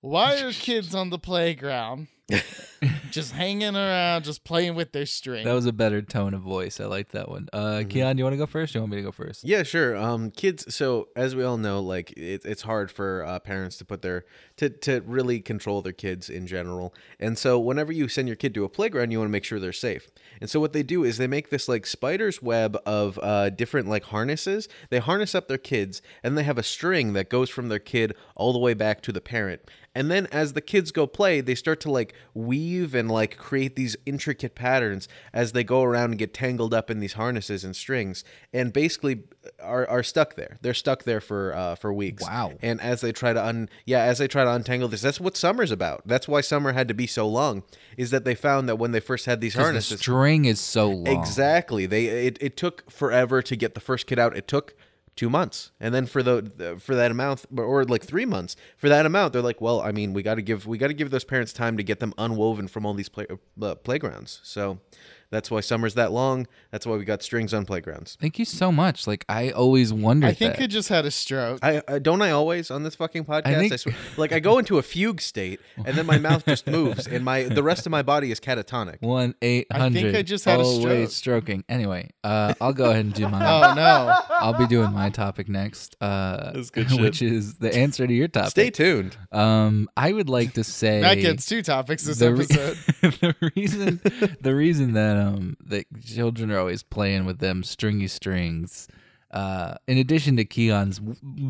Why 0.00 0.40
are 0.40 0.52
kids 0.52 0.94
on 0.94 1.10
the 1.10 1.18
playground 1.18 2.08
just 3.10 3.32
hanging 3.32 3.76
around, 3.76 4.24
just 4.24 4.42
playing 4.42 4.74
with 4.74 4.92
their 4.92 5.06
string? 5.06 5.44
that 5.44 5.52
was 5.52 5.66
a 5.66 5.72
better 5.72 6.02
tone 6.02 6.34
of 6.34 6.42
voice. 6.42 6.80
I 6.80 6.86
like 6.86 7.10
that 7.12 7.28
one. 7.28 7.48
Uh, 7.52 7.84
Keon, 7.88 8.18
you 8.18 8.24
want 8.24 8.34
to 8.34 8.38
go 8.38 8.46
first? 8.46 8.74
Or 8.74 8.78
you 8.78 8.82
want 8.82 8.90
me 8.90 8.96
to 8.96 9.02
go 9.02 9.12
first? 9.12 9.44
Yeah, 9.44 9.62
sure. 9.62 9.96
Um, 9.96 10.30
kids. 10.30 10.74
So 10.74 11.08
as 11.14 11.36
we 11.36 11.44
all 11.44 11.56
know, 11.56 11.80
like 11.80 12.12
it, 12.12 12.42
it's 12.44 12.62
hard 12.62 12.90
for 12.90 13.24
uh, 13.24 13.38
parents 13.38 13.76
to 13.78 13.84
put 13.84 14.02
their 14.02 14.24
to 14.56 14.68
to 14.70 15.02
really 15.06 15.40
control 15.40 15.82
their 15.82 15.92
kids 15.92 16.28
in 16.28 16.46
general. 16.46 16.92
And 17.20 17.38
so 17.38 17.58
whenever 17.58 17.92
you 17.92 18.08
send 18.08 18.28
your 18.28 18.36
kid 18.36 18.54
to 18.54 18.64
a 18.64 18.68
playground, 18.68 19.12
you 19.12 19.18
want 19.18 19.28
to 19.28 19.32
make 19.32 19.44
sure 19.44 19.60
they're 19.60 19.72
safe. 19.72 20.08
And 20.40 20.50
so 20.50 20.60
what 20.60 20.72
they 20.72 20.82
do 20.82 21.04
is 21.04 21.18
they 21.18 21.26
make 21.26 21.50
this 21.50 21.68
like 21.68 21.86
spider's 21.86 22.42
web 22.42 22.76
of 22.84 23.18
uh, 23.22 23.50
different 23.50 23.88
like 23.88 24.04
harnesses. 24.04 24.68
They 24.90 24.98
harness 24.98 25.34
up 25.34 25.48
their 25.48 25.58
kids, 25.58 26.02
and 26.22 26.36
they 26.36 26.42
have 26.42 26.58
a 26.58 26.62
string 26.62 27.12
that 27.12 27.30
goes 27.30 27.50
from 27.50 27.68
their 27.68 27.78
kid 27.78 28.14
all 28.34 28.52
the 28.52 28.58
way 28.58 28.74
back 28.74 29.00
to 29.02 29.12
the 29.12 29.20
parent. 29.20 29.62
And 29.96 30.10
then 30.10 30.26
as 30.30 30.52
the 30.52 30.60
kids 30.60 30.92
go 30.92 31.06
play, 31.06 31.40
they 31.40 31.54
start 31.54 31.80
to 31.80 31.90
like 31.90 32.12
weave 32.34 32.94
and 32.94 33.10
like 33.10 33.38
create 33.38 33.76
these 33.76 33.96
intricate 34.04 34.54
patterns 34.54 35.08
as 35.32 35.52
they 35.52 35.64
go 35.64 35.82
around 35.82 36.10
and 36.10 36.18
get 36.18 36.34
tangled 36.34 36.74
up 36.74 36.90
in 36.90 37.00
these 37.00 37.14
harnesses 37.14 37.64
and 37.64 37.74
strings, 37.74 38.22
and 38.52 38.74
basically 38.74 39.22
are, 39.58 39.88
are 39.88 40.02
stuck 40.02 40.34
there. 40.34 40.58
They're 40.60 40.74
stuck 40.74 41.04
there 41.04 41.22
for 41.22 41.56
uh, 41.56 41.76
for 41.76 41.94
weeks. 41.94 42.22
Wow. 42.22 42.52
And 42.60 42.78
as 42.82 43.00
they 43.00 43.10
try 43.10 43.32
to 43.32 43.42
un 43.42 43.70
yeah, 43.86 44.02
as 44.02 44.18
they 44.18 44.28
try 44.28 44.44
to 44.44 44.52
untangle 44.52 44.88
this, 44.90 45.00
that's 45.00 45.18
what 45.18 45.34
summer's 45.34 45.70
about. 45.70 46.02
That's 46.04 46.28
why 46.28 46.42
summer 46.42 46.72
had 46.72 46.88
to 46.88 46.94
be 46.94 47.06
so 47.06 47.26
long. 47.26 47.62
Is 47.96 48.10
that 48.10 48.26
they 48.26 48.34
found 48.34 48.68
that 48.68 48.76
when 48.76 48.92
they 48.92 49.00
first 49.00 49.24
had 49.24 49.40
these 49.40 49.54
'Cause 49.54 49.60
the 49.60 49.64
harnesses, 49.64 50.00
string 50.00 50.44
is 50.44 50.60
so 50.60 50.90
long. 50.90 51.18
Exactly. 51.18 51.86
They 51.86 52.04
it, 52.26 52.36
it 52.42 52.58
took 52.58 52.90
forever 52.90 53.40
to 53.40 53.56
get 53.56 53.72
the 53.72 53.80
first 53.80 54.06
kid 54.06 54.18
out. 54.18 54.36
It 54.36 54.46
took 54.46 54.74
two 55.16 55.30
months, 55.30 55.72
and 55.80 55.94
then 55.94 56.06
for 56.06 56.22
the, 56.22 56.76
for 56.78 56.94
that 56.94 57.10
amount, 57.10 57.44
or 57.56 57.84
like 57.84 58.04
three 58.04 58.26
months 58.26 58.54
for 58.76 58.88
that 58.88 59.06
amount, 59.06 59.32
they're 59.32 59.42
like, 59.42 59.60
well, 59.60 59.80
I 59.80 59.90
mean, 59.90 60.12
we 60.12 60.22
got 60.22 60.34
to 60.34 60.42
give 60.42 60.66
we 60.66 60.78
got 60.78 60.88
to 60.88 60.94
give 60.94 61.10
those 61.10 61.24
parents 61.24 61.52
time 61.52 61.76
to 61.78 61.82
get 61.82 62.00
them 62.00 62.12
unwoven 62.18 62.68
from 62.68 62.86
all 62.86 62.94
these 62.94 63.08
play, 63.08 63.26
uh, 63.62 63.74
playgrounds. 63.76 64.40
So 64.42 64.78
that's 65.30 65.50
why 65.50 65.60
summer's 65.60 65.94
that 65.94 66.12
long. 66.12 66.46
That's 66.70 66.86
why 66.86 66.96
we 66.96 67.04
got 67.04 67.22
strings 67.22 67.52
on 67.54 67.64
playgrounds. 67.64 68.16
Thank 68.20 68.38
you 68.38 68.44
so 68.44 68.70
much. 68.70 69.06
Like 69.06 69.24
I 69.28 69.50
always 69.50 69.92
wondered 69.92 70.28
I 70.28 70.32
think 70.32 70.56
that. 70.56 70.62
I 70.62 70.66
just 70.66 70.88
had 70.88 71.04
a 71.04 71.10
stroke. 71.10 71.58
I, 71.62 71.82
I 71.88 71.98
don't 71.98 72.22
I 72.22 72.30
always 72.30 72.70
on 72.70 72.82
this 72.82 72.94
fucking 72.94 73.24
podcast. 73.24 73.46
I, 73.46 73.54
think- 73.68 73.78
swear, 73.78 73.94
like 74.16 74.32
I 74.32 74.40
go 74.40 74.58
into 74.58 74.78
a 74.78 74.82
fugue 74.82 75.20
state, 75.20 75.60
and 75.84 75.96
then 75.96 76.06
my 76.06 76.18
mouth 76.18 76.44
just 76.46 76.66
moves, 76.66 77.06
and 77.06 77.24
my 77.24 77.44
the 77.44 77.62
rest 77.62 77.86
of 77.86 77.90
my 77.90 78.02
body 78.02 78.30
is 78.30 78.40
catatonic. 78.40 79.02
One 79.02 79.34
eight 79.42 79.66
I 79.70 79.90
think 79.90 80.14
I 80.16 80.22
just 80.22 80.44
had 80.44 80.60
a 80.60 80.64
stroke. 80.64 81.10
stroking. 81.10 81.64
Anyway, 81.68 82.10
uh, 82.24 82.54
I'll 82.60 82.72
go 82.72 82.90
ahead 82.90 83.04
and 83.04 83.14
do 83.14 83.28
mine. 83.28 83.42
oh 83.42 83.74
no! 83.74 84.14
I'll 84.30 84.58
be 84.58 84.66
doing 84.66 84.92
my 84.92 85.10
topic 85.10 85.48
next, 85.48 85.96
uh, 86.00 86.52
That's 86.52 86.70
good 86.70 86.90
shit. 86.90 87.00
which 87.00 87.22
is 87.22 87.54
the 87.54 87.74
answer 87.74 88.06
to 88.06 88.12
your 88.12 88.28
topic. 88.28 88.50
Stay 88.50 88.70
tuned. 88.70 89.16
Um, 89.32 89.88
I 89.96 90.12
would 90.12 90.28
like 90.28 90.54
to 90.54 90.64
say 90.64 91.00
that 91.00 91.16
gets 91.16 91.46
two 91.46 91.62
topics 91.62 92.04
this 92.04 92.18
the, 92.18 92.32
re- 92.32 92.44
episode. 92.44 92.76
the 93.20 93.50
reason 93.56 94.00
the 94.40 94.54
reason 94.54 94.92
that 94.94 95.16
um 95.16 95.25
Um, 95.26 95.56
that 95.64 95.86
children 96.04 96.50
are 96.52 96.58
always 96.58 96.82
playing 96.82 97.24
with 97.24 97.38
them 97.38 97.62
stringy 97.62 98.08
strings 98.08 98.88
uh 99.40 99.74
in 99.86 99.96
addition 99.98 100.32
to 100.40 100.44
Keon's 100.44 100.98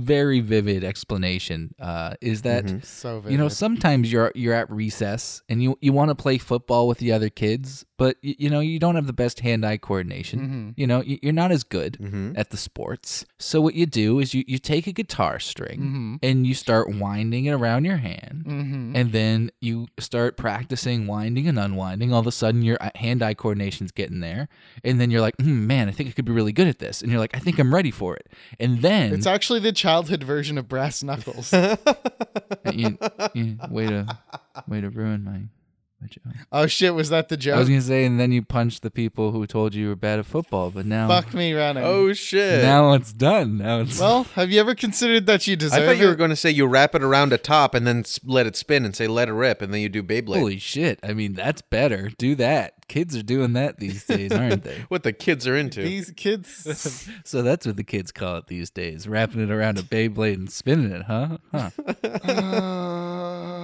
very 0.08 0.40
vivid 0.40 0.82
explanation 0.92 1.60
uh 1.80 2.14
is 2.20 2.42
that 2.42 2.64
Mm-hmm. 2.66 2.78
so 2.82 3.10
vivid. 3.20 3.32
you 3.32 3.38
know 3.38 3.48
sometimes 3.48 4.10
you're 4.12 4.32
you're 4.34 4.54
at 4.62 4.68
recess 4.70 5.42
and 5.48 5.62
you 5.62 5.78
you 5.80 5.92
want 5.92 6.08
to 6.10 6.14
play 6.14 6.36
football 6.38 6.84
with 6.88 6.98
the 6.98 7.12
other 7.12 7.28
kids 7.42 7.84
but 7.98 8.16
you, 8.22 8.34
you 8.44 8.50
know 8.50 8.60
you 8.60 8.78
don't 8.84 8.96
have 8.96 9.06
the 9.06 9.12
best 9.24 9.40
hand-eye 9.40 9.76
coordination 9.88 10.38
Mm-hmm. 10.40 10.70
you 10.80 10.86
know 10.90 11.00
you- 11.02 11.18
you're 11.22 11.32
not 11.44 11.52
as 11.52 11.62
good 11.64 11.92
Mm-hmm. 12.00 12.32
at 12.36 12.50
the 12.50 12.56
sports 12.68 13.24
so 13.38 13.60
what 13.60 13.74
you 13.80 13.86
do 13.86 14.08
is 14.22 14.34
you 14.34 14.42
you 14.52 14.58
take 14.58 14.86
a 14.86 14.92
guitar 15.00 15.38
string 15.38 15.78
Mm-hmm. 15.80 16.14
and 16.22 16.46
you 16.46 16.54
start 16.54 16.84
winding 17.04 17.44
it 17.46 17.52
around 17.52 17.84
your 17.84 17.98
hand 17.98 18.44
Mhm. 18.46 18.92
and 18.98 19.12
then 19.12 19.50
you 19.60 19.86
start 19.98 20.36
practicing 20.36 21.06
winding 21.06 21.46
and 21.48 21.58
unwinding. 21.58 22.12
All 22.12 22.20
of 22.20 22.26
a 22.26 22.32
sudden, 22.42 22.62
your 22.62 22.78
uh, 22.80 22.90
hand-eye 22.94 23.34
coordination's 23.34 23.90
getting 23.92 24.20
there, 24.20 24.48
and 24.84 25.00
then 25.00 25.10
you're 25.10 25.20
like, 25.20 25.34
hmm, 25.40 25.66
"Man, 25.66 25.88
I 25.88 25.92
think 25.92 26.08
I 26.08 26.12
could 26.12 26.24
be 26.24 26.32
really 26.32 26.52
good 26.52 26.68
at 26.68 26.78
this." 26.78 27.02
And 27.02 27.10
you're 27.10 27.20
like, 27.20 27.34
"I 27.34 27.40
think 27.40 27.58
I'm 27.58 27.72
ready 27.76 27.90
for 27.90 28.16
it." 28.16 28.26
And 28.58 28.82
then 28.82 29.12
it's 29.12 29.26
actually 29.26 29.60
the 29.60 29.72
childhood 29.72 30.22
version 30.24 30.58
of 30.58 30.68
brass 30.68 31.02
knuckles. 31.02 31.52
you, 32.72 32.98
you, 33.34 33.58
way 33.70 33.86
to 33.86 34.18
way 34.66 34.80
to 34.80 34.90
ruin 34.90 35.22
my. 35.22 35.42
My 36.00 36.08
joke. 36.08 36.24
oh 36.52 36.66
shit! 36.66 36.94
Was 36.94 37.08
that 37.10 37.28
the 37.28 37.36
joke? 37.36 37.56
I 37.56 37.58
was 37.58 37.68
gonna 37.68 37.80
say, 37.80 38.04
and 38.04 38.18
then 38.20 38.32
you 38.32 38.42
punch 38.42 38.80
the 38.80 38.90
people 38.90 39.32
who 39.32 39.46
told 39.46 39.74
you 39.74 39.82
you 39.84 39.88
were 39.88 39.96
bad 39.96 40.18
at 40.18 40.26
football, 40.26 40.70
but 40.70 40.84
now, 40.86 41.08
Fuck 41.08 41.32
me 41.34 41.52
running. 41.52 41.82
Oh 41.84 42.12
shit! 42.12 42.62
now 42.62 42.92
it's 42.92 43.12
done. 43.12 43.58
Now 43.58 43.80
it's 43.80 43.98
Well, 43.98 44.24
have 44.34 44.50
you 44.50 44.60
ever 44.60 44.74
considered 44.74 45.26
that 45.26 45.46
you 45.46 45.56
deserve 45.56 45.82
I 45.82 45.86
thought 45.86 45.98
you 45.98 46.06
were 46.08 46.14
going 46.14 46.30
to 46.30 46.36
say 46.36 46.50
you 46.50 46.66
wrap 46.66 46.94
it 46.94 47.02
around 47.02 47.32
a 47.32 47.38
top 47.38 47.74
and 47.74 47.86
then 47.86 48.04
let 48.24 48.46
it 48.46 48.56
spin 48.56 48.84
and 48.84 48.94
say 48.94 49.06
let 49.06 49.28
it 49.28 49.32
rip 49.32 49.62
and 49.62 49.72
then 49.72 49.80
you 49.80 49.88
do 49.88 50.02
Beyblade. 50.02 50.36
holy 50.38 50.58
shit. 50.58 50.98
I 51.02 51.12
mean, 51.14 51.32
that's 51.34 51.62
better. 51.62 52.10
Do 52.18 52.34
that. 52.36 52.74
Kids 52.88 53.16
are 53.16 53.22
doing 53.22 53.54
that 53.54 53.80
these 53.80 54.04
days, 54.04 54.30
aren't 54.30 54.62
they? 54.62 54.84
what 54.88 55.02
the 55.02 55.12
kids 55.12 55.44
are 55.48 55.56
into. 55.56 55.82
These 55.82 56.10
kids. 56.12 57.08
So 57.24 57.42
that's 57.42 57.66
what 57.66 57.76
the 57.76 57.82
kids 57.84 58.12
call 58.12 58.36
it 58.36 58.46
these 58.46 58.70
days, 58.70 59.08
wrapping 59.08 59.40
it 59.42 59.50
around 59.50 59.78
a 59.78 59.82
Beyblade 59.82 60.34
and 60.34 60.50
spinning 60.50 60.92
it, 60.92 61.02
huh? 61.02 61.38
Huh. 61.52 61.70
Uh, 62.04 63.52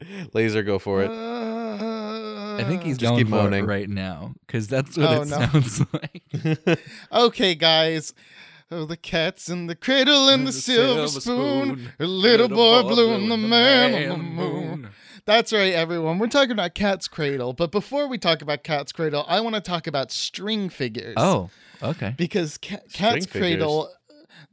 Laser, 0.34 0.62
go 0.62 0.78
for 0.78 1.02
it. 1.02 1.10
Uh, 1.10 2.56
I 2.60 2.64
think 2.64 2.82
he's 2.82 2.98
Just 2.98 3.10
going 3.10 3.18
keep 3.24 3.28
for 3.28 3.34
moaning. 3.42 3.64
it 3.64 3.66
right 3.66 3.88
now 3.88 4.34
because 4.46 4.68
that's 4.68 4.96
what 4.96 5.08
Oh, 5.08 5.22
it 5.22 5.28
no. 5.28 5.38
sounds 5.38 5.82
like. 5.92 6.78
okay, 7.12 7.54
guys. 7.54 8.14
Oh, 8.70 8.84
the 8.86 8.96
cat's 8.96 9.48
in 9.48 9.66
the 9.66 9.74
cradle 9.76 10.28
and 10.28 10.46
the, 10.46 10.52
silver, 10.52 11.06
spoon. 11.08 11.92
A 12.00 12.06
little, 12.06 12.48
boy 12.48 12.82
blue 12.82 13.14
and 13.14 13.30
the 13.30 13.36
man 13.36 14.10
on 14.10 14.18
the 14.18 14.24
moon. 14.24 14.88
That's 15.26 15.52
right, 15.52 15.72
everyone. 15.72 16.18
We're 16.18 16.26
talking 16.28 16.52
about 16.52 16.74
Cat's 16.74 17.06
Cradle. 17.08 17.52
But 17.52 17.70
before 17.70 18.08
we 18.08 18.18
talk 18.18 18.42
about 18.42 18.62
Cat's 18.64 18.92
Cradle, 18.92 19.24
I 19.28 19.40
want 19.40 19.54
to 19.54 19.60
talk 19.60 19.86
about 19.86 20.10
string 20.12 20.68
figures. 20.68 21.14
Oh, 21.16 21.50
okay. 21.82 22.14
Because 22.16 22.58
ca- 22.58 22.78
Cat's 22.92 23.24
String 23.26 23.42
Cradle. 23.42 23.90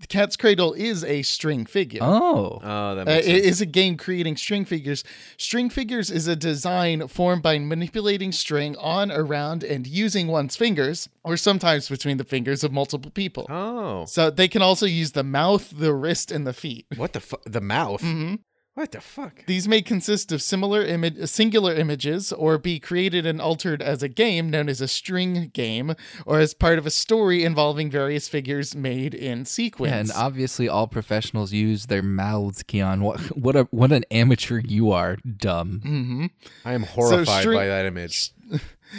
The 0.02 0.08
Cat's 0.08 0.36
Cradle 0.36 0.74
is 0.74 1.04
a 1.04 1.22
string 1.22 1.66
figure. 1.66 2.00
Oh, 2.02 2.60
Oh, 2.64 2.96
that 2.96 3.02
Uh, 3.02 3.06
makes 3.06 3.28
it 3.28 3.30
sense. 3.36 3.46
is 3.46 3.62
a 3.62 3.66
game 3.68 3.98
creating 3.98 4.36
string 4.36 4.66
figures. 4.66 5.04
String 5.38 5.70
figures 5.70 6.10
is 6.10 6.28
a 6.28 6.36
design 6.36 7.08
formed 7.08 7.44
by 7.44 7.60
manipulating 7.60 8.32
string 8.32 8.76
on, 8.78 9.12
around, 9.12 9.64
and 9.64 9.86
using 9.86 10.28
one's 10.28 10.56
fingers, 10.56 11.08
or 11.24 11.38
sometimes 11.38 11.88
between 11.88 12.18
the 12.18 12.24
fingers 12.24 12.64
of 12.64 12.72
multiple 12.72 13.12
people. 13.12 13.46
Oh, 13.50 14.06
So 14.06 14.30
they 14.32 14.48
can 14.48 14.62
also 14.64 14.86
use 14.88 15.12
the 15.12 15.24
mouth, 15.24 15.72
the 15.78 15.94
wrist, 15.94 16.32
and 16.32 16.46
the 16.48 16.54
feet. 16.54 16.88
what 16.98 17.14
the 17.14 17.20
fu- 17.20 17.38
the 17.46 17.62
mouth? 17.62 18.02
hmm 18.02 18.36
What 18.74 18.94
the 18.94 19.02
fuck? 19.02 19.46
These 19.48 19.68
may 19.68 19.82
consist 19.82 20.32
of 20.32 20.42
similar 20.42 20.82
image, 20.82 21.28
singular 21.28 21.76
images 21.76 22.32
or 22.32 22.58
be 22.58 22.80
created 22.80 23.26
and 23.26 23.42
altered 23.42 23.82
as 23.82 24.02
a 24.02 24.08
game 24.08 24.50
known 24.50 24.70
as 24.70 24.80
a 24.80 24.88
string 24.88 25.52
game 25.54 25.94
or 26.26 26.40
as 26.40 26.54
part 26.54 26.78
of 26.80 26.86
a 26.86 26.90
story 26.90 27.44
involving 27.44 27.92
various 27.92 28.30
figures 28.30 28.74
made 28.74 29.14
in 29.14 29.44
sequence. 29.44 29.92
Yeah, 29.92 30.00
and 30.00 30.12
obviously 30.16 30.70
all 30.70 30.88
professionals 30.88 31.52
use 31.52 31.88
their 31.88 32.02
mouths, 32.02 32.64
Keon. 32.64 33.02
What 33.02 33.20
what 33.38 33.58
a 33.58 33.64
what 33.72 33.92
an 33.92 34.06
amateur 34.10 34.62
you 34.64 34.92
are, 34.92 35.18
dumb. 35.18 35.82
hmm 35.84 36.26
I 36.64 36.74
am 36.74 36.84
horrified 36.84 37.42
string- 37.42 37.60
by 37.60 37.68
that 37.68 37.86
image. 37.86 38.32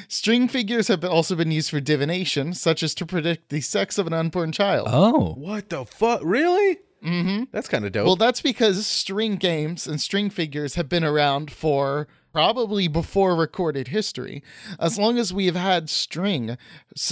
String 0.09 0.49
figures 0.49 0.89
have 0.89 1.05
also 1.05 1.35
been 1.35 1.51
used 1.51 1.71
for 1.71 1.81
divination, 1.81 2.53
such 2.55 2.83
as 2.83 2.95
to 2.95 3.05
predict 3.07 3.49
the 3.51 3.61
sex 3.61 3.99
of 3.99 4.07
an 4.07 4.13
unborn 4.13 4.53
child. 4.53 4.89
Oh. 4.91 5.35
What 5.35 5.69
the 5.71 5.85
fuck? 5.85 6.21
Really? 6.23 6.79
Hmm 7.03 7.45
That's 7.51 7.69
kind 7.69 7.85
of 7.85 7.93
dope. 7.93 8.07
Well, 8.07 8.17
that's 8.17 8.41
because 8.41 8.87
string 8.87 9.37
games 9.37 9.87
and 9.87 10.01
string 10.01 10.31
figures 10.31 10.77
have 10.77 10.89
been 10.89 11.05
around 11.05 11.51
for 11.51 12.07
probably 12.33 12.89
before 12.89 13.37
recorded 13.37 13.89
history. 13.89 14.43
As 14.79 14.99
long 14.99 15.19
as 15.19 15.33
we 15.33 15.47
have 15.47 15.57
had 15.57 15.89
string, 15.91 16.57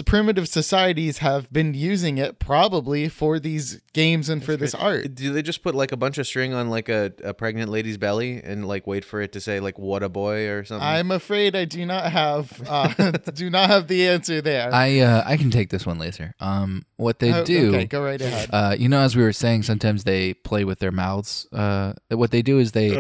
primitive 0.07 0.49
societies 0.49 1.19
have 1.19 1.53
been 1.53 1.75
using 1.75 2.19
it 2.19 2.39
probably 2.39 3.09
for 3.09 3.39
these 3.39 3.81
games 3.93 4.29
and 4.29 4.43
for 4.45 4.57
this 4.57 4.75
art. 4.75 5.15
Do 5.15 5.33
they 5.33 5.43
just 5.43 5.63
put 5.63 5.75
like 5.75 5.93
a 5.93 5.97
bunch 5.97 6.19
of 6.19 6.27
string 6.27 6.55
on 6.55 6.71
like 6.71 6.89
a, 6.89 7.13
a 7.23 7.35
pregnant 7.35 7.71
lady's 7.71 7.99
belly 7.99 8.41
and 8.43 8.67
like 8.67 8.87
wait 8.87 9.05
for 9.05 9.21
it 9.21 9.33
to 9.33 9.41
say 9.41 9.61
like 9.61 9.79
"what 9.79 10.03
a 10.03 10.09
boy" 10.09 10.49
or 10.49 10.65
something? 10.65 10.87
I'm 10.87 11.11
afraid 11.11 11.55
I 11.55 11.65
do 11.65 11.85
not 11.87 12.11
have 12.11 12.61
uh, 12.69 12.89
do 13.35 13.51
not 13.51 13.71
have 13.71 13.89
the 13.89 14.09
answer 14.09 14.41
there. 14.41 14.73
I 14.73 15.01
uh 15.01 15.23
I 15.27 15.37
can 15.37 15.51
take 15.51 15.71
this 15.71 15.87
one 15.87 15.99
later. 15.99 16.35
Um 16.41 16.85
what 16.97 17.19
they 17.19 17.33
Oh, 17.33 17.45
do 17.45 17.69
Okay, 17.75 17.87
go 17.87 18.03
right 18.03 18.21
ahead. 18.21 18.49
Uh, 18.53 18.75
you 18.79 18.89
know, 18.89 19.01
as 19.01 19.17
we 19.17 19.23
were 19.23 19.33
saying, 19.33 19.63
sometimes 19.63 20.05
they 20.05 20.35
play 20.35 20.65
with 20.65 20.79
their 20.81 20.91
mouths. 20.93 21.47
Uh, 21.53 21.95
what 22.11 22.31
they 22.31 22.43
do 22.43 22.59
is 22.59 22.73
they 22.73 22.91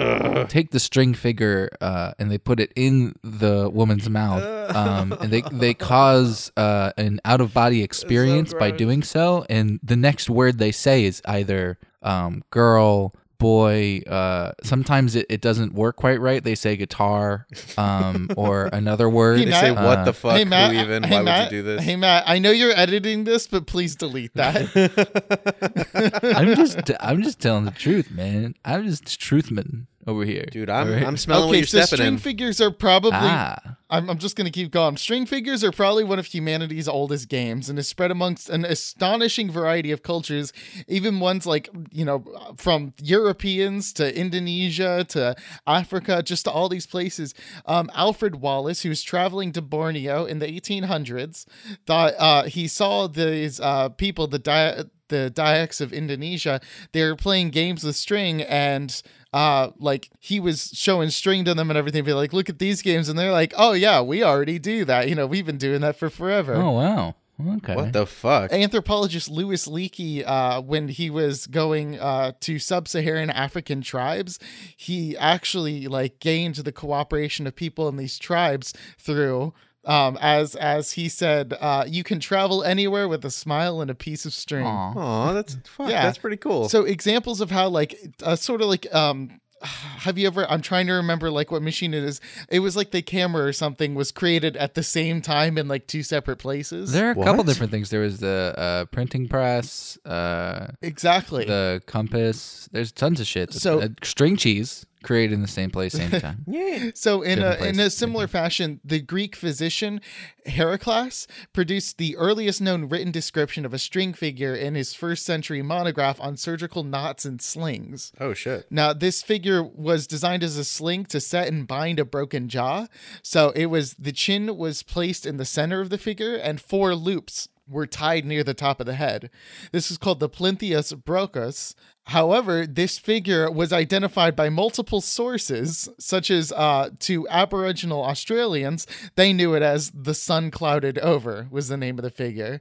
take 0.49 0.71
the 0.71 0.81
string 0.81 1.13
figure 1.15 1.69
uh, 1.81 2.10
and 2.19 2.31
they 2.31 2.39
put 2.39 2.61
it 2.61 2.73
in 2.77 3.15
the 3.23 3.71
woman's 3.73 4.09
mouth, 4.11 4.43
um, 4.75 5.13
and 5.21 5.31
they 5.33 5.43
they 5.53 5.75
cause 5.75 6.51
uh, 6.57 6.93
an 6.97 7.21
out 7.25 7.41
of 7.41 7.53
body 7.55 7.83
experience 7.83 8.53
by 8.55 8.71
doing 8.71 9.03
so. 9.03 9.45
And 9.49 9.79
the 9.83 9.97
next 9.97 10.29
word 10.31 10.59
they 10.59 10.73
say 10.73 11.05
is 11.05 11.23
either 11.25 11.79
um, 12.03 12.43
girl, 12.51 13.15
boy. 13.39 14.01
Uh, 14.07 14.53
sometimes 14.63 15.17
it, 15.17 15.27
it 15.31 15.41
doesn't 15.41 15.73
work 15.75 15.97
quite 15.97 16.21
right. 16.21 16.43
They 16.45 16.55
say 16.55 16.77
guitar 16.77 17.47
um, 17.79 18.29
or 18.37 18.67
another 18.73 19.09
word. 19.09 19.39
Hey, 19.39 19.45
they 19.47 19.51
say 19.53 19.71
"what 19.71 19.99
Uh, 20.01 20.05
the 20.05 20.13
fuck?" 20.13 20.37
hey 20.37 20.45
Matt, 20.45 20.73
Who 20.75 20.81
even? 20.81 21.03
hey, 21.03 21.17
Why 21.17 21.23
Matt, 21.23 21.45
would 21.51 21.53
you 21.57 21.63
do 21.63 21.63
this? 21.65 21.83
Hey 21.85 21.97
Matt, 21.97 22.25
I 22.27 22.39
know 22.39 22.51
you're 22.51 22.77
editing 22.77 23.25
this, 23.25 23.47
but 23.47 23.67
please 23.67 23.97
delete 23.97 24.35
that. 24.35 24.71
I'm 26.37 26.55
just 26.55 26.91
I'm 27.01 27.23
just 27.23 27.41
telling 27.41 27.65
the 27.65 27.71
truth, 27.71 28.11
man. 28.11 28.55
I'm 28.65 28.85
just 28.87 29.05
truthman 29.05 29.87
over 30.07 30.25
here, 30.25 30.47
Dude, 30.51 30.71
I'm 30.71 30.89
All 30.89 30.95
right? 30.95 31.07
I'm 31.07 31.17
smelling 31.17 31.45
what 31.45 31.51
okay, 31.51 31.59
you're 31.59 31.67
so 31.67 31.81
stepping 31.83 31.97
string 31.99 32.15
in. 32.15 32.19
figures 32.19 32.61
are 32.61 32.71
probably 32.71 33.19
ah. 33.21 33.77
I'm, 33.91 34.09
I'm 34.09 34.19
just 34.19 34.37
going 34.37 34.47
to 34.47 34.51
keep 34.51 34.71
going. 34.71 34.97
String 34.97 35.27
figures 35.27 35.63
are 35.65 35.73
probably 35.73 36.05
one 36.05 36.19
of 36.19 36.27
humanity's 36.27 36.89
oldest 36.89 37.29
games 37.29 37.69
and 37.69 37.79
is 37.79 37.89
spread 37.89 38.11
amongst 38.11 38.49
an 38.49 38.65
astonishing 38.65 39.51
variety 39.51 39.91
of 39.91 40.03
cultures, 40.03 40.53
even 40.87 41.21
ones 41.21 41.45
like, 41.45 41.69
you 41.91 42.05
know, 42.05 42.25
from 42.57 42.93
Europeans 43.03 43.93
to 43.95 44.17
Indonesia 44.17 45.05
to 45.09 45.35
Africa, 45.67 46.23
just 46.23 46.45
to 46.45 46.51
all 46.51 46.69
these 46.69 46.87
places. 46.87 47.35
Um, 47.67 47.91
Alfred 47.95 48.37
Wallace, 48.37 48.83
who 48.83 48.89
was 48.91 49.03
traveling 49.03 49.53
to 49.53 49.61
Borneo 49.61 50.25
in 50.25 50.39
the 50.39 50.47
1800s, 50.47 51.47
thought 51.85 52.15
uh, 52.19 52.45
he 52.45 52.69
saw 52.69 53.09
these 53.09 53.59
uh, 53.61 53.89
people, 53.91 54.29
the 54.29 54.39
di- 54.39 54.85
the 55.09 55.29
Dayaks 55.29 55.81
of 55.81 55.93
Indonesia, 55.93 56.61
they 56.93 57.03
were 57.03 57.17
playing 57.17 57.51
games 57.51 57.83
with 57.85 57.97
string 57.97 58.43
and 58.43 59.03
uh 59.33 59.71
like 59.79 60.11
he 60.19 60.41
was 60.41 60.71
showing 60.75 61.09
string 61.11 61.45
to 61.45 61.55
them 61.55 61.71
and 61.71 61.77
everything 61.79 62.03
be 62.05 62.13
like 62.13 62.33
look 62.33 62.49
at 62.49 62.59
these 62.59 62.83
games 62.83 63.09
and 63.09 63.19
they're 63.19 63.33
like 63.33 63.55
oh 63.57 63.73
yeah 63.73 64.01
we 64.01 64.23
already 64.25 64.59
do 64.59 64.85
that 64.85 65.09
you 65.09 65.15
know 65.15 65.27
we've 65.27 65.47
been 65.47 65.59
doing 65.59 65.81
that 65.81 65.97
for 65.97 66.11
forever 66.11 66.55
Oh 66.55 66.73
wow. 66.73 67.15
Okay. 67.57 67.75
What 67.75 67.95
the 67.95 68.07
fuck? 68.07 68.53
anthropologist 68.53 69.31
Louis 69.31 69.67
Leakey, 69.67 70.23
uh, 70.27 70.61
when 70.61 70.89
he 70.89 71.09
was 71.09 71.47
going 71.47 71.99
uh, 71.99 72.33
to 72.41 72.59
sub-Saharan 72.59 73.31
African 73.31 73.81
tribes, 73.81 74.39
he 74.77 75.17
actually 75.17 75.87
like 75.87 76.19
gained 76.19 76.57
the 76.57 76.71
cooperation 76.73 77.47
of 77.47 77.57
people 77.57 77.89
in 77.89 77.97
these 77.97 78.19
tribes 78.19 78.75
through, 78.99 79.55
um, 79.85 80.19
as 80.21 80.55
as 80.57 80.93
he 80.93 81.09
said, 81.09 81.55
uh, 81.61 81.85
you 81.87 82.03
can 82.03 82.21
travel 82.21 82.63
anywhere 82.63 83.09
with 83.09 83.25
a 83.25 83.31
smile 83.31 83.81
and 83.81 83.91
a 83.91 83.95
piece 83.95 84.27
of 84.27 84.33
string. 84.33 84.67
Aw. 84.67 84.93
Oh, 85.31 85.35
that's 85.35 85.57
fuck. 85.65 85.91
Yeah. 85.91 86.03
That's 86.03 86.19
pretty 86.19 86.37
cool. 86.37 86.69
So 86.69 86.85
examples 86.85 87.41
of 87.41 87.51
how 87.51 87.69
like 87.69 87.97
uh, 88.23 88.37
sort 88.37 88.61
of 88.61 88.69
like 88.69 88.93
um 88.95 89.41
have 89.63 90.17
you 90.17 90.27
ever 90.27 90.51
i'm 90.51 90.63
trying 90.63 90.87
to 90.87 90.95
remember 90.95 91.31
like 91.31 91.51
what 91.51 91.61
machine 91.61 91.93
it 91.93 92.03
is 92.03 92.19
it 92.49 92.61
was 92.61 92.77
like 92.77 92.93
the 92.93 93.03
camera 93.03 93.45
or 93.45 93.53
something 93.53 93.95
was 93.95 94.11
created 94.11 94.57
at 94.57 94.73
the 94.75 94.83
same 94.83 95.21
time 95.21 95.59
in 95.59 95.69
like 95.69 95.87
two 95.87 96.03
separate 96.03 96.37
places 96.39 96.93
There 96.93 97.09
are 97.09 97.11
a 97.11 97.25
couple 97.25 97.45
different 97.45 97.71
things. 97.71 97.91
There 97.91 98.01
was 98.01 98.21
the 98.21 98.55
uh, 98.57 98.85
printing 98.87 99.29
press, 99.29 99.99
uh, 100.07 100.69
exactly 100.81 101.45
the 101.45 101.83
compass. 101.87 102.71
There's 102.73 102.91
tons 102.93 103.21
of 103.21 103.27
shit. 103.27 103.53
So- 103.53 103.81
uh, 103.83 103.89
string 104.03 104.37
cheese 104.39 104.87
created 105.03 105.35
in 105.35 105.43
the 105.43 105.49
same 105.49 105.71
place, 105.71 105.93
same 105.95 106.11
time. 106.21 106.45
yeah. 106.47 106.91
So 106.95 107.23
in 107.23 107.39
a 107.41 107.51
Different 107.53 107.75
in 107.79 107.81
a 107.87 107.91
similar 107.91 108.27
fashion, 108.29 108.81
the 108.85 109.01
Greek 109.01 109.35
physician 109.37 110.01
Heraklas 110.47 111.27
produced 111.53 111.99
the 111.99 112.17
earliest 112.17 112.61
known 112.61 112.89
written 112.89 113.11
description 113.13 113.65
of 113.65 113.75
a 113.75 113.79
string 113.79 114.13
figure 114.13 114.55
in 114.55 114.75
his 114.75 114.95
first 114.95 115.25
century 115.25 115.63
monograph 115.63 116.21
on 116.21 116.37
surgical 116.37 116.83
knots 116.83 117.25
and 117.25 117.41
slings. 117.41 118.13
Oh 118.21 118.35
shit. 118.35 118.67
Now, 118.71 118.93
this 118.93 119.23
figure 119.23 119.63
was 119.63 120.07
designed 120.07 120.43
as 120.43 120.57
a 120.57 120.65
sling 120.65 121.05
to 121.07 121.21
set 121.21 121.49
and 121.49 121.67
bind 121.67 121.99
a 122.01 122.05
broken 122.05 122.49
jaw. 122.49 122.87
So 123.23 123.51
it 123.51 123.67
was 123.67 123.95
the 123.95 124.13
chin 124.13 124.57
was 124.57 124.83
placed 124.83 125.27
in 125.27 125.37
the 125.37 125.45
center 125.45 125.81
of 125.81 125.91
the 125.91 125.99
figure, 125.99 126.35
and 126.35 126.61
four 126.61 126.95
loops 126.95 127.49
were 127.71 127.87
tied 127.87 128.25
near 128.25 128.43
the 128.43 128.55
top 128.55 128.81
of 128.81 128.87
the 128.87 128.95
head. 128.95 129.31
This 129.73 129.91
is 129.91 129.99
called 129.99 130.21
the 130.21 130.29
plinthios 130.29 130.93
brochos. 131.03 131.75
However, 132.05 132.67
this 132.67 132.99
figure 132.99 133.51
was 133.51 133.73
identified 133.73 134.35
by 134.35 134.49
multiple 134.49 135.01
sources, 135.01 135.89
such 135.99 136.31
as 136.31 136.51
uh, 136.53 136.91
to 137.01 137.29
Aboriginal 137.29 138.05
Australians, 138.05 138.87
they 139.15 139.33
knew 139.33 139.55
it 139.55 139.63
as 139.63 139.93
the 139.95 140.15
sun 140.15 140.51
clouded 140.51 140.99
over 140.99 141.47
was 141.51 141.69
the 141.69 141.77
name 141.77 141.99
of 141.99 142.03
the 142.03 142.11
figure. 142.11 142.61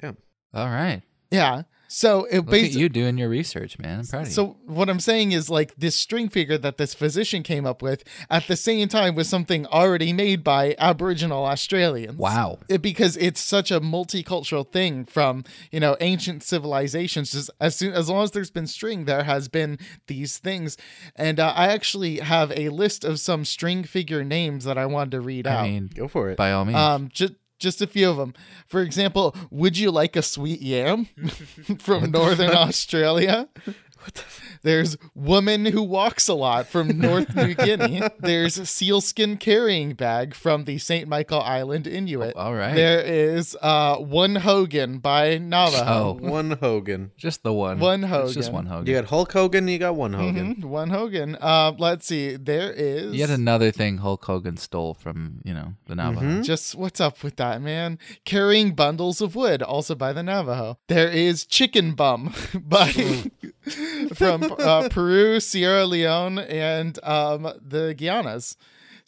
Damn. 0.00 0.16
All 0.54 0.68
right. 0.68 1.02
Yeah. 1.30 1.62
So 1.90 2.24
it 2.26 2.40
Look 2.46 2.54
at 2.54 2.72
you 2.72 2.90
doing 2.90 3.16
your 3.16 3.30
research, 3.30 3.78
man. 3.78 4.00
I'm 4.00 4.06
proud 4.06 4.22
of 4.22 4.28
you. 4.28 4.34
so 4.34 4.56
what 4.66 4.90
I'm 4.90 5.00
saying 5.00 5.32
is 5.32 5.48
like 5.48 5.74
this 5.76 5.96
string 5.96 6.28
figure 6.28 6.58
that 6.58 6.76
this 6.76 6.92
physician 6.92 7.42
came 7.42 7.64
up 7.64 7.80
with 7.80 8.04
at 8.28 8.46
the 8.46 8.56
same 8.56 8.88
time 8.88 9.14
was 9.14 9.26
something 9.26 9.64
already 9.66 10.12
made 10.12 10.44
by 10.44 10.76
Aboriginal 10.78 11.46
Australians. 11.46 12.18
Wow. 12.18 12.58
It, 12.68 12.82
because 12.82 13.16
it's 13.16 13.40
such 13.40 13.70
a 13.70 13.80
multicultural 13.80 14.70
thing 14.70 15.06
from 15.06 15.44
you 15.72 15.80
know 15.80 15.96
ancient 16.00 16.42
civilizations. 16.42 17.32
Just 17.32 17.50
as 17.58 17.74
soon 17.74 17.94
as 17.94 18.10
long 18.10 18.22
as 18.22 18.32
there's 18.32 18.50
been 18.50 18.66
string, 18.66 19.06
there 19.06 19.24
has 19.24 19.48
been 19.48 19.78
these 20.08 20.36
things, 20.38 20.76
and 21.16 21.40
uh, 21.40 21.54
I 21.56 21.68
actually 21.68 22.18
have 22.18 22.52
a 22.52 22.68
list 22.68 23.02
of 23.02 23.18
some 23.18 23.46
string 23.46 23.82
figure 23.84 24.22
names 24.24 24.64
that 24.64 24.76
I 24.76 24.84
wanted 24.84 25.12
to 25.12 25.20
read 25.22 25.46
out. 25.46 25.60
I 25.64 25.68
mean, 25.68 25.90
Go 25.94 26.06
for 26.06 26.28
it. 26.28 26.36
by 26.36 26.52
all 26.52 26.66
means. 26.66 26.78
Um, 26.78 27.08
just 27.10 27.32
just 27.58 27.82
a 27.82 27.86
few 27.86 28.08
of 28.10 28.16
them. 28.16 28.34
For 28.66 28.80
example, 28.80 29.34
would 29.50 29.76
you 29.78 29.90
like 29.90 30.16
a 30.16 30.22
sweet 30.22 30.60
yam 30.60 31.06
from 31.78 32.10
Northern 32.10 32.50
Australia? 32.54 33.48
There's 34.62 34.96
woman 35.14 35.64
who 35.66 35.82
walks 35.82 36.28
a 36.28 36.34
lot 36.34 36.66
from 36.66 36.98
North 36.98 37.34
New 37.34 37.54
Guinea. 37.54 38.02
There's 38.20 38.54
sealskin 38.68 39.36
carrying 39.36 39.94
bag 39.94 40.34
from 40.34 40.64
the 40.64 40.78
St. 40.78 41.08
Michael 41.08 41.40
Island 41.40 41.86
Inuit. 41.86 42.34
all 42.36 42.54
right. 42.54 42.74
There 42.74 43.00
is 43.00 43.56
uh 43.62 43.96
one 43.96 44.36
Hogan 44.36 44.98
by 44.98 45.38
Navajo. 45.38 45.84
Oh. 45.86 46.12
one 46.20 46.52
Hogan. 46.52 47.12
just 47.16 47.42
the 47.42 47.52
one. 47.52 47.78
One 47.78 48.04
It's 48.04 48.34
just 48.34 48.52
one 48.52 48.66
Hogan. 48.66 48.86
You 48.86 48.94
got 48.94 49.06
Hulk 49.06 49.32
Hogan. 49.32 49.68
You 49.68 49.78
got 49.78 49.94
one 49.96 50.12
Hogan. 50.12 50.56
Mhm, 50.56 50.64
one 50.64 50.90
Hogan. 50.90 51.36
Uh, 51.40 51.72
let's 51.78 52.06
see. 52.06 52.36
There 52.36 52.72
is 52.72 53.14
Yet 53.14 53.30
another 53.30 53.70
thing 53.70 53.98
Hulk 53.98 54.24
Hogan 54.24 54.56
stole 54.56 54.94
from, 54.94 55.40
you 55.44 55.54
know, 55.54 55.74
the 55.86 55.94
Navajo. 55.94 56.26
Mhm. 56.26 56.44
Just 56.44 56.74
what's 56.74 57.00
up 57.00 57.22
with 57.22 57.36
that, 57.36 57.60
man? 57.62 57.98
Carrying 58.24 58.74
bundles 58.74 59.20
of 59.20 59.34
wood, 59.34 59.62
also 59.62 59.94
by 59.94 60.12
the 60.12 60.22
Navajo. 60.22 60.78
There 60.88 61.08
is 61.08 61.44
Chicken 61.46 61.92
Bum 61.94 62.34
by 62.54 62.92
from 64.14 64.47
uh, 64.58 64.88
Peru, 64.90 65.40
Sierra 65.40 65.86
Leone, 65.86 66.38
and 66.38 66.98
um, 67.04 67.42
the 67.60 67.94
Guianas. 67.96 68.56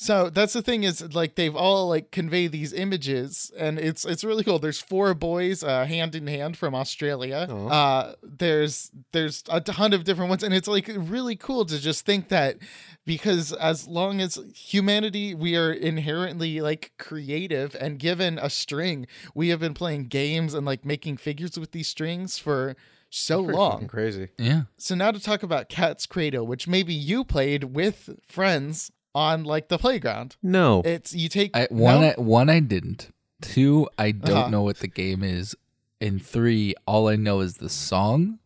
So 0.02 0.30
that's 0.30 0.54
the 0.54 0.62
thing 0.62 0.84
is 0.84 1.14
like 1.14 1.34
they've 1.34 1.54
all 1.54 1.86
like 1.86 2.10
convey 2.10 2.46
these 2.46 2.72
images 2.72 3.52
and 3.58 3.78
it's 3.78 4.06
it's 4.06 4.24
really 4.24 4.42
cool. 4.42 4.58
There's 4.58 4.80
four 4.80 5.12
boys 5.12 5.62
uh, 5.62 5.84
hand 5.84 6.14
in 6.14 6.26
hand 6.26 6.56
from 6.56 6.74
Australia. 6.74 7.46
Aw. 7.50 7.68
Uh, 7.68 8.14
there's 8.22 8.90
there's 9.12 9.44
a 9.50 9.60
ton 9.60 9.92
of 9.92 10.04
different 10.04 10.30
ones 10.30 10.42
and 10.42 10.54
it's 10.54 10.68
like 10.68 10.90
really 10.96 11.36
cool 11.36 11.66
to 11.66 11.78
just 11.78 12.06
think 12.06 12.28
that 12.28 12.56
because 13.04 13.52
as 13.52 13.86
long 13.86 14.22
as 14.22 14.38
humanity 14.54 15.34
we 15.34 15.54
are 15.54 15.70
inherently 15.70 16.62
like 16.62 16.92
creative 16.96 17.74
and 17.78 17.98
given 17.98 18.38
a 18.38 18.48
string, 18.48 19.06
we 19.34 19.50
have 19.50 19.60
been 19.60 19.74
playing 19.74 20.04
games 20.04 20.54
and 20.54 20.64
like 20.64 20.82
making 20.82 21.18
figures 21.18 21.58
with 21.58 21.72
these 21.72 21.88
strings 21.88 22.38
for 22.38 22.74
so 23.10 23.42
Pretty 23.44 23.58
long. 23.58 23.86
crazy. 23.88 24.28
Yeah. 24.38 24.62
So 24.78 24.94
now 24.94 25.10
to 25.10 25.20
talk 25.20 25.42
about 25.42 25.68
Cat's 25.68 26.06
Cradle, 26.06 26.46
which 26.46 26.66
maybe 26.68 26.94
you 26.94 27.24
played 27.24 27.64
with 27.64 28.10
friends 28.26 28.90
on 29.14 29.42
like 29.44 29.68
the 29.68 29.78
playground. 29.78 30.36
No. 30.42 30.82
It's 30.84 31.12
you 31.12 31.28
take 31.28 31.54
I, 31.56 31.66
one, 31.70 32.00
no? 32.00 32.08
I, 32.16 32.20
one, 32.20 32.48
I 32.48 32.60
didn't. 32.60 33.10
Two, 33.42 33.88
I 33.98 34.12
don't 34.12 34.36
Uh-huh. 34.36 34.48
know 34.50 34.62
what 34.62 34.78
the 34.78 34.86
game 34.88 35.22
is. 35.24 35.56
And 36.00 36.24
three, 36.24 36.74
all 36.86 37.08
I 37.08 37.16
know 37.16 37.40
is 37.40 37.54
the 37.56 37.68
song. 37.68 38.38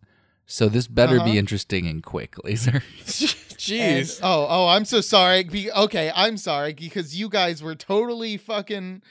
So 0.46 0.68
this 0.68 0.86
better 0.88 1.16
Uh-huh. 1.16 1.24
be 1.32 1.38
interesting 1.38 1.86
and 1.86 2.02
quick, 2.02 2.34
Laser. 2.44 2.82
And- 3.56 3.58
Jeez. 3.58 4.20
oh, 4.22 4.46
oh, 4.48 4.66
I'm 4.68 4.84
so 4.84 5.00
sorry. 5.00 5.44
Be, 5.44 5.70
okay, 5.72 6.10
I'm 6.14 6.36
sorry 6.36 6.74
because 6.74 7.18
you 7.18 7.28
guys 7.28 7.62
were 7.62 7.74
totally 7.74 8.36
fucking 8.36 9.02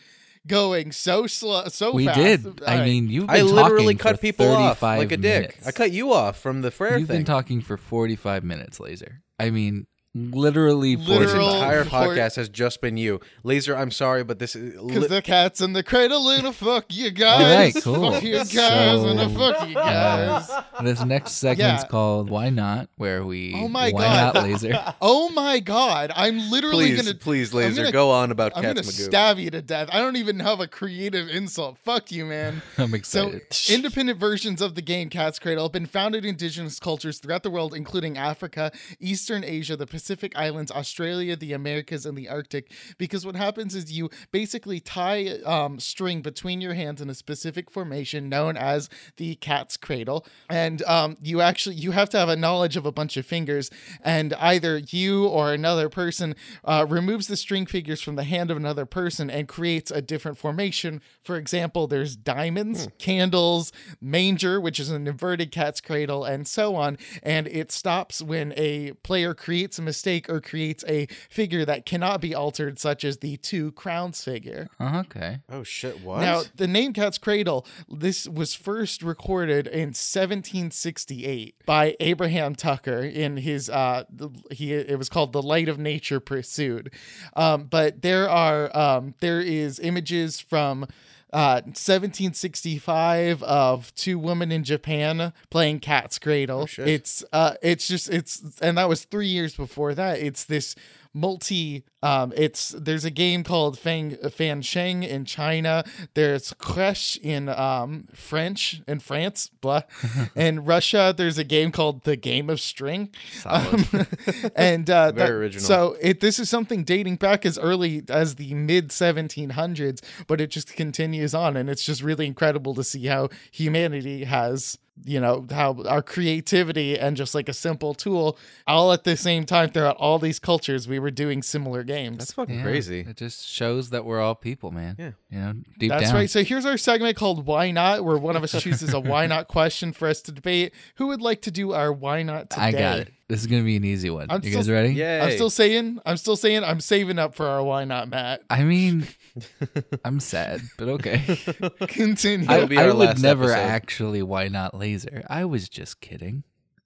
going 0.48 0.91
so 0.91 1.28
slow, 1.28 1.66
so 1.68 1.88
fast. 1.88 1.96
we 1.96 2.06
fast. 2.06 2.18
did. 2.20 2.46
All 2.46 2.70
I 2.70 2.80
right. 2.80 2.86
mean, 2.86 3.10
you've 3.10 3.28
been 3.28 3.36
I 3.36 3.41
literally 3.41 3.96
cut 3.96 4.20
people 4.22 4.48
off 4.52 4.82
like 4.82 5.12
a 5.12 5.18
dick. 5.18 5.41
minutes. 5.41 5.68
I 5.68 5.72
cut 5.72 5.91
you 5.91 6.14
off 6.14 6.39
from 6.39 6.62
the 6.62 6.72
Frere 6.72 6.98
You've 6.98 7.08
thing. 7.08 7.20
been 7.20 7.26
talking 7.26 7.62
for 7.62 7.78
45 7.78 8.44
minutes, 8.44 8.80
Laser. 8.80 9.22
I 9.39 9.50
mean, 9.50 9.88
literally 10.16 10.95
40 10.95 11.26
This 11.26 11.34
entire 11.34 11.84
for- 11.84 11.89
podcast 11.89 12.36
has 12.36 12.47
just 12.49 12.82
been 12.82 12.97
you, 12.97 13.20
Laser. 13.43 13.76
I'm 13.76 13.91
sorry, 13.91 14.24
but 14.24 14.39
this 14.39 14.55
is 14.55 14.74
Because 14.74 15.03
li- 15.03 15.07
the 15.07 15.22
cat's 15.22 15.59
in 15.59 15.74
the 15.74 15.82
cradle 15.84 16.30
and 16.30 16.45
a 16.47 16.53
fuck 16.53 16.86
you 16.89 17.09
guys. 17.11 17.74
right, 17.76 17.84
cool. 17.84 18.11
Fuck 18.11 18.24
you 18.24 18.34
guys 18.38 18.51
So- 18.51 19.07
and 19.07 19.20
a 19.20 19.30
fuck 19.30 19.68
you 19.68 19.74
guys. 19.76 20.49
This 20.84 21.03
next 21.03 21.32
segment's 21.34 21.84
Yeah. 21.84 21.88
called 21.89 22.30
Why 22.30 22.49
Not, 22.51 22.89
where 22.97 23.26
we 23.26 23.53
Oh 23.55 23.68
my 23.68 23.91
Why 23.91 24.01
God. 24.01 24.36
Not 24.36 24.43
Laser. 24.43 24.93
oh 25.01 25.30
my 25.30 25.59
god, 25.59 26.11
I'm 26.16 26.49
literally 26.51 26.91
please, 26.91 27.01
gonna 27.01 27.16
please, 27.16 27.51
I'm 27.51 27.57
Laser, 27.59 27.82
gonna- 27.84 27.91
go 27.91 28.11
on 28.11 28.30
about 28.32 28.51
I'm 28.55 28.61
Cats 28.64 28.82
gonna 28.82 28.91
Magoo. 28.91 29.05
stab 29.05 29.39
you 29.39 29.49
to 29.49 29.61
death. 29.64 29.89
I 29.91 29.99
don't 29.99 30.18
even 30.18 30.39
have 30.41 30.59
a 30.59 30.68
creative 30.68 31.28
insult. 31.28 31.80
Fuck 31.84 32.11
you, 32.11 32.26
man. 32.26 32.61
I'm 32.78 32.93
excited 32.93 33.41
So, 33.51 33.74
independent 33.74 34.20
versions 34.20 34.61
of 34.61 34.76
the 34.76 34.82
game 34.84 35.09
Cat's 35.09 35.39
Cradle 35.39 35.66
have 35.66 35.72
been 35.72 35.88
found 35.88 36.14
in 36.14 36.24
indigenous 36.24 36.80
cultures 36.80 37.18
throughout 37.18 37.41
the 37.41 37.49
world, 37.49 37.74
including 37.74 38.16
Africa, 38.16 38.72
Eastern 38.99 39.43
Asia, 39.43 39.76
the 39.76 39.88
Pacific 39.88 40.03
Islands, 40.36 40.72
Australia, 40.72 41.36
the 41.36 41.54
Americas, 41.54 42.06
and 42.06 42.18
the 42.18 42.30
Arctic. 42.30 42.72
Because 42.97 43.26
what 43.26 43.36
happens 43.36 43.76
is 43.76 43.91
you 43.91 44.10
basically 44.32 44.80
tie 44.80 45.39
um, 45.45 45.80
string 45.80 46.22
between 46.22 46.62
your 46.62 46.74
hands 46.74 47.01
in 47.01 47.10
a 47.10 47.14
specific 47.14 47.72
formation 47.72 48.30
known 48.30 48.58
as 48.58 48.89
the 49.18 49.36
cat's 49.36 49.78
cradle, 49.78 50.26
and 50.49 50.82
um, 50.84 51.18
you 51.22 51.41
actually 51.41 51.76
you 51.76 51.91
have 51.91 52.10
to 52.10 52.18
have 52.18 52.30
a 52.30 52.36
knowledge 52.36 52.78
of 52.78 52.86
a 52.86 52.91
bunch 52.91 53.18
of 53.18 53.26
fingers, 53.26 53.70
and 54.04 54.34
either 54.34 54.78
you 54.89 55.28
or 55.28 55.54
another 55.54 55.89
person 55.89 56.36
uh, 56.64 56.86
removes 56.88 57.28
the 57.28 57.38
string 57.38 57.66
figures 57.66 58.01
from 58.01 58.16
the 58.16 58.24
hand 58.24 58.51
of 58.51 58.58
another 58.58 58.86
person 58.86 59.30
and 59.30 59.47
creates 59.47 59.91
a 59.91 60.01
different 60.01 60.38
formation. 60.38 61.01
For 61.24 61.38
example, 61.38 61.88
there's 61.88 62.16
diamonds, 62.16 62.88
candles, 62.97 63.72
manger, 64.01 64.60
which 64.60 64.80
is 64.80 64.89
an 64.89 65.08
inverted 65.08 65.51
cat's 65.51 65.82
cradle, 65.82 66.24
and 66.24 66.47
so 66.47 66.76
on. 66.76 66.97
And 67.22 67.47
it 67.47 67.72
stops 67.72 68.22
when 68.22 68.54
a 68.58 68.93
player 69.04 69.34
creates 69.34 69.80
a 69.80 69.82
mistake 69.94 70.28
or 70.28 70.41
creates 70.41 70.84
a 70.88 71.06
figure 71.30 71.64
that 71.66 71.86
cannot 71.86 72.20
be 72.20 72.34
altered, 72.34 72.80
such 72.80 73.04
as 73.04 73.18
the 73.18 73.38
two 73.38 73.72
crowns 73.74 74.24
figure. 74.24 74.68
Oh, 74.80 75.02
okay. 75.02 75.38
Oh 75.48 75.62
shit! 75.62 76.02
What? 76.02 76.22
Now, 76.22 76.41
the 76.56 76.68
name 76.68 76.94
Cat's 76.94 77.20
Cradle, 77.20 77.68
this 77.88 78.28
was 78.28 78.56
first 78.56 79.04
recorded 79.04 79.68
in 79.68 79.89
1768 79.94 81.56
by 81.68 81.96
Abraham 82.00 82.56
Tucker 82.56 83.02
in 83.02 83.38
his 83.38 83.70
uh 83.70 84.06
he 84.50 84.74
it 84.74 84.98
was 84.98 85.10
called 85.10 85.32
The 85.32 85.44
Light 85.44 85.70
of 85.70 85.78
Nature 85.78 86.20
Pursued. 86.20 86.91
Um 87.36 87.66
but 87.66 88.02
there 88.02 88.28
are 88.28 88.76
um 88.76 89.14
there 89.20 89.41
is 89.41 89.80
images 89.80 90.39
from 90.39 90.88
uh, 91.34 91.62
1765 91.66 93.42
of 93.44 93.94
two 93.96 94.20
women 94.20 94.52
in 94.52 94.64
Japan 94.64 95.34
playing 95.50 95.80
Cat's 95.80 96.20
Cradle. 96.20 96.68
shit. 96.68 96.88
it's 96.88 97.24
uh, 97.34 97.56
it's 97.62 97.88
just 97.88 98.10
it's, 98.10 98.60
and 98.62 98.78
that 98.78 98.88
was 98.88 99.06
three 99.06 99.28
years 99.28 99.56
before 99.56 99.96
that. 99.96 100.20
It's 100.20 100.46
this 100.46 100.76
multi 101.14 101.84
um 102.04 102.32
it's 102.36 102.70
there's 102.78 103.06
a 103.06 103.10
game 103.10 103.43
called 103.43 103.80
Fang 103.80 104.16
Fan 104.30 104.62
Sheng 104.62 105.01
in 105.04 105.26
China. 105.26 105.84
There's 106.14 106.54
Crash 106.60 107.18
in 107.24 107.49
um 107.49 108.08
French 108.14 108.82
in 108.88 108.99
France 108.99 109.49
blah. 109.62 109.82
In 110.36 110.64
Russia 110.66 111.14
there's 111.16 111.38
a 111.38 111.43
game 111.43 111.72
called 111.72 112.04
The 112.04 112.16
Game 112.16 112.49
of 112.49 112.60
String. 112.60 113.10
Um, 113.45 113.86
and 114.56 114.89
uh 114.89 115.12
Very 115.12 115.28
that- 115.28 115.32
original. 115.32 115.64
so 115.66 115.97
it 116.01 116.20
this 116.20 116.38
is 116.39 116.49
something 116.49 116.84
dating 116.84 117.16
back 117.18 117.45
as 117.45 117.58
early 117.58 118.04
as 118.10 118.36
the 118.36 118.54
mid 118.54 118.89
1700s 118.89 120.01
but 120.28 120.41
it 120.41 120.49
just 120.49 120.76
continues 120.76 121.34
on 121.34 121.56
and 121.58 121.70
it's 121.70 121.84
just 121.86 122.01
really 122.04 122.26
incredible 122.28 122.76
to 122.76 122.84
see 122.84 123.06
how 123.08 123.30
humanity 123.51 124.24
has 124.26 124.78
you 125.06 125.20
know 125.20 125.45
how 125.49 125.76
our 125.88 126.04
creativity 126.04 126.99
and 126.99 127.18
just 127.18 127.34
like 127.34 127.49
a 127.49 127.54
simple 127.54 127.95
tool 127.95 128.38
all 128.68 128.93
at 128.93 129.04
the 129.06 129.18
same 129.18 129.43
time 129.45 129.68
throughout 129.70 129.97
all 129.97 130.20
these 130.20 130.38
cultures 130.39 130.88
we 130.88 130.99
were 130.99 131.10
doing 131.10 131.41
similar 131.41 131.84
games 131.94 132.18
that's 132.18 132.34
fucking 132.34 132.56
Yeah, 132.58 132.64
crazy. 132.64 133.00
It 133.02 133.18
just 133.18 133.48
shows 133.48 133.89
that 133.91 134.06
we're 134.06 134.20
all 134.22 134.36
people, 134.36 134.72
man. 134.72 134.96
Yeah. 134.98 135.12
You 135.30 135.39
know, 135.39 135.54
deep 135.78 135.89
That's 135.89 136.06
down. 136.06 136.14
right. 136.16 136.30
So 136.30 136.44
here's 136.44 136.66
our 136.66 136.78
segment 136.78 137.16
called 137.18 137.46
Why 137.46 137.72
Not, 137.72 138.04
where 138.04 138.18
one 138.18 138.36
of 138.36 138.44
us 138.44 138.52
chooses 138.62 138.94
a 138.94 139.00
why 139.00 139.28
not 139.28 139.48
question 139.48 139.91
for 139.94 140.08
us 140.08 140.22
to 140.24 140.32
debate. 140.32 140.74
Who 140.96 141.08
would 141.08 141.22
like 141.22 141.41
to 141.44 141.52
do 141.52 141.74
our 141.74 141.91
why 141.91 142.24
not 142.24 142.50
today? 142.50 142.62
I 142.62 142.72
got 142.72 143.00
it. 143.00 143.14
This 143.30 143.41
is 143.41 143.48
gonna 143.48 143.64
be 143.64 143.78
an 143.78 143.84
easy 143.84 144.10
one. 144.10 144.28
I'm 144.30 144.44
you 144.44 144.52
guys 144.52 144.66
still- 144.66 144.76
ready? 144.76 144.94
Yay! 144.94 145.22
I'm 145.22 145.32
still 145.32 145.50
saying, 145.50 146.00
I'm 146.06 146.18
still 146.18 146.36
saying, 146.36 146.64
I'm 146.64 146.80
saving 146.80 147.18
up 147.18 147.34
for 147.36 147.48
our 147.48 147.64
why 147.64 147.84
not, 147.86 148.10
Matt. 148.10 148.44
I 148.50 148.64
mean, 148.64 149.08
I'm 150.06 150.20
sad, 150.20 150.62
but 150.78 150.88
okay. 150.89 151.39
Continue. 151.88 152.48
I, 152.50 152.66
be 152.66 152.78
I 152.78 152.91
would 152.91 153.22
never 153.22 153.46
episode. 153.46 153.58
actually. 153.60 154.22
Why 154.24 154.50
not 154.50 154.76
laser? 154.78 155.24
I 155.30 155.46
was 155.46 155.68
just 155.70 156.00
kidding. 156.02 156.44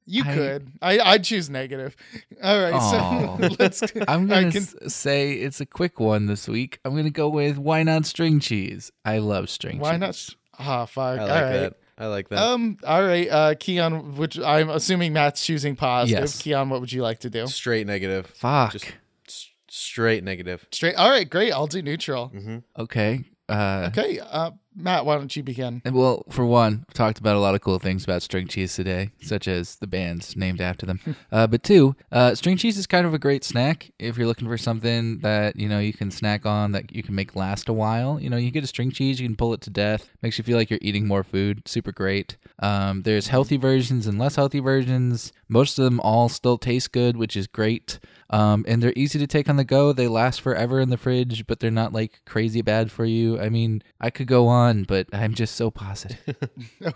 You 0.08 0.24
I- 0.26 0.34
could. 0.34 0.72
I 0.82 1.00
I'd 1.00 1.24
choose 1.24 1.50
negative. 1.50 1.96
All 2.44 2.60
right. 2.60 2.74
Aw. 2.74 3.38
So 3.38 3.56
let's. 3.60 3.82
I'm 4.08 4.26
gonna 4.28 4.46
right, 4.46 4.54
con- 4.54 4.62
s- 4.64 4.76
say 4.94 5.34
it's 5.34 5.62
a 5.62 5.66
quick 5.66 6.00
one 6.00 6.26
this 6.26 6.48
week. 6.48 6.80
I'm 6.84 6.96
gonna 6.96 7.10
go 7.12 7.30
with 7.30 7.58
why 7.60 7.84
not 7.84 8.06
string 8.08 8.40
cheese. 8.40 8.92
I 9.06 9.20
love 9.20 9.50
string 9.50 9.76
cheese. 9.76 9.82
why 9.82 9.92
cheese. 10.00 10.00
not? 10.00 10.36
Ah, 10.60 10.86
fuck. 10.86 11.20
I 11.20 11.24
like 11.24 11.30
right. 11.44 11.52
that. 11.60 11.74
I 12.00 12.06
like 12.08 12.30
that. 12.30 12.40
Um. 12.40 12.78
All 12.86 13.04
right. 13.04 13.28
Uh, 13.30 13.54
Keon, 13.60 14.16
which 14.16 14.40
I'm 14.40 14.70
assuming 14.70 15.14
Matt's 15.14 15.46
choosing 15.46 15.76
positive. 15.76 16.22
Yes. 16.22 16.42
Keon, 16.42 16.70
what 16.70 16.80
would 16.80 16.92
you 16.92 17.02
like 17.04 17.20
to 17.20 17.30
do? 17.30 17.46
straight 17.48 17.86
negative. 17.86 18.28
Fuck. 18.28 18.72
Just 18.74 18.86
s- 19.28 19.50
straight 19.70 20.24
negative. 20.24 20.66
Straight. 20.72 20.96
All 20.96 21.10
right. 21.10 21.30
Great. 21.30 21.52
I'll 21.52 21.68
do 21.68 21.82
neutral. 21.82 22.32
Mm-hmm. 22.36 22.58
okay. 22.82 23.24
Uh, 23.50 23.90
Okay. 23.92 24.20
Uh, 24.20 24.52
Matt, 24.80 25.08
why 25.08 25.18
don't 25.18 25.36
you 25.36 25.42
begin? 25.42 25.82
Well, 25.92 26.24
for 26.30 26.46
one, 26.46 26.86
I've 26.88 26.94
talked 26.94 27.18
about 27.18 27.36
a 27.36 27.40
lot 27.40 27.56
of 27.56 27.62
cool 27.62 27.80
things 27.80 28.04
about 28.04 28.22
string 28.22 28.48
cheese 28.48 28.76
today, 28.76 29.10
such 29.24 29.48
as 29.48 29.78
the 29.78 29.88
bands 29.88 30.36
named 30.36 30.62
after 30.62 30.86
them. 30.86 31.00
uh, 31.32 31.48
but 31.48 31.64
two, 31.64 31.96
uh, 32.12 32.36
string 32.36 32.58
cheese 32.58 32.78
is 32.78 32.86
kind 32.86 33.08
of 33.08 33.14
a 33.14 33.20
great 33.20 33.44
snack 33.44 33.92
if 33.98 34.18
you're 34.18 34.28
looking 34.28 34.48
for 34.48 34.58
something 34.58 35.18
that 35.20 35.56
you 35.56 35.68
know 35.68 35.80
you 35.80 35.94
can 35.94 36.12
snack 36.12 36.46
on 36.46 36.74
that 36.74 36.96
you 36.96 37.02
can 37.02 37.16
make 37.16 37.36
last 37.36 37.70
a 37.70 37.74
while. 37.74 38.20
You 38.20 38.30
know, 38.30 38.38
you 38.38 38.52
get 38.52 38.64
a 38.64 38.68
string 38.68 38.92
cheese, 38.92 39.20
you 39.20 39.28
can 39.28 39.36
pull 39.36 39.54
it 39.56 39.62
to 39.62 39.72
death, 39.72 40.10
makes 40.22 40.38
you 40.38 40.44
feel 40.44 40.58
like 40.58 40.70
you're 40.70 40.80
eating 40.84 41.08
more 41.08 41.24
food. 41.24 41.68
Super 41.68 41.92
great. 41.92 42.38
Um, 42.60 43.02
there's 43.02 43.28
healthy 43.28 43.58
versions 43.58 44.06
and 44.06 44.20
less 44.20 44.36
healthy 44.36 44.60
versions. 44.60 45.34
Most 45.50 45.80
of 45.80 45.86
them 45.86 46.00
all 46.02 46.30
still 46.30 46.60
taste 46.60 46.92
good, 46.92 47.18
which 47.18 47.36
is 47.36 47.48
great. 47.48 48.00
Um, 48.30 48.66
and 48.68 48.84
they're 48.84 48.94
easy 48.96 49.20
to 49.20 49.28
take 49.28 49.48
on 49.48 49.56
the 49.56 49.64
go. 49.64 49.94
They 49.94 50.08
last 50.08 50.42
forever 50.42 50.80
in 50.82 50.90
the 50.90 50.98
fridge, 50.98 51.48
but 51.48 51.60
they're 51.60 51.72
not 51.72 51.94
like 51.94 52.22
crazy 52.26 52.62
bad 52.62 52.92
for 52.92 53.06
you. 53.06 53.40
I 53.40 53.48
mean, 53.50 53.82
I 54.02 54.10
could 54.10 54.28
go 54.28 54.48
on, 54.48 54.84
but 54.84 55.08
I'm 55.14 55.34
just 55.34 55.56
so 55.56 55.72
positive. 55.72 56.18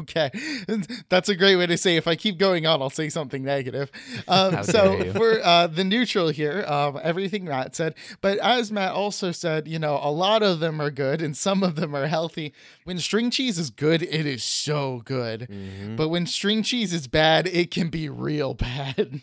Okay, 0.02 0.32
that's 1.10 1.30
a 1.30 1.36
great 1.36 1.56
way 1.56 1.66
to 1.66 1.78
say. 1.78 1.96
If 1.96 2.08
I 2.08 2.16
keep 2.16 2.38
going 2.38 2.66
on, 2.66 2.82
I'll 2.82 2.90
say 2.90 3.10
something 3.10 3.44
negative. 3.44 3.92
Um, 4.28 4.64
so 4.64 5.12
for 5.14 5.42
uh, 5.44 5.68
the 5.68 5.84
neutral 5.84 6.30
here, 6.30 6.64
um, 6.68 7.00
everything 7.04 7.46
Matt 7.46 7.76
said, 7.76 7.96
but 8.22 8.38
as 8.40 8.72
Matt 8.72 8.94
also 8.94 9.32
said, 9.32 9.68
you 9.68 9.80
know, 9.80 10.00
a 10.02 10.12
lot 10.12 10.44
of 10.44 10.60
them 10.60 10.82
are 10.82 10.92
good 10.92 11.22
and 11.22 11.36
some 11.36 11.64
of 11.64 11.76
them 11.76 11.96
are 11.96 12.08
healthy. 12.08 12.54
When 12.84 12.98
string 13.00 13.30
cheese 13.32 13.58
is 13.58 13.70
good, 13.70 14.02
it 14.04 14.26
is 14.26 14.44
so 14.44 15.02
good. 15.06 15.48
But 15.98 16.10
when 16.10 16.26
string 16.26 16.64
cheese 16.64 16.94
is 16.94 17.08
bad, 17.08 17.48
it 17.48 17.72
can 17.72 17.90
be 17.90 18.08
real 18.10 18.54
bad. 18.54 19.22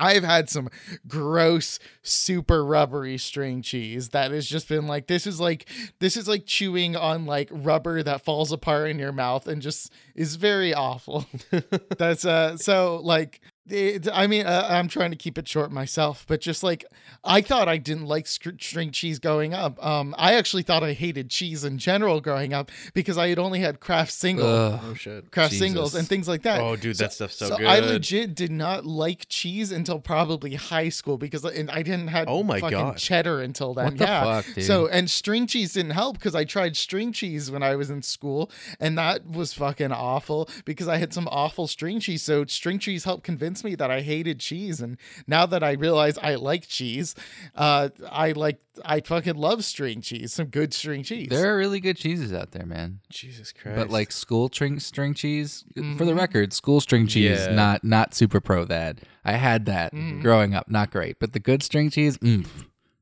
I've 0.00 0.24
had 0.24 0.48
some 0.48 0.68
gross, 1.06 1.78
super 2.02 2.64
rubbery 2.64 3.18
string 3.18 3.62
cheese 3.62 4.08
that 4.08 4.30
has 4.30 4.46
just 4.46 4.68
been 4.68 4.86
like 4.86 5.06
this 5.06 5.26
is 5.26 5.38
like 5.38 5.68
this 5.98 6.16
is 6.16 6.26
like 6.26 6.46
chewing 6.46 6.96
on 6.96 7.26
like 7.26 7.48
rubber 7.52 8.02
that 8.02 8.24
falls 8.24 8.50
apart 8.50 8.88
in 8.88 8.98
your 8.98 9.12
mouth 9.12 9.46
and 9.46 9.60
just 9.60 9.92
is 10.14 10.36
very 10.36 10.72
awful. 10.74 11.26
That's 11.98 12.24
uh 12.24 12.56
so 12.56 13.00
like 13.04 13.40
It, 13.72 14.08
I 14.12 14.26
mean, 14.26 14.46
uh, 14.46 14.66
I'm 14.68 14.88
trying 14.88 15.10
to 15.10 15.16
keep 15.16 15.38
it 15.38 15.46
short 15.48 15.70
myself, 15.70 16.24
but 16.28 16.40
just 16.40 16.62
like 16.62 16.84
I 17.24 17.40
thought 17.40 17.68
I 17.68 17.76
didn't 17.76 18.06
like 18.06 18.26
str- 18.26 18.50
string 18.58 18.90
cheese 18.90 19.18
growing 19.18 19.54
up. 19.54 19.84
Um, 19.84 20.14
I 20.18 20.34
actually 20.34 20.62
thought 20.62 20.82
I 20.82 20.92
hated 20.92 21.30
cheese 21.30 21.64
in 21.64 21.78
general 21.78 22.20
growing 22.20 22.52
up 22.52 22.70
because 22.94 23.18
I 23.18 23.28
had 23.28 23.38
only 23.38 23.60
had 23.60 23.80
Kraft 23.80 24.12
single, 24.12 24.46
Ugh. 24.46 24.80
Oh 24.82 24.94
shit. 24.94 25.30
Kraft 25.30 25.52
Jesus. 25.52 25.66
singles, 25.66 25.94
and 25.94 26.08
things 26.08 26.26
like 26.28 26.42
that. 26.42 26.60
Oh, 26.60 26.76
dude, 26.76 26.96
that 26.96 27.12
stuff's 27.12 27.36
so, 27.36 27.48
so 27.50 27.56
good. 27.56 27.66
I 27.66 27.80
legit 27.80 28.34
did 28.34 28.50
not 28.50 28.84
like 28.86 29.26
cheese 29.28 29.70
until 29.72 29.98
probably 30.00 30.54
high 30.54 30.88
school 30.88 31.18
because 31.18 31.44
and 31.44 31.70
I 31.70 31.82
didn't 31.82 32.08
have 32.08 32.26
Oh 32.28 32.42
my 32.42 32.60
fucking 32.60 32.78
God. 32.78 32.96
cheddar 32.96 33.40
until 33.40 33.74
then. 33.74 33.84
What 33.86 33.98
the 33.98 34.04
yeah. 34.04 34.24
fuck, 34.24 34.54
dude? 34.54 34.64
So 34.64 34.88
and 34.88 35.10
string 35.10 35.46
cheese 35.46 35.72
didn't 35.74 35.92
help 35.92 36.18
because 36.18 36.34
I 36.34 36.44
tried 36.44 36.76
string 36.76 37.12
cheese 37.12 37.50
when 37.50 37.62
I 37.62 37.76
was 37.76 37.90
in 37.90 38.02
school 38.02 38.50
and 38.78 38.96
that 38.98 39.28
was 39.28 39.52
fucking 39.54 39.92
awful 39.92 40.48
because 40.64 40.88
I 40.88 40.96
had 40.96 41.12
some 41.12 41.28
awful 41.30 41.66
string 41.66 42.00
cheese. 42.00 42.22
So 42.22 42.44
string 42.46 42.78
cheese 42.78 43.04
helped 43.04 43.24
convince 43.24 43.59
me 43.64 43.74
that 43.76 43.90
I 43.90 44.00
hated 44.00 44.40
cheese 44.40 44.80
and 44.80 44.96
now 45.26 45.46
that 45.46 45.62
I 45.62 45.72
realize 45.72 46.18
I 46.18 46.34
like 46.36 46.66
cheese, 46.66 47.14
uh, 47.54 47.90
I 48.10 48.32
like 48.32 48.58
I 48.84 49.00
fucking 49.00 49.34
love 49.36 49.64
string 49.64 50.00
cheese. 50.00 50.32
Some 50.32 50.46
good 50.46 50.72
string 50.72 51.02
cheese. 51.02 51.28
There 51.28 51.52
are 51.52 51.56
really 51.56 51.80
good 51.80 51.96
cheeses 51.96 52.32
out 52.32 52.52
there, 52.52 52.66
man. 52.66 53.00
Jesus 53.10 53.52
Christ. 53.52 53.76
But 53.76 53.90
like 53.90 54.12
school 54.12 54.48
string 54.48 54.78
string 54.80 55.14
cheese, 55.14 55.64
for 55.96 56.04
the 56.04 56.14
record, 56.14 56.52
school 56.52 56.80
string 56.80 57.06
cheese, 57.06 57.46
Yeah. 57.48 57.54
not 57.54 57.84
not 57.84 58.14
super 58.14 58.40
pro 58.40 58.64
that. 58.66 58.98
I 59.24 59.32
had 59.32 59.66
that 59.66 59.92
growing 60.20 60.54
up, 60.54 60.70
not 60.70 60.90
great, 60.90 61.18
but 61.18 61.32
the 61.32 61.40
good 61.40 61.62
string 61.62 61.90
cheese, 61.90 62.16
mm, 62.18 62.46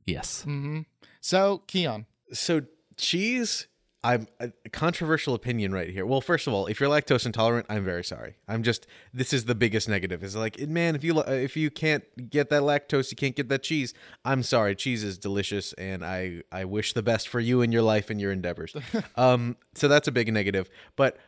yes. 0.07 0.43
hmm 0.43 0.81
So 1.21 1.63
Keon. 1.67 2.07
so 2.33 2.63
cheese 2.97 3.69
i'm 4.05 4.27
a 4.39 4.51
controversial 4.71 5.35
opinion 5.35 5.73
right 5.73 5.91
here. 5.91 6.07
Well 6.07 6.21
first 6.21 6.47
of 6.47 6.53
all 6.53 6.67
if 6.67 6.79
you're 6.79 6.89
lactose 6.89 7.27
intolerant 7.27 7.67
i'm 7.69 7.85
very 7.85 8.05
sorry. 8.05 8.37
I'm 8.47 8.63
just 8.63 8.87
this 9.13 9.33
is 9.33 9.45
the 9.47 9.55
biggest 9.55 9.89
negative. 9.89 10.23
Is 10.23 10.37
like 10.37 10.59
man 10.61 10.95
if 10.95 11.03
you 11.03 11.21
if 11.23 11.57
you 11.57 11.71
can't 11.71 12.05
get 12.31 12.51
that 12.51 12.63
lactose 12.63 13.11
you 13.11 13.17
can't 13.17 13.35
get 13.35 13.49
that 13.49 13.63
cheese. 13.63 13.95
I'm 14.25 14.43
sorry. 14.43 14.75
Cheese 14.77 15.03
is 15.03 15.19
delicious 15.19 15.73
and 15.75 16.05
i 16.05 16.43
i 16.53 16.65
wish 16.65 16.93
the 16.93 17.03
best 17.03 17.29
for 17.29 17.41
you 17.41 17.63
in 17.63 17.73
your 17.73 17.83
life 17.83 18.11
and 18.11 18.21
your 18.21 18.33
endeavors. 18.33 18.75
Um 19.17 19.57
so 19.75 19.89
that's 19.89 20.09
a 20.09 20.13
big 20.13 20.33
negative. 20.33 20.71
But 20.97 21.19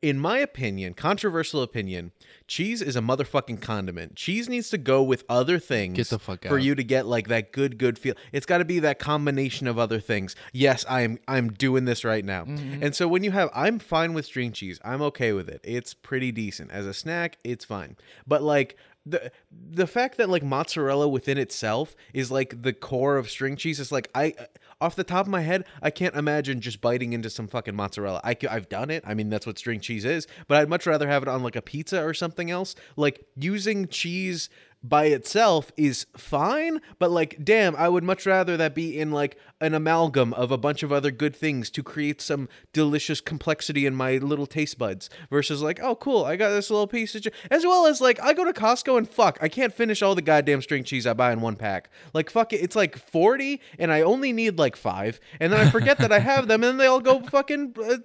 in 0.00 0.18
my 0.18 0.38
opinion, 0.38 0.94
controversial 0.94 1.62
opinion, 1.62 2.12
cheese 2.46 2.80
is 2.80 2.94
a 2.94 3.00
motherfucking 3.00 3.60
condiment. 3.60 4.14
Cheese 4.14 4.48
needs 4.48 4.70
to 4.70 4.78
go 4.78 5.02
with 5.02 5.24
other 5.28 5.58
things 5.58 5.96
Get 5.96 6.08
the 6.08 6.18
fuck 6.18 6.46
out. 6.46 6.50
for 6.50 6.58
you 6.58 6.74
to 6.76 6.84
get 6.84 7.06
like 7.06 7.28
that 7.28 7.52
good 7.52 7.78
good 7.78 7.98
feel. 7.98 8.14
It's 8.32 8.46
got 8.46 8.58
to 8.58 8.64
be 8.64 8.78
that 8.80 9.00
combination 9.00 9.66
of 9.66 9.78
other 9.78 9.98
things. 9.98 10.36
Yes, 10.52 10.84
I'm 10.88 11.18
I'm 11.26 11.50
doing 11.50 11.84
this 11.84 12.04
right 12.04 12.24
now. 12.24 12.44
Mm-hmm. 12.44 12.82
And 12.82 12.94
so 12.94 13.08
when 13.08 13.24
you 13.24 13.32
have 13.32 13.50
I'm 13.54 13.78
fine 13.78 14.12
with 14.14 14.26
string 14.26 14.52
cheese. 14.52 14.78
I'm 14.84 15.02
okay 15.02 15.32
with 15.32 15.48
it. 15.48 15.60
It's 15.64 15.94
pretty 15.94 16.30
decent 16.30 16.70
as 16.70 16.86
a 16.86 16.94
snack, 16.94 17.38
it's 17.42 17.64
fine. 17.64 17.96
But 18.26 18.42
like 18.42 18.76
the 19.06 19.32
the 19.50 19.86
fact 19.86 20.18
that 20.18 20.28
like 20.28 20.42
mozzarella 20.42 21.08
within 21.08 21.38
itself 21.38 21.94
is 22.12 22.30
like 22.30 22.62
the 22.62 22.72
core 22.72 23.16
of 23.16 23.30
string 23.30 23.56
cheese 23.56 23.80
is 23.80 23.90
like 23.90 24.10
I 24.14 24.34
uh, 24.38 24.44
off 24.80 24.96
the 24.96 25.04
top 25.04 25.26
of 25.26 25.30
my 25.30 25.40
head 25.40 25.64
I 25.82 25.90
can't 25.90 26.14
imagine 26.14 26.60
just 26.60 26.80
biting 26.80 27.12
into 27.12 27.30
some 27.30 27.48
fucking 27.48 27.74
mozzarella. 27.74 28.20
I 28.24 28.36
I've 28.50 28.68
done 28.68 28.90
it. 28.90 29.02
I 29.06 29.14
mean 29.14 29.30
that's 29.30 29.46
what 29.46 29.58
string 29.58 29.80
cheese 29.80 30.04
is, 30.04 30.26
but 30.46 30.58
I'd 30.58 30.68
much 30.68 30.86
rather 30.86 31.08
have 31.08 31.22
it 31.22 31.28
on 31.28 31.42
like 31.42 31.56
a 31.56 31.62
pizza 31.62 32.02
or 32.04 32.14
something 32.14 32.50
else. 32.50 32.74
Like 32.96 33.24
using 33.36 33.88
cheese 33.88 34.50
by 34.82 35.06
itself 35.06 35.72
is 35.76 36.06
fine, 36.16 36.80
but 37.00 37.10
like, 37.10 37.42
damn, 37.42 37.74
I 37.74 37.88
would 37.88 38.04
much 38.04 38.24
rather 38.26 38.56
that 38.56 38.74
be 38.76 38.96
in 38.98 39.10
like 39.10 39.36
an 39.60 39.74
amalgam 39.74 40.32
of 40.34 40.52
a 40.52 40.56
bunch 40.56 40.84
of 40.84 40.92
other 40.92 41.10
good 41.10 41.34
things 41.34 41.68
to 41.70 41.82
create 41.82 42.20
some 42.20 42.48
delicious 42.72 43.20
complexity 43.20 43.86
in 43.86 43.94
my 43.96 44.18
little 44.18 44.46
taste 44.46 44.78
buds 44.78 45.10
versus 45.30 45.60
like, 45.62 45.80
oh, 45.82 45.96
cool, 45.96 46.24
I 46.24 46.36
got 46.36 46.50
this 46.50 46.70
little 46.70 46.86
piece 46.86 47.14
of, 47.16 47.22
che-. 47.22 47.32
as 47.50 47.64
well 47.66 47.86
as 47.86 48.00
like, 48.00 48.20
I 48.22 48.32
go 48.32 48.44
to 48.44 48.52
Costco 48.52 48.96
and 48.96 49.08
fuck, 49.08 49.36
I 49.42 49.48
can't 49.48 49.74
finish 49.74 50.00
all 50.00 50.14
the 50.14 50.22
goddamn 50.22 50.62
string 50.62 50.84
cheese 50.84 51.08
I 51.08 51.12
buy 51.12 51.32
in 51.32 51.40
one 51.40 51.56
pack. 51.56 51.90
Like, 52.14 52.30
fuck 52.30 52.52
it, 52.52 52.58
it's 52.58 52.76
like 52.76 52.96
40 52.96 53.60
and 53.80 53.90
I 53.92 54.02
only 54.02 54.32
need 54.32 54.58
like 54.58 54.76
five, 54.76 55.18
and 55.40 55.52
then 55.52 55.58
I 55.58 55.70
forget 55.70 55.98
that 55.98 56.12
I 56.12 56.20
have 56.20 56.46
them 56.46 56.62
and 56.62 56.70
then 56.70 56.76
they 56.76 56.86
all 56.86 57.00
go 57.00 57.18
fucking 57.20 57.74
uh, 57.82 57.96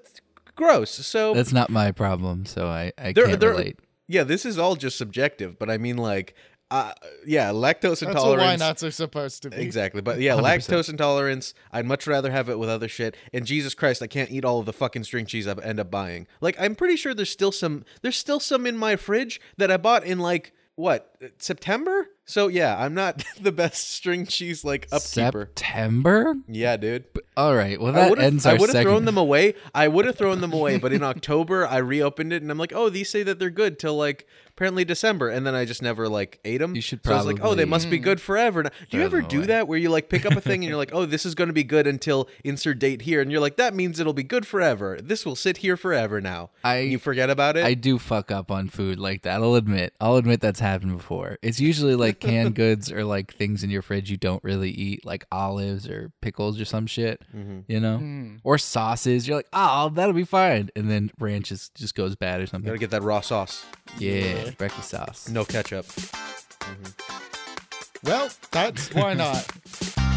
gross. 0.56 0.90
So 0.92 1.36
That's 1.36 1.54
not 1.54 1.70
my 1.70 1.92
problem, 1.92 2.46
so 2.48 2.66
I, 2.68 2.92
I 2.98 3.14
They're- 3.14 3.28
can't 3.28 3.40
they're- 3.40 3.52
relate. 3.52 3.80
yeah, 4.08 4.24
this 4.24 4.44
is 4.44 4.58
all 4.58 4.76
just 4.76 4.98
subjective, 4.98 5.60
but 5.60 5.70
I 5.70 5.78
mean, 5.78 5.98
like, 5.98 6.34
uh, 6.72 6.92
yeah, 7.26 7.50
lactose 7.50 7.82
That's 8.00 8.02
what 8.02 8.10
intolerance. 8.12 8.62
why 8.62 8.68
nots 8.68 8.84
are 8.84 8.92
supposed 8.92 9.44
to 9.44 9.50
be. 9.50 9.58
Exactly, 9.58 10.02
but 10.02 10.20
yeah, 10.20 10.34
100%. 10.38 10.42
lactose 10.42 10.90
intolerance. 10.90 11.54
I'd 11.72 11.86
much 11.86 12.08
rather 12.08 12.32
have 12.32 12.50
it 12.50 12.58
with 12.58 12.70
other 12.70 12.88
shit. 12.88 13.16
And 13.32 13.46
Jesus 13.46 13.74
Christ, 13.74 14.02
I 14.02 14.08
can't 14.08 14.32
eat 14.32 14.44
all 14.44 14.60
of 14.60 14.66
the 14.66 14.74
fucking 14.74 15.04
string 15.04 15.26
cheese 15.26 15.48
I 15.48 15.54
end 15.62 15.80
up 15.80 15.92
buying. 15.92 16.28
Like, 16.42 16.56
I'm 16.60 16.76
pretty 16.76 16.96
sure 16.96 17.14
there's 17.14 17.30
still 17.30 17.52
some. 17.52 17.86
There's 18.02 18.18
still 18.18 18.40
some 18.40 18.66
in 18.66 18.78
my 18.78 18.96
fridge 18.96 19.40
that 19.58 19.70
I 19.70 19.78
bought 19.78 20.04
in 20.04 20.20
like 20.20 20.54
what 20.76 21.16
September. 21.38 22.08
So 22.26 22.48
yeah, 22.48 22.76
I'm 22.82 22.94
not 22.96 23.24
the 23.40 23.52
best 23.52 23.92
string 23.92 24.26
cheese 24.26 24.64
like 24.64 24.88
upkeeper. 24.92 25.52
September? 25.56 26.36
Yeah, 26.48 26.78
dude. 26.78 27.06
All 27.38 27.54
right. 27.56 27.80
Well, 27.80 27.92
I 27.96 28.02
that 28.02 28.10
would 28.10 28.18
have 28.20 28.28
ends 28.34 28.46
I 28.46 28.54
would 28.54 28.62
have 28.62 28.70
segment. 28.72 28.88
thrown 28.88 29.06
them 29.06 29.18
away. 29.18 29.54
I 29.76 29.88
would 29.88 30.06
have 30.06 30.18
thrown 30.18 30.42
them 30.42 30.54
away, 30.54 30.78
but 30.80 30.94
in 30.94 31.04
October 31.04 31.68
I 31.68 31.78
reopened 31.78 32.34
it 32.34 32.42
and 32.42 32.50
I'm 32.50 32.58
like, 32.58 32.74
oh, 32.74 32.90
these 32.90 33.10
say 33.10 33.24
that 33.24 33.40
they're 33.40 33.50
good 33.50 33.78
till 33.78 33.96
like 33.96 34.26
apparently 34.56 34.86
December, 34.86 35.30
and 35.30 35.46
then 35.46 35.56
I 35.56 35.66
just 35.66 35.82
never 35.82 36.08
like 36.08 36.40
ate 36.46 36.60
them. 36.60 36.76
You 36.76 36.82
should 36.82 37.02
probably. 37.04 37.20
So 37.22 37.28
I 37.30 37.32
was 37.34 37.40
like, 37.40 37.46
oh, 37.52 37.56
they 37.56 37.66
must 37.66 37.90
be 37.90 37.98
good 38.00 38.22
forever. 38.22 38.64
Now, 38.64 38.70
do 38.90 38.98
you 38.98 39.04
ever 39.04 39.22
do 39.22 39.38
away. 39.40 39.48
that 39.48 39.68
where 39.68 39.78
you 39.80 39.90
like 39.90 40.10
pick 40.10 40.26
up 40.26 40.34
a 40.34 40.42
thing 40.42 40.62
and 40.64 40.66
you're 40.66 40.78
like, 40.84 40.94
oh, 40.94 41.06
this 41.06 41.26
is 41.26 41.36
going 41.36 41.48
to 41.48 41.54
be 41.54 41.64
good 41.64 41.88
until 41.88 42.30
insert 42.44 42.80
date 42.80 43.02
here, 43.04 43.22
and 43.22 43.32
you're 43.32 43.42
like, 43.42 43.58
that 43.58 43.74
means 43.74 44.00
it'll 44.00 44.14
be 44.14 44.24
good 44.24 44.46
forever. 44.48 45.00
This 45.02 45.26
will 45.26 45.36
sit 45.36 45.58
here 45.58 45.76
forever 45.78 46.22
now. 46.22 46.52
I- 46.64 46.80
you 46.80 47.00
forget 47.00 47.30
about 47.30 47.58
it. 47.58 47.66
I 47.66 47.74
do 47.74 47.98
fuck 48.00 48.32
up 48.32 48.52
on 48.52 48.68
food 48.70 49.00
like 49.00 49.24
that. 49.24 49.42
I'll 49.42 49.56
admit. 49.56 49.94
I'll 50.00 50.18
admit 50.18 50.42
that's 50.42 50.60
happened 50.60 50.98
before. 50.98 51.38
It's 51.42 51.60
usually 51.60 51.96
like 51.96 52.20
canned 52.20 52.56
goods 52.64 52.92
or 52.92 53.04
like 53.04 53.34
things 53.34 53.64
in 53.64 53.70
your 53.70 53.82
fridge 53.82 54.12
you 54.12 54.18
don't 54.18 54.44
really 54.44 54.70
eat, 54.70 55.06
like 55.06 55.26
olives 55.32 55.88
or 55.88 56.12
pickles 56.22 56.60
or 56.60 56.66
some 56.66 56.86
shit. 56.88 57.22
Mm-hmm. 57.36 57.60
You 57.68 57.80
know, 57.80 57.98
Hmm. 57.98 58.36
or 58.44 58.58
sauces. 58.58 59.28
You're 59.28 59.38
like, 59.38 59.48
oh, 59.54 59.90
that'll 59.90 60.14
be 60.14 60.24
fine, 60.26 60.70
and 60.76 60.90
then 60.92 61.12
ranch 61.20 61.52
is, 61.52 61.70
just 61.76 61.96
goes 61.96 62.16
bad 62.16 62.42
or 62.42 62.46
something. 62.46 62.66
you 62.68 62.68
something. 62.68 62.68
gotta 62.68 62.80
get 62.80 62.92
that 62.92 63.02
raw 63.04 63.22
sauce, 63.22 63.66
Yeah, 63.98 64.52
breakfast 64.58 64.90
sauce. 64.90 65.30
no 65.30 65.46
ketchup. 65.46 65.86
Mm-hmm. 65.88 68.08
Well, 68.08 68.30
that's 68.52 68.94
why 68.94 69.14
not. 69.14 69.48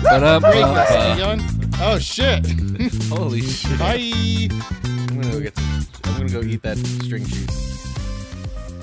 But 0.03 0.23
up, 0.23 0.43
Break. 0.43 0.63
Oh 1.81 1.99
shit. 1.99 2.47
holy 3.09 3.41
shit. 3.41 3.79
Bye. 3.79 4.13
I'm 4.85 5.07
gonna 5.21 5.33
go 5.33 5.41
get. 5.41 5.59
I'm 6.05 6.17
gonna 6.19 6.29
go 6.29 6.43
eat 6.43 6.61
that 6.63 6.77
string 6.77 7.25
cheese. 7.25 7.97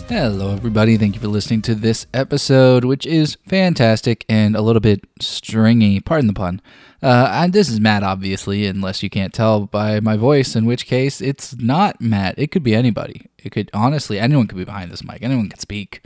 Hello, 0.09 0.53
everybody. 0.53 0.97
Thank 0.97 1.13
you 1.13 1.21
for 1.21 1.27
listening 1.27 1.61
to 1.63 1.75
this 1.75 2.07
episode, 2.15 2.83
which 2.83 3.05
is 3.05 3.37
fantastic 3.47 4.25
and 4.27 4.55
a 4.55 4.61
little 4.61 4.79
bit 4.79 5.01
stringy. 5.19 5.99
Pardon 5.99 6.27
the 6.27 6.33
pun. 6.33 6.61
Uh, 7.03 7.29
and 7.33 7.51
this 7.51 7.67
is 7.67 7.81
Matt, 7.81 8.01
obviously, 8.01 8.65
unless 8.65 9.03
you 9.03 9.09
can't 9.09 9.33
tell 9.33 9.65
by 9.65 9.99
my 9.99 10.15
voice, 10.15 10.55
in 10.55 10.65
which 10.65 10.85
case 10.85 11.19
it's 11.19 11.53
not 11.57 11.99
Matt. 11.99 12.35
It 12.39 12.49
could 12.49 12.63
be 12.63 12.73
anybody. 12.73 13.29
It 13.37 13.51
could, 13.51 13.69
honestly, 13.73 14.17
anyone 14.17 14.47
could 14.47 14.57
be 14.57 14.63
behind 14.63 14.89
this 14.89 15.03
mic. 15.03 15.21
Anyone 15.21 15.49
could 15.49 15.59
speak. 15.59 16.01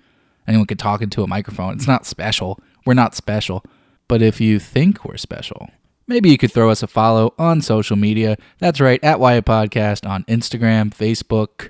Anyone 0.47 0.65
could 0.65 0.79
talk 0.79 1.03
into 1.03 1.21
a 1.21 1.27
microphone. 1.27 1.73
It's 1.73 1.87
not 1.87 2.07
special. 2.07 2.59
We're 2.83 2.95
not 2.95 3.13
special. 3.13 3.63
But 4.07 4.23
if 4.23 4.41
you 4.41 4.57
think 4.57 5.05
we're 5.05 5.17
special, 5.17 5.69
maybe 6.07 6.29
you 6.29 6.37
could 6.37 6.51
throw 6.51 6.71
us 6.71 6.81
a 6.81 6.87
follow 6.87 7.35
on 7.37 7.61
social 7.61 7.95
media. 7.95 8.35
That's 8.57 8.79
right, 8.79 9.03
at 9.03 9.19
Wyatt 9.19 9.45
Podcast 9.45 10.09
on 10.09 10.23
Instagram, 10.23 10.95
Facebook. 10.95 11.69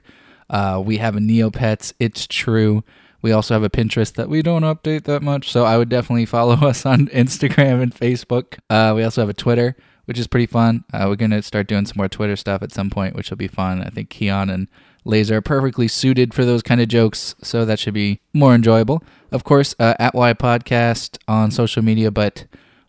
Uh, 0.50 0.82
we 0.86 0.98
have 1.00 1.18
a 1.18 1.20
Neopets. 1.20 1.92
It's 2.00 2.28
true. 2.28 2.84
We 3.22 3.32
also 3.32 3.54
have 3.54 3.64
a 3.64 3.70
Pinterest 3.70 4.14
that 4.14 4.30
we 4.30 4.42
don't 4.42 4.64
update 4.64 5.04
that 5.06 5.22
much, 5.24 5.52
so 5.52 5.66
I 5.66 5.78
would 5.78 5.90
definitely 5.90 6.26
follow 6.26 6.56
us 6.68 6.86
on 6.86 7.08
Instagram 7.08 7.82
and 7.82 7.94
Facebook. 7.94 8.60
Uh, 8.70 8.94
we 8.96 9.04
also 9.04 9.22
have 9.22 9.30
a 9.30 9.34
Twitter, 9.34 9.76
which 10.06 10.20
is 10.20 10.28
pretty 10.28 10.46
fun. 10.46 10.84
Uh, 10.94 11.06
we're 11.08 11.16
gonna 11.16 11.42
start 11.42 11.68
doing 11.68 11.86
some 11.86 11.96
more 11.98 12.10
Twitter 12.10 12.36
stuff 12.36 12.62
at 12.62 12.72
some 12.72 12.90
point, 12.90 13.16
which 13.16 13.30
will 13.30 13.38
be 13.38 13.48
fun. 13.48 13.82
I 13.82 13.90
think 13.90 14.10
Keon 14.10 14.50
and 14.50 14.68
Laser 15.06 15.38
are 15.38 15.42
perfectly 15.42 15.88
suited 15.88 16.34
for 16.34 16.44
those 16.46 16.62
kind 16.62 16.82
of 16.82 16.90
jokes, 16.90 17.34
so 17.42 17.66
that 17.66 17.80
should 17.80 17.94
be 17.94 18.20
more 18.34 18.54
enjoyable. 18.54 19.04
Of 19.32 19.44
course, 19.44 19.74
uh, 19.80 19.96
at 20.00 20.14
Y 20.14 20.34
Podcast 20.34 21.18
on 21.28 21.50
social 21.50 21.82
media, 21.82 22.12
but 22.12 22.46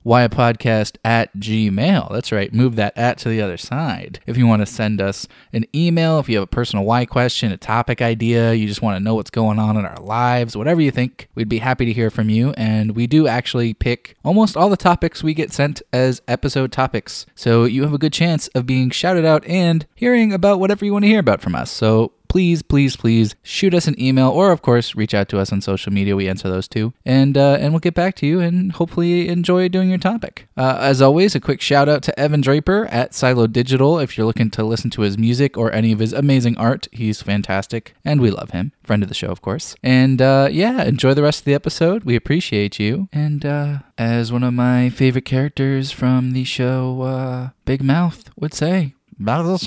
Wyatt 0.08 0.32
Podcast 0.32 0.96
at 1.04 1.36
Gmail. 1.36 2.10
That's 2.10 2.32
right. 2.32 2.50
Move 2.54 2.76
that 2.76 2.96
at 2.96 3.18
to 3.18 3.28
the 3.28 3.42
other 3.42 3.58
side. 3.58 4.20
If 4.26 4.38
you 4.38 4.46
want 4.46 4.62
to 4.62 4.66
send 4.66 5.02
us 5.02 5.28
an 5.52 5.66
email, 5.74 6.18
if 6.18 6.30
you 6.30 6.36
have 6.36 6.44
a 6.44 6.46
personal 6.46 6.86
why 6.86 7.04
question, 7.04 7.52
a 7.52 7.58
topic 7.58 8.00
idea, 8.00 8.54
you 8.54 8.66
just 8.66 8.80
want 8.80 8.96
to 8.96 9.04
know 9.04 9.14
what's 9.14 9.28
going 9.28 9.58
on 9.58 9.76
in 9.76 9.84
our 9.84 10.00
lives, 10.00 10.56
whatever 10.56 10.80
you 10.80 10.90
think, 10.90 11.28
we'd 11.34 11.50
be 11.50 11.58
happy 11.58 11.84
to 11.84 11.92
hear 11.92 12.08
from 12.08 12.30
you. 12.30 12.54
And 12.56 12.96
we 12.96 13.06
do 13.06 13.28
actually 13.28 13.74
pick 13.74 14.16
almost 14.24 14.56
all 14.56 14.70
the 14.70 14.78
topics 14.78 15.22
we 15.22 15.34
get 15.34 15.52
sent 15.52 15.82
as 15.92 16.22
episode 16.26 16.72
topics. 16.72 17.26
So 17.34 17.64
you 17.64 17.82
have 17.82 17.92
a 17.92 17.98
good 17.98 18.14
chance 18.14 18.48
of 18.48 18.64
being 18.64 18.88
shouted 18.88 19.26
out 19.26 19.44
and 19.46 19.86
hearing 19.94 20.32
about 20.32 20.58
whatever 20.58 20.86
you 20.86 20.94
want 20.94 21.04
to 21.04 21.08
hear 21.08 21.20
about 21.20 21.42
from 21.42 21.54
us. 21.54 21.70
So 21.70 22.12
please, 22.28 22.62
please, 22.62 22.96
please 22.96 23.34
shoot 23.42 23.74
us 23.74 23.86
an 23.86 24.00
email 24.00 24.28
or, 24.28 24.52
of 24.52 24.62
course, 24.62 24.94
reach 24.94 25.14
out 25.14 25.28
to 25.30 25.38
us 25.38 25.52
on 25.52 25.60
social 25.60 25.92
media. 25.92 26.16
We 26.16 26.28
answer 26.28 26.48
those 26.48 26.68
too. 26.68 26.92
And, 27.04 27.36
uh, 27.36 27.56
and 27.60 27.72
we'll 27.72 27.80
get 27.80 27.94
back 27.94 28.14
to 28.16 28.26
you 28.26 28.40
and 28.40 28.72
hopefully 28.72 29.28
enjoy 29.28 29.68
doing 29.68 29.88
your 29.88 29.98
topic. 29.98 30.48
Uh, 30.56 30.78
as 30.80 31.02
always, 31.02 31.34
a 31.34 31.40
quick 31.40 31.60
shout 31.60 31.88
out 31.88 32.02
to 32.04 32.18
Evan 32.18 32.40
Draper 32.40 32.86
at 32.86 33.14
Silo 33.14 33.46
Digital. 33.46 33.98
If 33.98 34.16
you're 34.16 34.26
looking 34.26 34.50
to 34.50 34.64
listen 34.64 34.90
to 34.90 35.02
his 35.02 35.18
music 35.18 35.56
or 35.56 35.72
any 35.72 35.92
of 35.92 35.98
his 35.98 36.12
amazing 36.12 36.56
art, 36.56 36.88
he's 36.92 37.22
fantastic 37.22 37.94
and 38.04 38.20
we 38.20 38.30
love 38.30 38.50
him. 38.50 38.72
Friend 38.82 39.02
of 39.02 39.08
the 39.08 39.14
show, 39.14 39.28
of 39.28 39.42
course. 39.42 39.74
And 39.82 40.20
uh, 40.22 40.48
yeah, 40.50 40.84
enjoy 40.84 41.14
the 41.14 41.22
rest 41.22 41.40
of 41.40 41.44
the 41.44 41.54
episode. 41.54 42.04
We 42.04 42.16
appreciate 42.16 42.78
you. 42.78 43.08
And 43.12 43.44
uh, 43.44 43.78
as 43.96 44.32
one 44.32 44.42
of 44.42 44.54
my 44.54 44.90
favorite 44.90 45.24
characters 45.24 45.90
from 45.90 46.32
the 46.32 46.44
show, 46.44 47.02
uh, 47.02 47.50
Big 47.64 47.82
Mouth 47.82 48.30
would 48.36 48.54
say, 48.54 48.94
about 49.20 49.42
the 49.42 49.58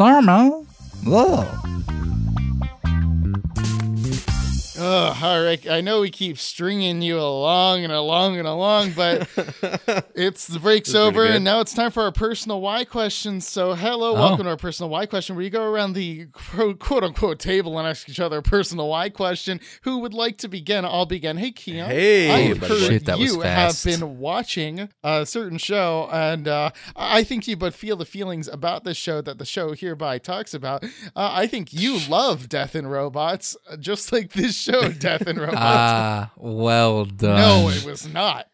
sermon. 1.04 1.62
Oh, 4.84 5.16
all 5.22 5.44
right. 5.44 5.70
I 5.70 5.82
know 5.82 6.02
we 6.02 6.10
keep 6.10 6.40
stringing 6.40 7.04
you 7.04 7.20
along 7.20 7.84
and 7.84 7.94
along 7.94 8.40
and 8.40 8.48
along, 8.48 8.94
but 8.94 9.30
it's 10.16 10.48
the 10.48 10.58
break's 10.58 10.96
over, 10.96 11.24
and 11.24 11.44
now 11.44 11.60
it's 11.60 11.76
time 11.76 11.92
for 11.92 12.02
our 12.02 12.12
personal 12.12 12.62
why 12.62 12.84
questions. 12.84 13.48
So, 13.48 13.76
hello, 13.76 14.16
welcome 14.16 14.46
to 14.46 14.50
our 14.50 14.58
personal 14.58 14.90
why 14.90 15.06
question, 15.06 15.36
where 15.36 15.44
you 15.44 15.52
go 15.52 15.64
around 15.64 15.94
the 15.94 16.26
quote 16.34 17.04
unquote 17.04 17.38
table 17.38 17.78
and 17.78 17.88
ask 17.88 18.10
each 18.10 18.20
other 18.20 18.40
a 18.40 18.42
personal 18.42 18.88
why 18.88 19.10
question. 19.10 19.60
Who 19.84 20.00
would 20.00 20.16
like 20.16 20.40
to 20.40 20.48
begin? 20.48 20.84
I'll 20.84 21.06
begin. 21.06 21.38
Hey, 21.38 21.52
Keon. 21.52 21.88
Hey, 21.88 22.50
I've 22.50 22.58
heard 22.58 22.80
Shit, 22.80 23.06
that 23.06 23.20
was 23.20 23.34
you 23.34 23.42
have 23.42 23.80
been 23.84 24.18
watching 24.18 24.90
a 25.04 25.28
certain 25.28 25.60
show, 25.60 26.10
and 26.12 26.48
uh, 26.48 26.72
I 26.96 27.24
think 27.24 27.48
you 27.48 27.56
but 27.56 27.76
feel 27.76 27.98
the 27.98 28.06
feelings 28.06 28.48
about 28.48 28.84
this 28.84 28.98
show 28.98 29.22
that 29.22 29.38
the 29.38 29.46
show 29.46 29.74
hereby 29.74 30.18
talks 30.18 30.56
about. 30.56 30.84
Uh, 30.84 30.90
I 31.16 31.46
think 31.46 31.72
you 31.72 32.00
love 32.10 32.50
Death 32.50 32.74
and 32.74 32.92
Robots, 32.92 33.56
just 33.80 34.12
like 34.12 34.34
this 34.34 34.60
show, 34.60 34.71
Death 35.00 35.28
and 35.28 35.40
Robots. 35.40 35.58
Ah, 35.60 36.32
well 36.38 37.06
done. 37.06 37.36
no, 37.36 37.70
it 37.70 37.84
was 37.86 38.08
not. 38.08 38.48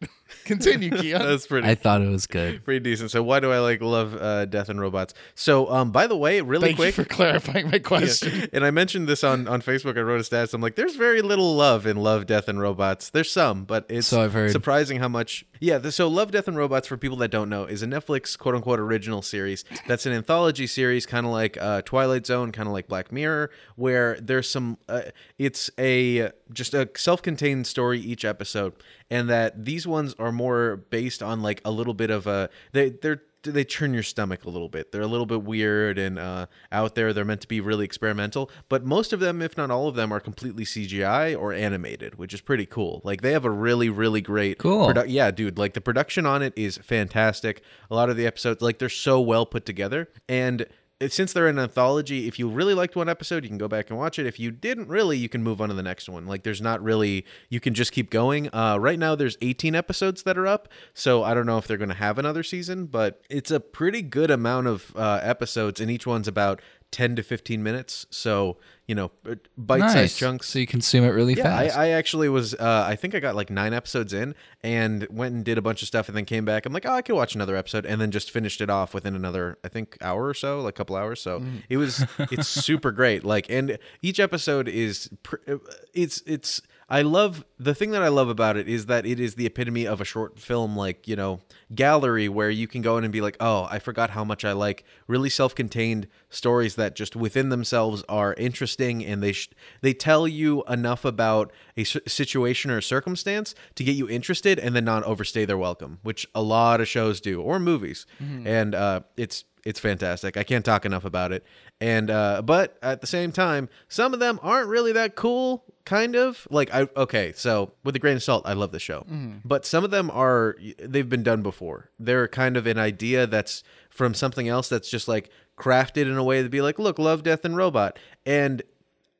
Continue, 0.48 0.90
Keon. 0.96 1.22
That's 1.22 1.46
pretty 1.46 1.68
I 1.68 1.74
thought 1.76 2.02
it 2.02 2.08
was 2.08 2.26
good. 2.26 2.64
pretty 2.64 2.80
decent. 2.80 3.10
So 3.12 3.22
why 3.22 3.38
do 3.38 3.52
I 3.52 3.60
like 3.60 3.80
love 3.80 4.14
uh, 4.20 4.46
Death 4.46 4.68
and 4.68 4.80
Robots? 4.80 5.14
So 5.34 5.70
um, 5.70 5.92
by 5.92 6.06
the 6.06 6.16
way, 6.16 6.40
really 6.40 6.68
Thank 6.68 6.76
quick. 6.78 6.96
you 6.96 7.04
for 7.04 7.08
clarifying 7.08 7.70
my 7.70 7.78
question. 7.78 8.48
and 8.52 8.64
I 8.64 8.70
mentioned 8.72 9.06
this 9.08 9.22
on, 9.22 9.46
on 9.46 9.62
Facebook. 9.62 9.96
I 9.96 10.00
wrote 10.00 10.20
a 10.20 10.24
status. 10.24 10.54
I'm 10.54 10.60
like, 10.60 10.74
there's 10.74 10.96
very 10.96 11.22
little 11.22 11.54
love 11.54 11.86
in 11.86 11.96
Love, 11.98 12.26
Death, 12.26 12.48
and 12.48 12.58
Robots. 12.60 13.10
There's 13.10 13.30
some, 13.30 13.64
but 13.64 13.86
it's 13.88 14.06
So 14.08 14.22
I've 14.24 14.32
heard. 14.32 14.50
surprising 14.50 14.98
how 14.98 15.08
much. 15.08 15.44
Yeah, 15.60 15.78
the, 15.78 15.92
so 15.92 16.08
Love, 16.08 16.30
Death, 16.30 16.48
and 16.48 16.56
Robots, 16.56 16.88
for 16.88 16.96
people 16.96 17.18
that 17.18 17.30
don't 17.30 17.48
know, 17.48 17.64
is 17.64 17.82
a 17.82 17.86
Netflix 17.86 18.38
quote 18.38 18.54
unquote 18.54 18.80
original 18.80 19.22
series 19.22 19.64
that's 19.86 20.06
an 20.06 20.12
anthology 20.12 20.66
series, 20.66 21.04
kind 21.06 21.26
of 21.26 21.32
like 21.32 21.56
uh, 21.60 21.82
Twilight 21.82 22.26
Zone, 22.26 22.52
kind 22.52 22.66
of 22.68 22.72
like 22.72 22.88
Black 22.88 23.12
Mirror, 23.12 23.50
where 23.76 24.18
there's 24.20 24.48
some. 24.48 24.78
Uh, 24.88 25.02
it's 25.38 25.70
a 25.78 26.30
just 26.52 26.74
a 26.74 26.88
self 26.96 27.22
contained 27.22 27.66
story 27.66 28.00
each 28.00 28.24
episode, 28.24 28.72
and 29.10 29.28
that 29.28 29.64
these 29.64 29.86
ones 29.86 30.14
are 30.18 30.32
more 30.32 30.76
based 30.90 31.22
on 31.22 31.42
like 31.42 31.60
a 31.64 31.70
little 31.70 31.94
bit 31.94 32.10
of 32.10 32.26
a. 32.26 32.48
They, 32.72 32.90
they're 32.90 33.22
they 33.44 33.64
churn 33.64 33.94
your 33.94 34.02
stomach 34.02 34.44
a 34.44 34.50
little 34.50 34.68
bit. 34.68 34.90
They're 34.90 35.00
a 35.00 35.06
little 35.06 35.24
bit 35.24 35.44
weird 35.44 35.96
and 35.96 36.18
uh, 36.18 36.46
out 36.72 36.96
there. 36.96 37.12
They're 37.12 37.24
meant 37.24 37.40
to 37.42 37.48
be 37.48 37.60
really 37.60 37.84
experimental, 37.84 38.50
but 38.68 38.84
most 38.84 39.12
of 39.12 39.20
them, 39.20 39.40
if 39.40 39.56
not 39.56 39.70
all 39.70 39.86
of 39.86 39.94
them, 39.94 40.12
are 40.12 40.18
completely 40.18 40.64
CGI 40.64 41.38
or 41.38 41.52
animated, 41.52 42.16
which 42.16 42.34
is 42.34 42.40
pretty 42.40 42.66
cool. 42.66 43.00
Like 43.04 43.22
they 43.22 43.30
have 43.32 43.44
a 43.44 43.50
really, 43.50 43.88
really 43.90 44.20
great 44.20 44.58
Cool. 44.58 44.88
produ- 44.88 45.06
yeah, 45.08 45.30
dude. 45.30 45.56
Like 45.56 45.74
the 45.74 45.80
production 45.80 46.26
on 46.26 46.42
it 46.42 46.52
is 46.56 46.78
fantastic. 46.78 47.62
A 47.90 47.94
lot 47.94 48.10
of 48.10 48.16
the 48.16 48.26
episodes, 48.26 48.60
like 48.60 48.80
they're 48.80 48.88
so 48.88 49.20
well 49.20 49.46
put 49.46 49.64
together, 49.64 50.08
and 50.28 50.66
since 51.06 51.32
they're 51.32 51.46
an 51.46 51.58
anthology, 51.60 52.26
if 52.26 52.38
you 52.40 52.48
really 52.48 52.74
liked 52.74 52.96
one 52.96 53.08
episode, 53.08 53.44
you 53.44 53.48
can 53.48 53.58
go 53.58 53.68
back 53.68 53.88
and 53.88 53.98
watch 53.98 54.18
it. 54.18 54.26
If 54.26 54.40
you 54.40 54.50
didn't 54.50 54.88
really, 54.88 55.16
you 55.16 55.28
can 55.28 55.44
move 55.44 55.60
on 55.60 55.68
to 55.68 55.74
the 55.74 55.82
next 55.82 56.08
one. 56.08 56.26
Like 56.26 56.42
there's 56.42 56.60
not 56.60 56.82
really 56.82 57.24
you 57.48 57.60
can 57.60 57.72
just 57.72 57.92
keep 57.92 58.10
going. 58.10 58.48
Uh, 58.52 58.78
right 58.80 58.98
now 58.98 59.14
there's 59.14 59.36
18 59.40 59.76
episodes 59.76 60.24
that 60.24 60.36
are 60.36 60.46
up, 60.46 60.68
so 60.94 61.22
I 61.22 61.34
don't 61.34 61.46
know 61.46 61.58
if 61.58 61.68
they're 61.68 61.76
going 61.76 61.88
to 61.88 61.94
have 61.94 62.18
another 62.18 62.42
season, 62.42 62.86
but 62.86 63.22
it's 63.30 63.52
a 63.52 63.60
pretty 63.60 64.02
good 64.02 64.30
amount 64.30 64.66
of 64.66 64.92
uh, 64.96 65.20
episodes, 65.22 65.80
and 65.80 65.88
each 65.88 66.06
one's 66.06 66.26
about 66.26 66.60
10 66.90 67.16
to 67.16 67.22
15 67.22 67.62
minutes. 67.62 68.06
So 68.10 68.58
you 68.88 68.94
know, 68.94 69.10
uh, 69.28 69.34
bite-sized 69.58 69.94
nice. 69.94 70.18
chunks. 70.18 70.48
So 70.48 70.58
you 70.58 70.66
consume 70.66 71.04
it 71.04 71.10
really 71.10 71.34
Yeah, 71.34 71.54
I, 71.54 71.66
fast. 71.66 71.78
I 71.78 71.90
actually 71.90 72.30
was. 72.30 72.54
Uh, 72.54 72.84
I 72.88 72.96
think 72.96 73.14
I 73.14 73.20
got 73.20 73.36
like 73.36 73.50
nine 73.50 73.74
episodes 73.74 74.14
in, 74.14 74.34
and 74.62 75.06
went 75.10 75.34
and 75.34 75.44
did 75.44 75.58
a 75.58 75.62
bunch 75.62 75.82
of 75.82 75.88
stuff, 75.88 76.08
and 76.08 76.16
then 76.16 76.24
came 76.24 76.46
back. 76.46 76.64
I'm 76.64 76.72
like, 76.72 76.86
oh, 76.86 76.94
I 76.94 77.02
could 77.02 77.14
watch 77.14 77.34
another 77.34 77.54
episode, 77.54 77.84
and 77.84 78.00
then 78.00 78.10
just 78.10 78.30
finished 78.30 78.62
it 78.62 78.70
off 78.70 78.94
within 78.94 79.14
another, 79.14 79.58
I 79.62 79.68
think, 79.68 79.98
hour 80.00 80.26
or 80.26 80.32
so, 80.32 80.62
like 80.62 80.74
a 80.74 80.76
couple 80.76 80.96
hours. 80.96 81.20
So 81.20 81.40
mm. 81.40 81.62
it 81.68 81.76
was, 81.76 82.04
it's 82.18 82.48
super 82.64 82.90
great. 82.90 83.24
Like, 83.24 83.50
and 83.50 83.78
each 84.00 84.18
episode 84.18 84.68
is, 84.68 85.10
pr- 85.22 85.36
uh, 85.46 85.58
it's, 85.92 86.22
it's. 86.26 86.62
I 86.90 87.02
love 87.02 87.44
the 87.58 87.74
thing 87.74 87.90
that 87.90 88.02
I 88.02 88.08
love 88.08 88.28
about 88.30 88.56
it 88.56 88.66
is 88.66 88.86
that 88.86 89.04
it 89.04 89.20
is 89.20 89.34
the 89.34 89.44
epitome 89.44 89.86
of 89.86 90.00
a 90.00 90.04
short 90.06 90.38
film, 90.38 90.74
like 90.76 91.06
you 91.06 91.16
know, 91.16 91.40
gallery 91.74 92.28
where 92.30 92.48
you 92.48 92.66
can 92.66 92.80
go 92.80 92.96
in 92.96 93.04
and 93.04 93.12
be 93.12 93.20
like, 93.20 93.36
oh, 93.40 93.68
I 93.70 93.78
forgot 93.78 94.10
how 94.10 94.24
much 94.24 94.44
I 94.44 94.52
like 94.52 94.84
really 95.06 95.28
self-contained 95.28 96.08
stories 96.30 96.76
that 96.76 96.96
just 96.96 97.14
within 97.14 97.50
themselves 97.50 98.02
are 98.08 98.32
interesting 98.34 99.04
and 99.04 99.22
they 99.22 99.32
sh- 99.32 99.50
they 99.82 99.92
tell 99.92 100.26
you 100.26 100.62
enough 100.68 101.04
about 101.04 101.52
a 101.76 101.82
s- 101.82 101.98
situation 102.06 102.70
or 102.70 102.78
a 102.78 102.82
circumstance 102.82 103.54
to 103.74 103.84
get 103.84 103.94
you 103.96 104.08
interested 104.08 104.58
and 104.58 104.74
then 104.74 104.84
not 104.86 105.02
overstay 105.04 105.44
their 105.44 105.58
welcome, 105.58 105.98
which 106.02 106.26
a 106.34 106.42
lot 106.42 106.80
of 106.80 106.88
shows 106.88 107.20
do 107.20 107.42
or 107.42 107.58
movies, 107.60 108.06
and 108.18 108.74
uh, 108.74 109.00
it's 109.16 109.44
it's 109.64 109.80
fantastic. 109.80 110.36
I 110.36 110.42
can't 110.42 110.64
talk 110.64 110.84
enough 110.84 111.04
about 111.04 111.32
it. 111.32 111.44
And 111.80 112.10
uh, 112.10 112.42
but 112.42 112.78
at 112.82 113.00
the 113.00 113.06
same 113.06 113.32
time, 113.32 113.68
some 113.88 114.14
of 114.14 114.20
them 114.20 114.40
aren't 114.42 114.68
really 114.68 114.92
that 114.92 115.14
cool. 115.14 115.64
Kind 115.84 116.16
of 116.16 116.46
like 116.50 116.72
I 116.74 116.88
okay. 116.96 117.32
So 117.34 117.72
with 117.84 117.96
a 117.96 117.98
grain 117.98 118.16
of 118.16 118.22
salt, 118.22 118.42
I 118.46 118.52
love 118.52 118.72
the 118.72 118.78
show, 118.78 119.06
but 119.44 119.64
some 119.64 119.84
of 119.84 119.90
them 119.90 120.10
are 120.10 120.56
they've 120.78 121.08
been 121.08 121.22
done 121.22 121.42
before. 121.42 121.90
They're 121.98 122.28
kind 122.28 122.56
of 122.56 122.66
an 122.66 122.78
idea 122.78 123.26
that's 123.26 123.62
from 123.88 124.12
something 124.14 124.48
else 124.48 124.68
that's 124.68 124.90
just 124.90 125.08
like 125.08 125.30
crafted 125.56 126.02
in 126.02 126.16
a 126.16 126.22
way 126.22 126.42
to 126.42 126.48
be 126.48 126.60
like, 126.60 126.78
look, 126.78 126.98
love, 126.98 127.22
death, 127.22 127.44
and 127.44 127.56
robot, 127.56 127.98
and 128.26 128.62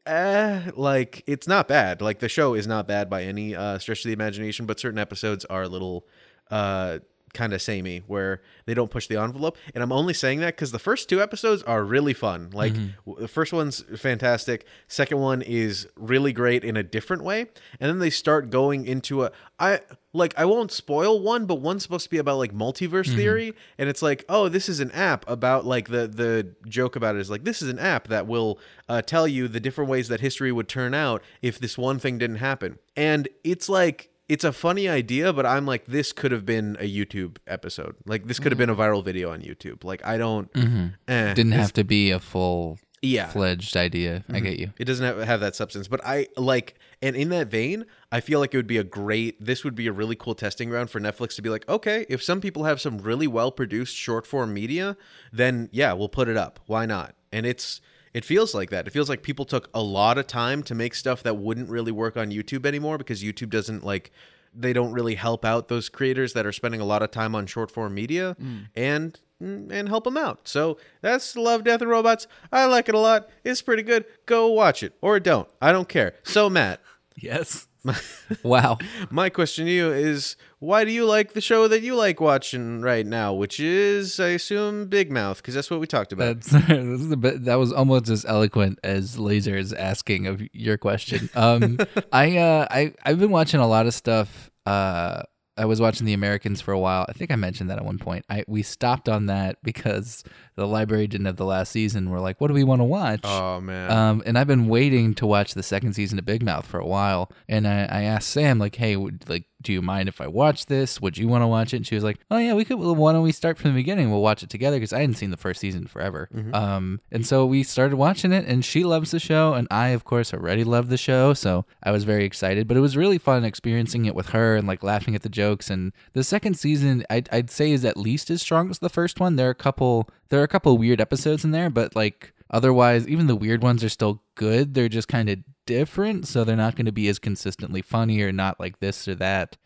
eh, 0.06 0.70
like 0.74 1.22
it's 1.26 1.46
not 1.46 1.68
bad. 1.68 2.02
Like 2.02 2.18
the 2.18 2.28
show 2.28 2.54
is 2.54 2.66
not 2.66 2.88
bad 2.88 3.08
by 3.08 3.22
any 3.24 3.54
uh, 3.54 3.78
stretch 3.78 4.00
of 4.00 4.04
the 4.04 4.12
imagination, 4.12 4.66
but 4.66 4.80
certain 4.80 4.98
episodes 4.98 5.44
are 5.46 5.62
a 5.62 5.68
little 5.68 6.06
uh, 6.50 6.98
kind 7.34 7.52
of 7.52 7.60
samey 7.62 8.02
where 8.06 8.40
they 8.66 8.74
don't 8.74 8.90
push 8.90 9.06
the 9.06 9.20
envelope. 9.20 9.56
And 9.74 9.82
I'm 9.82 9.92
only 9.92 10.14
saying 10.14 10.40
that 10.40 10.56
because 10.56 10.72
the 10.72 10.78
first 10.78 11.08
two 11.08 11.20
episodes 11.20 11.62
are 11.62 11.84
really 11.84 12.14
fun. 12.14 12.50
Like 12.52 12.74
w- 13.06 13.20
the 13.20 13.28
first 13.28 13.52
one's 13.52 13.82
fantastic. 13.96 14.66
Second 14.86 15.18
one 15.18 15.42
is 15.42 15.86
really 15.96 16.32
great 16.32 16.64
in 16.64 16.76
a 16.76 16.82
different 16.82 17.22
way, 17.24 17.40
and 17.80 17.90
then 17.90 17.98
they 17.98 18.10
start 18.10 18.50
going 18.50 18.86
into 18.86 19.24
a 19.24 19.32
I 19.58 19.80
like 20.12 20.32
I 20.38 20.44
won't 20.44 20.72
spoil 20.72 21.20
one, 21.20 21.46
but 21.46 21.56
one's 21.56 21.82
supposed 21.82 22.04
to 22.04 22.10
be 22.10 22.18
about 22.18 22.38
like 22.38 22.54
multiverse 22.54 23.14
theory, 23.14 23.54
and 23.76 23.88
it's 23.88 24.02
like, 24.02 24.24
oh, 24.28 24.48
this 24.48 24.68
is 24.68 24.80
an 24.80 24.90
app 24.92 25.28
about 25.28 25.66
like 25.66 25.88
the 25.88 26.06
the 26.08 26.54
joke 26.68 26.96
about 26.96 27.16
it 27.16 27.20
is 27.20 27.30
like 27.30 27.44
this 27.44 27.60
is 27.60 27.68
an 27.68 27.78
app 27.78 28.08
that 28.08 28.26
will 28.26 28.58
uh, 28.88 29.02
tell 29.02 29.28
you 29.28 29.48
the 29.48 29.60
different 29.60 29.90
ways 29.90 30.08
that 30.08 30.20
history 30.20 30.50
would 30.52 30.68
turn 30.68 30.94
out 30.94 31.22
if 31.42 31.58
this 31.58 31.76
one 31.76 31.98
thing 31.98 32.18
didn't 32.18 32.36
happen, 32.36 32.78
and 32.96 33.28
it's 33.44 33.68
like 33.68 34.10
it's 34.28 34.44
a 34.44 34.52
funny 34.52 34.88
idea, 34.88 35.32
but 35.32 35.46
I'm 35.46 35.66
like, 35.66 35.86
this 35.86 36.12
could 36.12 36.32
have 36.32 36.44
been 36.44 36.76
a 36.80 36.90
YouTube 36.90 37.38
episode. 37.46 37.96
Like 38.04 38.26
this 38.26 38.38
could 38.38 38.52
have 38.52 38.56
mm. 38.56 38.66
been 38.66 38.70
a 38.70 38.76
viral 38.76 39.04
video 39.04 39.32
on 39.32 39.40
YouTube. 39.40 39.84
Like 39.84 40.04
I 40.06 40.18
don't, 40.18 40.52
mm-hmm. 40.52 40.86
eh, 41.08 41.34
Didn't 41.34 41.52
have 41.52 41.72
to 41.74 41.84
be 41.84 42.10
a 42.10 42.20
full 42.20 42.78
yeah. 43.02 43.28
fledged 43.28 43.76
idea. 43.76 44.24
I 44.28 44.32
mm-hmm. 44.32 44.44
get 44.44 44.58
you. 44.58 44.72
It 44.78 44.84
doesn't 44.84 45.04
have, 45.04 45.18
have 45.26 45.40
that 45.40 45.56
substance, 45.56 45.88
but 45.88 46.00
I 46.04 46.26
like, 46.36 46.74
and 47.00 47.16
in 47.16 47.30
that 47.30 47.48
vein, 47.48 47.86
I 48.12 48.20
feel 48.20 48.40
like 48.40 48.52
it 48.52 48.56
would 48.58 48.66
be 48.66 48.78
a 48.78 48.84
great. 48.84 49.42
This 49.44 49.64
would 49.64 49.74
be 49.74 49.86
a 49.86 49.92
really 49.92 50.16
cool 50.16 50.34
testing 50.34 50.68
ground 50.68 50.90
for 50.90 51.00
Netflix 51.00 51.34
to 51.36 51.42
be 51.42 51.48
like, 51.48 51.68
okay, 51.68 52.04
if 52.08 52.22
some 52.22 52.40
people 52.40 52.64
have 52.64 52.80
some 52.80 52.98
really 52.98 53.26
well 53.26 53.50
produced 53.50 53.96
short 53.96 54.26
form 54.26 54.52
media, 54.52 54.96
then 55.32 55.68
yeah, 55.72 55.92
we'll 55.92 56.08
put 56.08 56.28
it 56.28 56.36
up. 56.36 56.60
Why 56.66 56.86
not? 56.86 57.14
And 57.32 57.46
it's 57.46 57.80
it 58.14 58.24
feels 58.24 58.54
like 58.54 58.70
that. 58.70 58.86
It 58.86 58.90
feels 58.90 59.08
like 59.08 59.22
people 59.22 59.44
took 59.44 59.68
a 59.74 59.82
lot 59.82 60.18
of 60.18 60.26
time 60.26 60.62
to 60.64 60.74
make 60.74 60.94
stuff 60.94 61.22
that 61.22 61.36
wouldn't 61.36 61.68
really 61.68 61.92
work 61.92 62.16
on 62.16 62.30
YouTube 62.30 62.66
anymore 62.66 62.98
because 62.98 63.22
YouTube 63.22 63.50
doesn't 63.50 63.84
like 63.84 64.10
they 64.54 64.72
don't 64.72 64.92
really 64.92 65.14
help 65.14 65.44
out 65.44 65.68
those 65.68 65.88
creators 65.88 66.32
that 66.32 66.46
are 66.46 66.52
spending 66.52 66.80
a 66.80 66.84
lot 66.84 67.02
of 67.02 67.10
time 67.10 67.34
on 67.34 67.46
short 67.46 67.70
form 67.70 67.94
media 67.94 68.36
mm. 68.40 68.66
and 68.74 69.20
mm, 69.42 69.70
and 69.70 69.88
help 69.88 70.04
them 70.04 70.16
out. 70.16 70.48
So 70.48 70.78
that's 71.00 71.36
Love, 71.36 71.64
Death, 71.64 71.82
and 71.82 71.90
Robots. 71.90 72.26
I 72.50 72.64
like 72.64 72.88
it 72.88 72.94
a 72.94 72.98
lot. 72.98 73.28
It's 73.44 73.62
pretty 73.62 73.82
good. 73.82 74.04
Go 74.26 74.48
watch 74.48 74.82
it 74.82 74.94
or 75.00 75.20
don't. 75.20 75.48
I 75.60 75.72
don't 75.72 75.88
care. 75.88 76.14
So 76.22 76.48
Matt, 76.48 76.80
Yes. 77.20 77.66
wow. 78.42 78.78
my 79.10 79.28
question 79.28 79.66
to 79.66 79.72
you 79.72 79.92
is 79.92 80.36
why 80.58 80.84
do 80.84 80.90
you 80.90 81.04
like 81.04 81.32
the 81.32 81.40
show 81.40 81.68
that 81.68 81.82
you 81.82 81.94
like 81.94 82.20
watching 82.20 82.80
right 82.80 83.06
now, 83.06 83.32
which 83.32 83.60
is 83.60 84.18
I 84.18 84.28
assume 84.28 84.86
Big 84.86 85.10
Mouth 85.10 85.38
because 85.38 85.54
that's 85.54 85.70
what 85.70 85.80
we 85.80 85.86
talked 85.86 86.12
about. 86.12 86.40
That's 86.40 86.50
this 86.68 87.00
is 87.00 87.10
a 87.12 87.16
bit, 87.16 87.44
that 87.44 87.56
was 87.56 87.72
almost 87.72 88.08
as 88.08 88.24
eloquent 88.24 88.78
as 88.82 89.18
Laser's 89.18 89.72
asking 89.72 90.26
of 90.26 90.42
your 90.52 90.76
question. 90.76 91.30
Um, 91.34 91.78
I 92.12 92.36
uh, 92.38 92.66
I 92.70 92.94
I've 93.04 93.18
been 93.18 93.30
watching 93.30 93.60
a 93.60 93.68
lot 93.68 93.86
of 93.86 93.94
stuff 93.94 94.50
uh 94.66 95.22
I 95.58 95.64
was 95.64 95.80
watching 95.80 96.06
The 96.06 96.12
Americans 96.12 96.60
for 96.60 96.72
a 96.72 96.78
while. 96.78 97.04
I 97.08 97.12
think 97.12 97.30
I 97.30 97.36
mentioned 97.36 97.68
that 97.70 97.78
at 97.78 97.84
one 97.84 97.98
point. 97.98 98.24
I 98.30 98.44
we 98.46 98.62
stopped 98.62 99.08
on 99.08 99.26
that 99.26 99.58
because 99.62 100.24
the 100.54 100.66
library 100.66 101.06
didn't 101.06 101.26
have 101.26 101.36
the 101.36 101.44
last 101.44 101.72
season. 101.72 102.10
We're 102.10 102.20
like, 102.20 102.40
what 102.40 102.48
do 102.48 102.54
we 102.54 102.64
want 102.64 102.80
to 102.80 102.84
watch? 102.84 103.20
Oh 103.24 103.60
man. 103.60 103.90
Um, 103.90 104.22
and 104.24 104.38
I've 104.38 104.46
been 104.46 104.68
waiting 104.68 105.14
to 105.14 105.26
watch 105.26 105.54
the 105.54 105.62
second 105.62 105.94
season 105.94 106.18
of 106.18 106.24
Big 106.24 106.42
Mouth 106.42 106.66
for 106.66 106.78
a 106.78 106.86
while. 106.86 107.30
And 107.48 107.66
I, 107.66 107.84
I 107.90 108.02
asked 108.02 108.28
Sam, 108.28 108.58
like, 108.58 108.76
hey, 108.76 108.96
would, 108.96 109.28
like, 109.28 109.44
do 109.60 109.72
you 109.72 109.82
mind 109.82 110.08
if 110.08 110.20
I 110.20 110.28
watch 110.28 110.66
this? 110.66 111.00
Would 111.00 111.18
you 111.18 111.26
want 111.26 111.42
to 111.42 111.46
watch 111.48 111.74
it? 111.74 111.78
And 111.78 111.86
she 111.86 111.96
was 111.96 112.04
like, 112.04 112.18
oh 112.30 112.38
yeah, 112.38 112.54
we 112.54 112.64
could. 112.64 112.78
Well, 112.78 112.94
why 112.94 113.12
don't 113.12 113.22
we 113.22 113.32
start 113.32 113.58
from 113.58 113.72
the 113.72 113.74
beginning? 113.74 114.10
We'll 114.10 114.22
watch 114.22 114.42
it 114.44 114.50
together 114.50 114.76
because 114.76 114.92
I 114.92 115.00
hadn't 115.00 115.16
seen 115.16 115.30
the 115.30 115.36
first 115.36 115.60
season 115.60 115.86
forever. 115.86 116.28
Um, 116.54 117.00
and 117.10 117.26
so 117.26 117.44
we 117.44 117.64
started 117.64 117.96
watching 117.96 118.32
it, 118.32 118.46
and 118.46 118.64
she 118.64 118.84
loves 118.84 119.10
the 119.10 119.18
show, 119.18 119.54
and 119.54 119.66
I, 119.70 119.88
of 119.88 120.04
course, 120.04 120.32
already 120.32 120.62
love 120.62 120.90
the 120.90 120.96
show. 120.96 121.34
So 121.34 121.64
I 121.82 121.90
was 121.90 122.04
very 122.04 122.24
excited. 122.24 122.68
But 122.68 122.76
it 122.76 122.80
was 122.80 122.96
really 122.96 123.18
fun 123.18 123.44
experiencing 123.44 124.04
it 124.04 124.14
with 124.14 124.28
her 124.28 124.54
and 124.54 124.68
like 124.68 124.84
laughing 124.84 125.16
at 125.16 125.22
the 125.22 125.28
jokes. 125.28 125.70
And 125.70 125.92
the 126.12 126.22
second 126.22 126.54
season, 126.54 127.04
I'd, 127.10 127.28
I'd 127.32 127.50
say, 127.50 127.72
is 127.72 127.84
at 127.84 127.96
least 127.96 128.30
as 128.30 128.40
strong 128.42 128.70
as 128.70 128.78
the 128.78 128.88
first 128.88 129.18
one. 129.18 129.34
There 129.36 129.48
are 129.48 129.50
a 129.50 129.54
couple. 129.56 130.08
There 130.28 130.40
are 130.40 130.44
a 130.44 130.48
couple 130.48 130.76
weird 130.78 131.00
episodes 131.00 131.44
in 131.44 131.50
there, 131.50 131.70
but 131.70 131.96
like 131.96 132.32
otherwise, 132.50 133.06
even 133.08 133.26
the 133.26 133.36
weird 133.36 133.62
ones 133.62 133.82
are 133.84 133.88
still 133.88 134.22
good. 134.34 134.74
They're 134.74 134.88
just 134.88 135.08
kind 135.08 135.28
of 135.28 135.38
different, 135.66 136.26
so 136.26 136.44
they're 136.44 136.56
not 136.56 136.76
going 136.76 136.86
to 136.86 136.92
be 136.92 137.08
as 137.08 137.18
consistently 137.18 137.82
funny 137.82 138.20
or 138.22 138.32
not 138.32 138.58
like 138.58 138.80
this 138.80 139.06
or 139.08 139.14
that. 139.16 139.56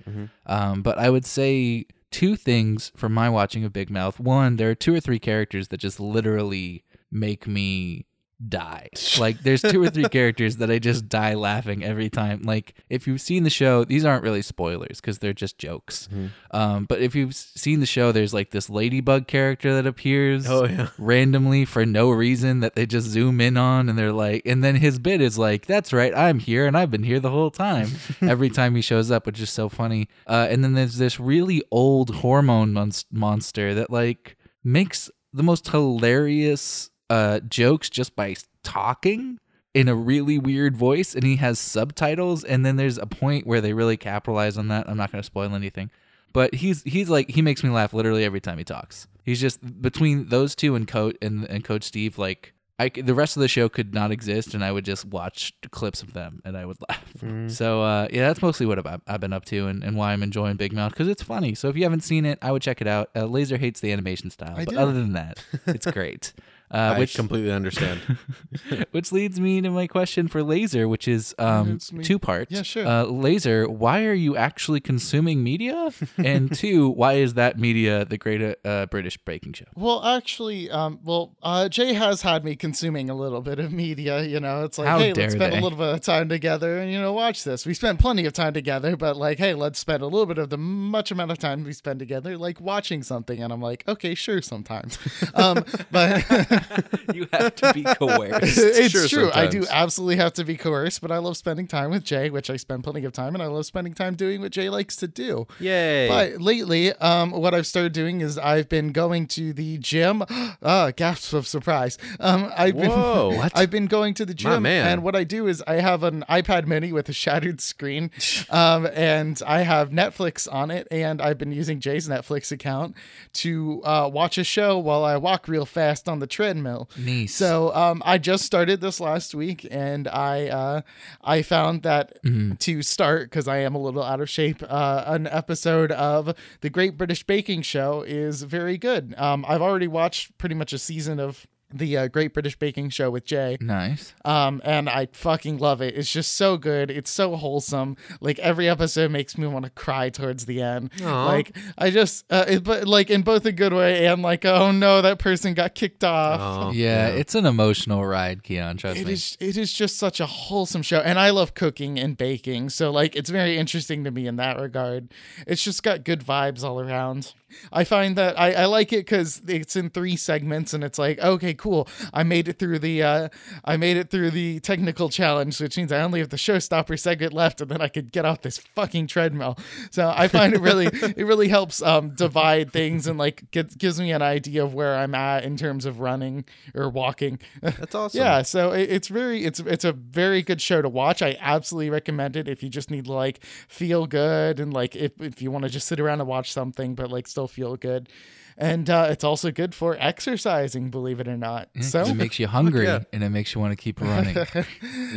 Um, 0.47 0.83
but 0.83 0.99
I 0.99 1.11
would 1.11 1.24
say 1.24 1.87
two 2.11 2.37
things 2.37 2.93
from 2.97 3.14
my 3.14 3.28
watching 3.30 3.64
of 3.64 3.72
Big 3.72 3.89
Mouth. 3.91 4.18
One, 4.20 4.57
there 4.57 4.70
are 4.70 4.74
two 4.74 4.95
or 4.95 5.01
three 5.01 5.18
characters 5.18 5.68
that 5.68 5.78
just 5.78 6.01
literally 6.01 6.85
make 7.11 7.47
me 7.47 8.07
die. 8.49 8.88
Like 9.18 9.40
there's 9.43 9.62
two 9.62 9.82
or 9.82 9.90
three 9.90 10.05
characters 10.11 10.57
that 10.59 10.70
I 10.70 10.78
just 10.78 11.09
die 11.09 11.34
laughing 11.34 11.84
every 11.84 12.11
time. 12.11 12.43
Like 12.43 12.74
if 12.90 13.07
you've 13.07 13.20
seen 13.20 13.45
the 13.45 13.51
show, 13.51 13.84
these 13.84 14.05
aren't 14.05 14.22
really 14.22 14.43
spoilers 14.43 15.01
because 15.01 15.18
they're 15.18 15.32
just 15.32 15.59
jokes. 15.59 16.09
Um, 16.51 16.84
but 16.86 17.01
if 17.01 17.14
you've 17.14 17.34
seen 17.34 17.80
the 17.80 17.86
show, 17.86 18.12
there's 18.12 18.34
like 18.34 18.51
this 18.51 18.68
ladybug 18.70 19.26
character 19.26 19.74
that 19.74 19.86
appears 19.86 20.49
Oh, 20.49 20.64
yeah. 20.64 20.88
randomly 20.99 21.64
for 21.64 21.84
no 21.86 22.11
reason 22.11 22.61
that 22.61 22.74
they 22.74 22.86
just 22.86 23.07
zoom 23.07 23.40
in 23.40 23.57
on 23.57 23.88
and 23.88 23.99
they're 23.99 24.12
like 24.12 24.43
and 24.47 24.62
then 24.62 24.76
his 24.76 24.99
bit 24.99 25.20
is 25.20 25.38
like 25.38 25.66
that's 25.66 25.93
right 25.93 26.12
i'm 26.16 26.38
here 26.38 26.66
and 26.66 26.76
i've 26.76 26.90
been 26.90 27.03
here 27.03 27.20
the 27.20 27.30
whole 27.30 27.51
time 27.51 27.88
every 28.22 28.51
time 28.51 28.74
he 28.74 28.82
shows 28.82 29.11
up 29.11 29.26
which 29.26 29.40
is 29.40 29.51
so 29.51 29.68
funny 29.68 30.09
uh, 30.26 30.47
and 30.51 30.62
then 30.64 30.74
there's 30.74 30.99
this 30.99 31.18
really 31.20 31.62
old 31.70 32.16
hormone 32.16 32.72
monst- 32.72 33.07
monster 33.12 33.74
that 33.74 33.90
like 33.90 34.36
makes 34.64 35.11
the 35.32 35.43
most 35.43 35.68
hilarious 35.68 36.90
uh, 37.12 37.40
jokes 37.40 37.90
just 37.90 38.16
by 38.16 38.34
talking 38.62 39.38
in 39.74 39.88
a 39.88 39.94
really 39.94 40.38
weird 40.38 40.76
voice 40.76 41.14
and 41.14 41.24
he 41.24 41.36
has 41.36 41.58
subtitles 41.58 42.44
and 42.44 42.64
then 42.64 42.76
there's 42.76 42.98
a 42.98 43.06
point 43.06 43.46
where 43.46 43.60
they 43.60 43.72
really 43.72 43.96
capitalize 43.96 44.58
on 44.58 44.68
that 44.68 44.86
i'm 44.88 44.96
not 44.98 45.10
going 45.10 45.20
to 45.22 45.26
spoil 45.26 45.54
anything 45.54 45.90
but 46.32 46.54
he's 46.54 46.82
he's 46.84 47.08
like 47.08 47.30
he 47.30 47.42
makes 47.42 47.62
me 47.62 47.70
laugh 47.70 47.92
literally 47.92 48.24
every 48.24 48.40
time 48.40 48.58
he 48.58 48.64
talks. 48.64 49.06
He's 49.24 49.40
just 49.40 49.60
between 49.82 50.28
those 50.28 50.54
two 50.54 50.74
and 50.74 50.88
coach 50.88 51.16
and, 51.22 51.44
and 51.44 51.62
Coach 51.62 51.84
Steve. 51.84 52.18
Like 52.18 52.54
I 52.78 52.88
the 52.88 53.14
rest 53.14 53.36
of 53.36 53.40
the 53.42 53.48
show 53.48 53.68
could 53.68 53.94
not 53.94 54.10
exist, 54.10 54.54
and 54.54 54.64
I 54.64 54.72
would 54.72 54.84
just 54.84 55.04
watch 55.04 55.52
clips 55.70 56.02
of 56.02 56.14
them 56.14 56.40
and 56.44 56.56
I 56.56 56.64
would 56.64 56.78
laugh. 56.88 57.04
So 57.48 57.82
uh, 57.82 58.08
yeah, 58.10 58.28
that's 58.28 58.42
mostly 58.42 58.66
what 58.66 58.84
I've, 58.84 59.00
I've 59.06 59.20
been 59.20 59.32
up 59.32 59.44
to 59.46 59.66
and, 59.66 59.84
and 59.84 59.96
why 59.96 60.12
I'm 60.12 60.22
enjoying 60.22 60.56
Big 60.56 60.72
Mouth 60.72 60.92
because 60.92 61.08
it's 61.08 61.22
funny. 61.22 61.54
So 61.54 61.68
if 61.68 61.76
you 61.76 61.82
haven't 61.84 62.02
seen 62.02 62.24
it, 62.24 62.38
I 62.42 62.50
would 62.50 62.62
check 62.62 62.80
it 62.80 62.86
out. 62.86 63.10
Uh, 63.14 63.26
Laser 63.26 63.58
hates 63.58 63.80
the 63.80 63.92
animation 63.92 64.30
style, 64.30 64.54
I 64.56 64.64
but 64.64 64.74
do. 64.74 64.80
other 64.80 64.92
than 64.92 65.12
that, 65.12 65.44
it's 65.66 65.86
great. 65.86 66.32
Uh, 66.73 66.95
I 66.97 66.99
which 66.99 67.14
completely 67.14 67.53
understand. 67.53 68.01
which 68.93 69.12
leads 69.12 69.39
me 69.39 69.61
to 69.61 69.70
my 69.70 69.87
question 69.87 70.27
for 70.27 70.43
Laser, 70.43 70.89
which 70.89 71.07
is 71.07 71.35
um, 71.39 71.79
two 72.03 72.18
parts. 72.18 72.51
Yeah, 72.51 72.62
sure. 72.62 72.87
Uh, 72.87 73.05
Laser, 73.05 73.68
why 73.68 74.07
are 74.07 74.14
you 74.14 74.37
actually 74.37 74.81
consuming 74.81 75.43
media? 75.43 75.91
and 76.16 76.55
two, 76.55 76.89
why 76.89 77.14
is 77.14 77.35
that 77.35 77.59
media 77.59 78.07
the 78.07 78.16
great 78.16 78.57
uh, 78.64 78.87
British 78.87 79.18
baking 79.18 79.53
show? 79.53 79.66
Well, 79.75 80.03
actually, 80.03 80.70
um, 80.70 81.01
well, 81.05 81.37
uh, 81.43 81.68
Jay 81.68 81.93
has 81.93 82.23
had 82.23 82.43
me 82.43 82.57
consuming 82.57 83.11
a 83.11 83.14
little 83.14 83.43
bit 83.43 83.59
of 83.59 83.70
media. 83.70 84.23
You 84.23 84.41
know, 84.41 84.64
it's 84.64 84.79
like, 84.79 84.89
How 84.89 84.99
hey, 84.99 85.12
let's 85.12 85.35
spend 85.35 85.53
they. 85.53 85.59
a 85.59 85.61
little 85.61 85.79
bit 85.79 85.89
of 85.95 86.01
time 86.01 86.31
together 86.31 86.79
and 86.79 86.91
you 86.91 86.99
know 86.99 87.12
watch 87.12 87.45
this. 87.45 87.66
We 87.66 87.75
spent 87.75 88.01
plenty 88.01 88.25
of 88.25 88.33
time 88.33 88.55
together, 88.55 88.97
but 88.97 89.16
like, 89.18 89.39
hey, 89.39 89.53
let's 89.53 89.79
spend 89.79 90.03
a 90.03 90.07
little 90.07 90.27
bit 90.27 90.39
of 90.39 90.49
the 90.49 90.59
much 90.59 91.11
amount 91.11 91.33
of 91.33 91.39
time 91.39 91.64
we 91.64 91.75
spend 91.75 91.99
together, 91.99 92.39
like 92.39 92.62
watching 92.62 93.03
something. 93.03 93.43
And 93.43 93.53
I'm 93.53 93.61
like, 93.61 93.85
okay, 93.87 94.14
sure, 94.14 94.41
sometimes. 94.41 94.99
um, 95.35 95.64
but 95.91 96.25
you 97.14 97.26
have 97.32 97.54
to 97.56 97.72
be 97.72 97.82
coerced. 97.84 98.58
it's 98.58 98.90
Sure, 98.92 99.08
true. 99.08 99.30
I 99.32 99.46
do 99.46 99.66
absolutely 99.70 100.16
have 100.16 100.32
to 100.34 100.44
be 100.44 100.56
coerced, 100.56 101.00
but 101.00 101.10
I 101.10 101.18
love 101.18 101.36
spending 101.36 101.66
time 101.66 101.90
with 101.90 102.04
Jay, 102.04 102.30
which 102.30 102.50
I 102.50 102.56
spend 102.56 102.84
plenty 102.84 103.04
of 103.04 103.12
time, 103.12 103.34
and 103.34 103.42
I 103.42 103.46
love 103.46 103.66
spending 103.66 103.94
time 103.94 104.14
doing 104.14 104.40
what 104.40 104.52
Jay 104.52 104.68
likes 104.68 104.96
to 104.96 105.08
do. 105.08 105.46
Yay. 105.60 106.08
But 106.08 106.40
lately, 106.40 106.92
um, 106.94 107.30
what 107.32 107.54
I've 107.54 107.66
started 107.66 107.92
doing 107.92 108.20
is 108.20 108.38
I've 108.38 108.68
been 108.68 108.92
going 108.92 109.26
to 109.28 109.52
the 109.52 109.78
gym. 109.78 110.22
uh, 110.62 110.90
gasps 110.92 111.32
of 111.32 111.46
surprise. 111.46 111.98
Um, 112.20 112.52
I've 112.56 112.74
Whoa. 112.74 113.30
been 113.30 113.38
What? 113.42 113.52
I've 113.54 113.70
been 113.70 113.86
going 113.86 114.14
to 114.14 114.24
the 114.26 114.32
My 114.34 114.36
gym, 114.54 114.62
man. 114.64 114.86
and 114.86 115.02
what 115.02 115.16
I 115.16 115.24
do 115.24 115.46
is 115.46 115.62
I 115.66 115.74
have 115.76 116.02
an 116.02 116.24
iPad 116.28 116.66
Mini 116.66 116.92
with 116.92 117.08
a 117.08 117.12
shattered 117.12 117.60
screen, 117.60 118.10
um, 118.50 118.86
and 118.94 119.40
I 119.46 119.62
have 119.62 119.90
Netflix 119.90 120.46
on 120.52 120.70
it, 120.70 120.86
and 120.90 121.20
I've 121.22 121.38
been 121.38 121.52
using 121.52 121.80
Jay's 121.80 122.08
Netflix 122.08 122.52
account 122.52 122.94
to 123.34 123.80
uh, 123.84 124.08
watch 124.12 124.38
a 124.38 124.44
show 124.44 124.78
while 124.78 125.04
I 125.04 125.16
walk 125.16 125.48
real 125.48 125.66
fast 125.66 126.08
on 126.08 126.18
the 126.18 126.26
treadmill. 126.53 126.88
Nice. 126.98 127.34
So 127.34 127.74
um, 127.74 128.03
I 128.05 128.18
just 128.18 128.44
started 128.44 128.80
this 128.80 129.00
last 129.00 129.34
week, 129.34 129.66
and 129.70 130.09
I 130.09 130.48
uh, 130.48 130.80
I 131.22 131.42
found 131.42 131.82
that 131.82 132.18
to 132.61 132.82
start 132.82 133.30
because 133.30 133.48
I 133.48 133.59
am 133.59 133.74
a 133.74 133.78
little 133.78 134.03
out 134.03 134.20
of 134.20 134.28
shape. 134.30 134.62
Uh, 134.68 135.05
an 135.07 135.26
episode 135.26 135.92
of 135.92 136.34
the 136.61 136.70
Great 136.70 136.96
British 136.96 137.24
Baking 137.24 137.62
Show 137.62 138.03
is 138.03 138.42
very 138.42 138.78
good. 138.78 139.14
Um, 139.16 139.44
I've 139.48 139.62
already 139.62 139.88
watched 139.88 140.36
pretty 140.38 140.55
much 140.55 140.72
a 140.72 140.78
season 140.78 141.18
of 141.20 141.46
the 141.73 141.97
uh, 141.97 142.09
Great 142.09 142.33
British 142.35 142.59
Baking 142.59 142.91
Show 142.91 143.11
with 143.11 143.25
Jay. 143.25 143.57
nice. 143.61 144.14
Um, 144.25 144.61
and 144.64 144.89
I 144.89 145.09
fucking 145.12 145.59
love 145.59 145.81
it. 145.81 145.95
It's 145.97 146.11
just 146.11 146.35
so 146.35 146.57
good. 146.57 146.91
It's 146.91 147.11
so 147.11 147.37
wholesome. 147.37 147.97
Like 148.20 148.39
every 148.39 148.68
episode 148.68 149.11
makes 149.11 149.37
me 149.39 149.47
want 149.47 149.64
to 149.64 149.70
cry 149.70 150.11
towards 150.11 150.47
the 150.47 150.62
end. 150.62 150.91
Aw. 151.03 151.27
Like 151.27 151.57
I 151.79 151.91
just, 151.91 152.25
uh, 152.31 152.45
it, 152.49 152.64
but 152.64 152.87
like 152.87 153.11
in 153.11 153.23
both 153.23 153.45
a 153.47 153.53
good 153.53 153.73
way 153.73 154.07
and 154.07 154.23
like, 154.23 154.45
oh 154.45 154.70
no, 154.73 155.03
that 155.03 155.18
person 155.18 155.55
got 155.55 155.75
kicked 155.75 156.05
off. 156.05 156.41
Oh, 156.41 156.73
Yeah, 156.73 157.09
it's 157.09 157.35
an 157.35 157.47
emotional 157.47 158.05
ride, 158.05 158.43
Keon. 158.43 158.77
Trust 158.77 158.99
It 159.01 159.07
me. 159.07 159.12
is 159.14 159.37
it 159.41 159.57
is 159.57 159.73
just 159.73 159.97
such 159.97 160.20
a 160.20 160.27
wholesome 160.27 160.83
show 160.83 160.99
and 161.01 161.18
I 161.18 161.31
love 161.31 161.55
cooking 161.55 161.99
and 161.99 162.16
baking. 162.16 162.70
So 162.70 162.91
like 162.91 163.16
it's 163.16 163.31
very 163.31 163.57
interesting 163.59 164.05
to 164.05 164.11
me 164.11 164.27
in 164.27 164.37
that 164.37 164.59
regard. 164.61 165.12
It's 165.47 165.62
just 165.62 165.83
got 165.83 166.05
good 166.05 166.20
vibes 166.25 166.62
all 166.64 166.81
around. 166.81 167.33
I 167.70 167.85
find 167.85 168.16
that 168.16 168.39
I, 168.41 168.53
I 168.53 168.64
like 168.64 168.93
it 168.95 169.01
because 169.05 169.43
it's 169.47 169.77
in 169.77 169.91
three 169.91 170.16
segments 170.16 170.73
and 170.73 170.83
it's 170.83 170.99
like, 170.99 171.18
okay, 171.18 171.53
cool. 171.62 171.86
I 172.12 172.24
made 172.24 172.48
it 172.48 172.58
through 172.58 172.80
the 172.80 173.02
uh 173.04 173.28
I 173.64 173.76
made 173.76 173.96
it 173.96 174.10
through 174.10 174.32
the 174.32 174.58
technical 174.60 175.08
challenge, 175.08 175.60
which 175.60 175.76
means 175.76 175.92
I 175.92 176.00
only 176.02 176.18
have 176.18 176.30
the 176.30 176.36
showstopper 176.36 176.98
segment 176.98 177.32
left 177.32 177.60
and 177.60 177.70
then 177.70 177.80
I 177.80 177.86
could 177.86 178.10
get 178.10 178.24
off 178.24 178.42
this 178.42 178.58
fucking 178.58 179.06
treadmill. 179.06 179.56
So 179.92 180.12
I 180.14 180.26
find 180.26 180.54
it 180.54 180.60
really 180.60 180.86
it 180.92 181.24
really 181.24 181.46
helps 181.46 181.80
um 181.80 182.10
divide 182.16 182.72
things 182.72 183.06
and 183.06 183.16
like 183.16 183.48
get, 183.52 183.78
gives 183.78 184.00
me 184.00 184.10
an 184.10 184.22
idea 184.22 184.64
of 184.64 184.74
where 184.74 184.96
I'm 184.96 185.14
at 185.14 185.44
in 185.44 185.56
terms 185.56 185.86
of 185.86 186.00
running 186.00 186.44
or 186.74 186.90
walking. 186.90 187.38
That's 187.60 187.94
awesome. 187.94 188.20
Yeah, 188.20 188.42
so 188.42 188.72
it, 188.72 188.90
it's 188.90 189.06
very 189.06 189.44
it's 189.44 189.60
it's 189.60 189.84
a 189.84 189.92
very 189.92 190.42
good 190.42 190.60
show 190.60 190.82
to 190.82 190.88
watch. 190.88 191.22
I 191.22 191.36
absolutely 191.40 191.90
recommend 191.90 192.36
it 192.36 192.48
if 192.48 192.64
you 192.64 192.70
just 192.70 192.90
need 192.90 193.04
to 193.04 193.12
like 193.12 193.44
feel 193.68 194.08
good 194.08 194.58
and 194.58 194.74
like 194.74 194.96
if 194.96 195.12
if 195.20 195.40
you 195.40 195.52
want 195.52 195.62
to 195.62 195.70
just 195.70 195.86
sit 195.86 196.00
around 196.00 196.20
and 196.20 196.28
watch 196.28 196.52
something 196.52 196.96
but 196.96 197.12
like 197.12 197.28
still 197.28 197.46
feel 197.46 197.76
good. 197.76 198.08
And 198.57 198.88
uh, 198.88 199.09
it's 199.11 199.24
also 199.24 199.50
good 199.50 199.74
for 199.74 199.96
exercising, 199.98 200.90
believe 200.90 201.20
it 201.20 201.28
or 201.28 201.36
not. 201.36 201.68
So 201.80 202.03
it 202.03 202.14
makes 202.14 202.38
you 202.38 202.46
hungry 202.46 202.84
yeah. 202.84 203.00
and 203.12 203.22
it 203.22 203.30
makes 203.30 203.55
you 203.55 203.61
want 203.61 203.72
to 203.72 203.76
keep 203.76 204.00
running. 204.00 204.36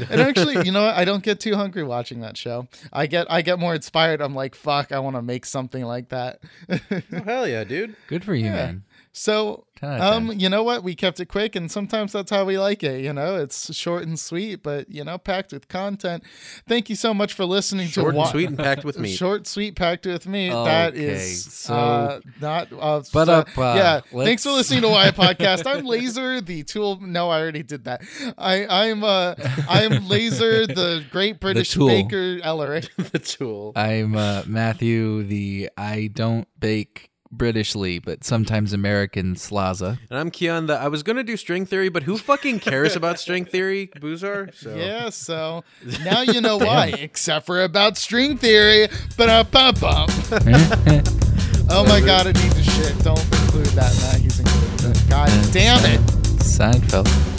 and 0.10 0.22
actually, 0.22 0.66
you 0.66 0.72
know 0.72 0.84
what? 0.84 0.96
I 0.96 1.06
don't 1.06 1.24
get 1.24 1.40
too 1.40 1.56
hungry 1.56 1.84
watching 1.84 2.22
that 2.22 2.38
show. 2.38 2.68
I 2.92 3.08
get 3.08 3.28
I 3.30 3.42
get 3.42 3.60
more 3.60 3.76
inspired. 3.76 4.22
I'm 4.22 4.36
like, 4.36 4.56
fuck, 4.56 4.92
I 4.92 5.00
want 5.00 5.16
to 5.16 5.22
make 5.22 5.46
something 5.46 5.84
like 5.84 6.10
that. 6.10 6.40
Oh, 7.16 7.24
hell 7.24 7.48
yeah, 7.48 7.64
dude. 7.64 7.96
Good 8.08 8.24
for 8.24 8.34
you, 8.34 8.50
man. 8.50 8.84
So, 9.18 9.66
10 9.78 9.90
out 9.90 10.02
of 10.02 10.14
um, 10.14 10.32
you 10.38 10.50
know 10.50 10.62
what? 10.62 10.84
We 10.84 10.94
kept 10.94 11.22
it 11.22 11.28
quick, 11.28 11.56
and 11.56 11.72
sometimes 11.72 12.12
that's 12.12 12.30
how 12.30 12.44
we 12.44 12.60
like 12.60 12.84
it. 12.84 13.02
You 13.02 13.14
know, 13.14 13.38
it's 13.38 13.74
short 13.74 14.04
and 14.04 14.20
sweet, 14.20 14.62
but 14.62 14.90
you 14.92 15.06
know, 15.06 15.18
packed 15.18 15.54
with 15.54 15.70
content. 15.70 16.24
Thank 16.68 16.90
you 16.90 16.98
so 16.98 17.14
much 17.14 17.32
for 17.32 17.46
listening 17.46 17.88
to 17.88 17.94
Short 17.94 18.06
to 18.08 18.10
and 18.10 18.18
wa- 18.18 18.26
sweet 18.26 18.50
and 18.50 18.58
packed 18.58 18.84
with 18.84 19.00
me. 19.00 19.16
Short, 19.16 19.48
sweet, 19.48 19.78
packed 19.78 20.06
with 20.06 20.28
me. 20.28 20.50
that 20.50 20.96
Okay, 20.96 21.06
is 21.06 21.46
so- 21.46 21.74
uh, 21.74 22.20
not. 22.42 22.68
Uh, 22.74 23.04
But 23.14 23.26
so- 23.28 23.34
up, 23.34 23.58
uh, 23.58 23.62
yeah. 23.78 24.02
let's- 24.12 24.28
Thanks 24.28 24.44
for 24.44 24.52
listening 24.52 24.82
to 24.82 24.90
Why 24.90 25.12
Podcast. 25.12 25.66
I'm 25.66 25.86
Laser, 25.86 26.42
the 26.42 26.64
tool. 26.64 27.00
No, 27.00 27.30
I 27.30 27.40
already 27.40 27.64
did 27.64 27.86
that. 27.86 28.02
I, 28.38 28.66
I'm 28.68 29.02
uh, 29.06 29.36
I'm 29.70 30.10
Laser, 30.10 30.68
the 30.68 31.06
Great 31.10 31.40
British 31.40 31.72
tool. 31.72 31.88
Baker 31.88 32.40
Ellerick. 32.40 32.90
the 33.12 33.20
tool. 33.20 33.72
I'm 33.78 34.18
uh, 34.18 34.44
Matthew, 34.46 35.24
the 35.24 35.70
I 35.78 36.10
don't 36.14 36.50
bake 36.60 37.12
British 37.38 37.76
Lee, 37.76 38.00
but 38.00 38.24
sometimes 38.24 38.74
American 38.74 39.36
Slaza. 39.36 40.00
And 40.10 40.20
I'm 40.20 40.32
Keon. 40.32 40.68
The 40.68 40.76
I 40.76 40.88
was 40.88 41.04
gonna 41.04 41.24
do 41.24 41.38
string 41.38 41.66
theory, 41.66 41.90
but 41.90 42.04
who 42.04 42.18
fucking 42.18 42.60
cares 42.60 42.96
about 42.96 43.20
string 43.20 43.46
theory, 43.46 43.88
Boozar? 43.88 44.54
So. 44.56 44.76
Yeah, 44.76 45.10
so 45.10 45.64
now 46.04 46.22
you 46.22 46.42
know 46.42 46.58
why, 46.66 46.94
except 46.98 47.46
for 47.46 47.64
about 47.64 47.98
string 47.98 48.38
theory. 48.38 48.88
Ba-da-ba-bum. 49.18 50.08
oh 51.70 51.86
my 51.88 52.02
god, 52.02 52.28
I 52.28 52.32
need 52.32 52.52
to 52.52 52.64
shit. 52.64 52.98
Don't 53.00 53.20
include 53.20 53.68
that, 53.68 53.96
Matt. 54.02 54.22
He's 54.22 54.40
included 54.40 54.98
it. 54.98 55.10
God 55.10 55.30
damn 55.52 55.84
it. 55.86 56.00
Seinfeld. 56.40 57.35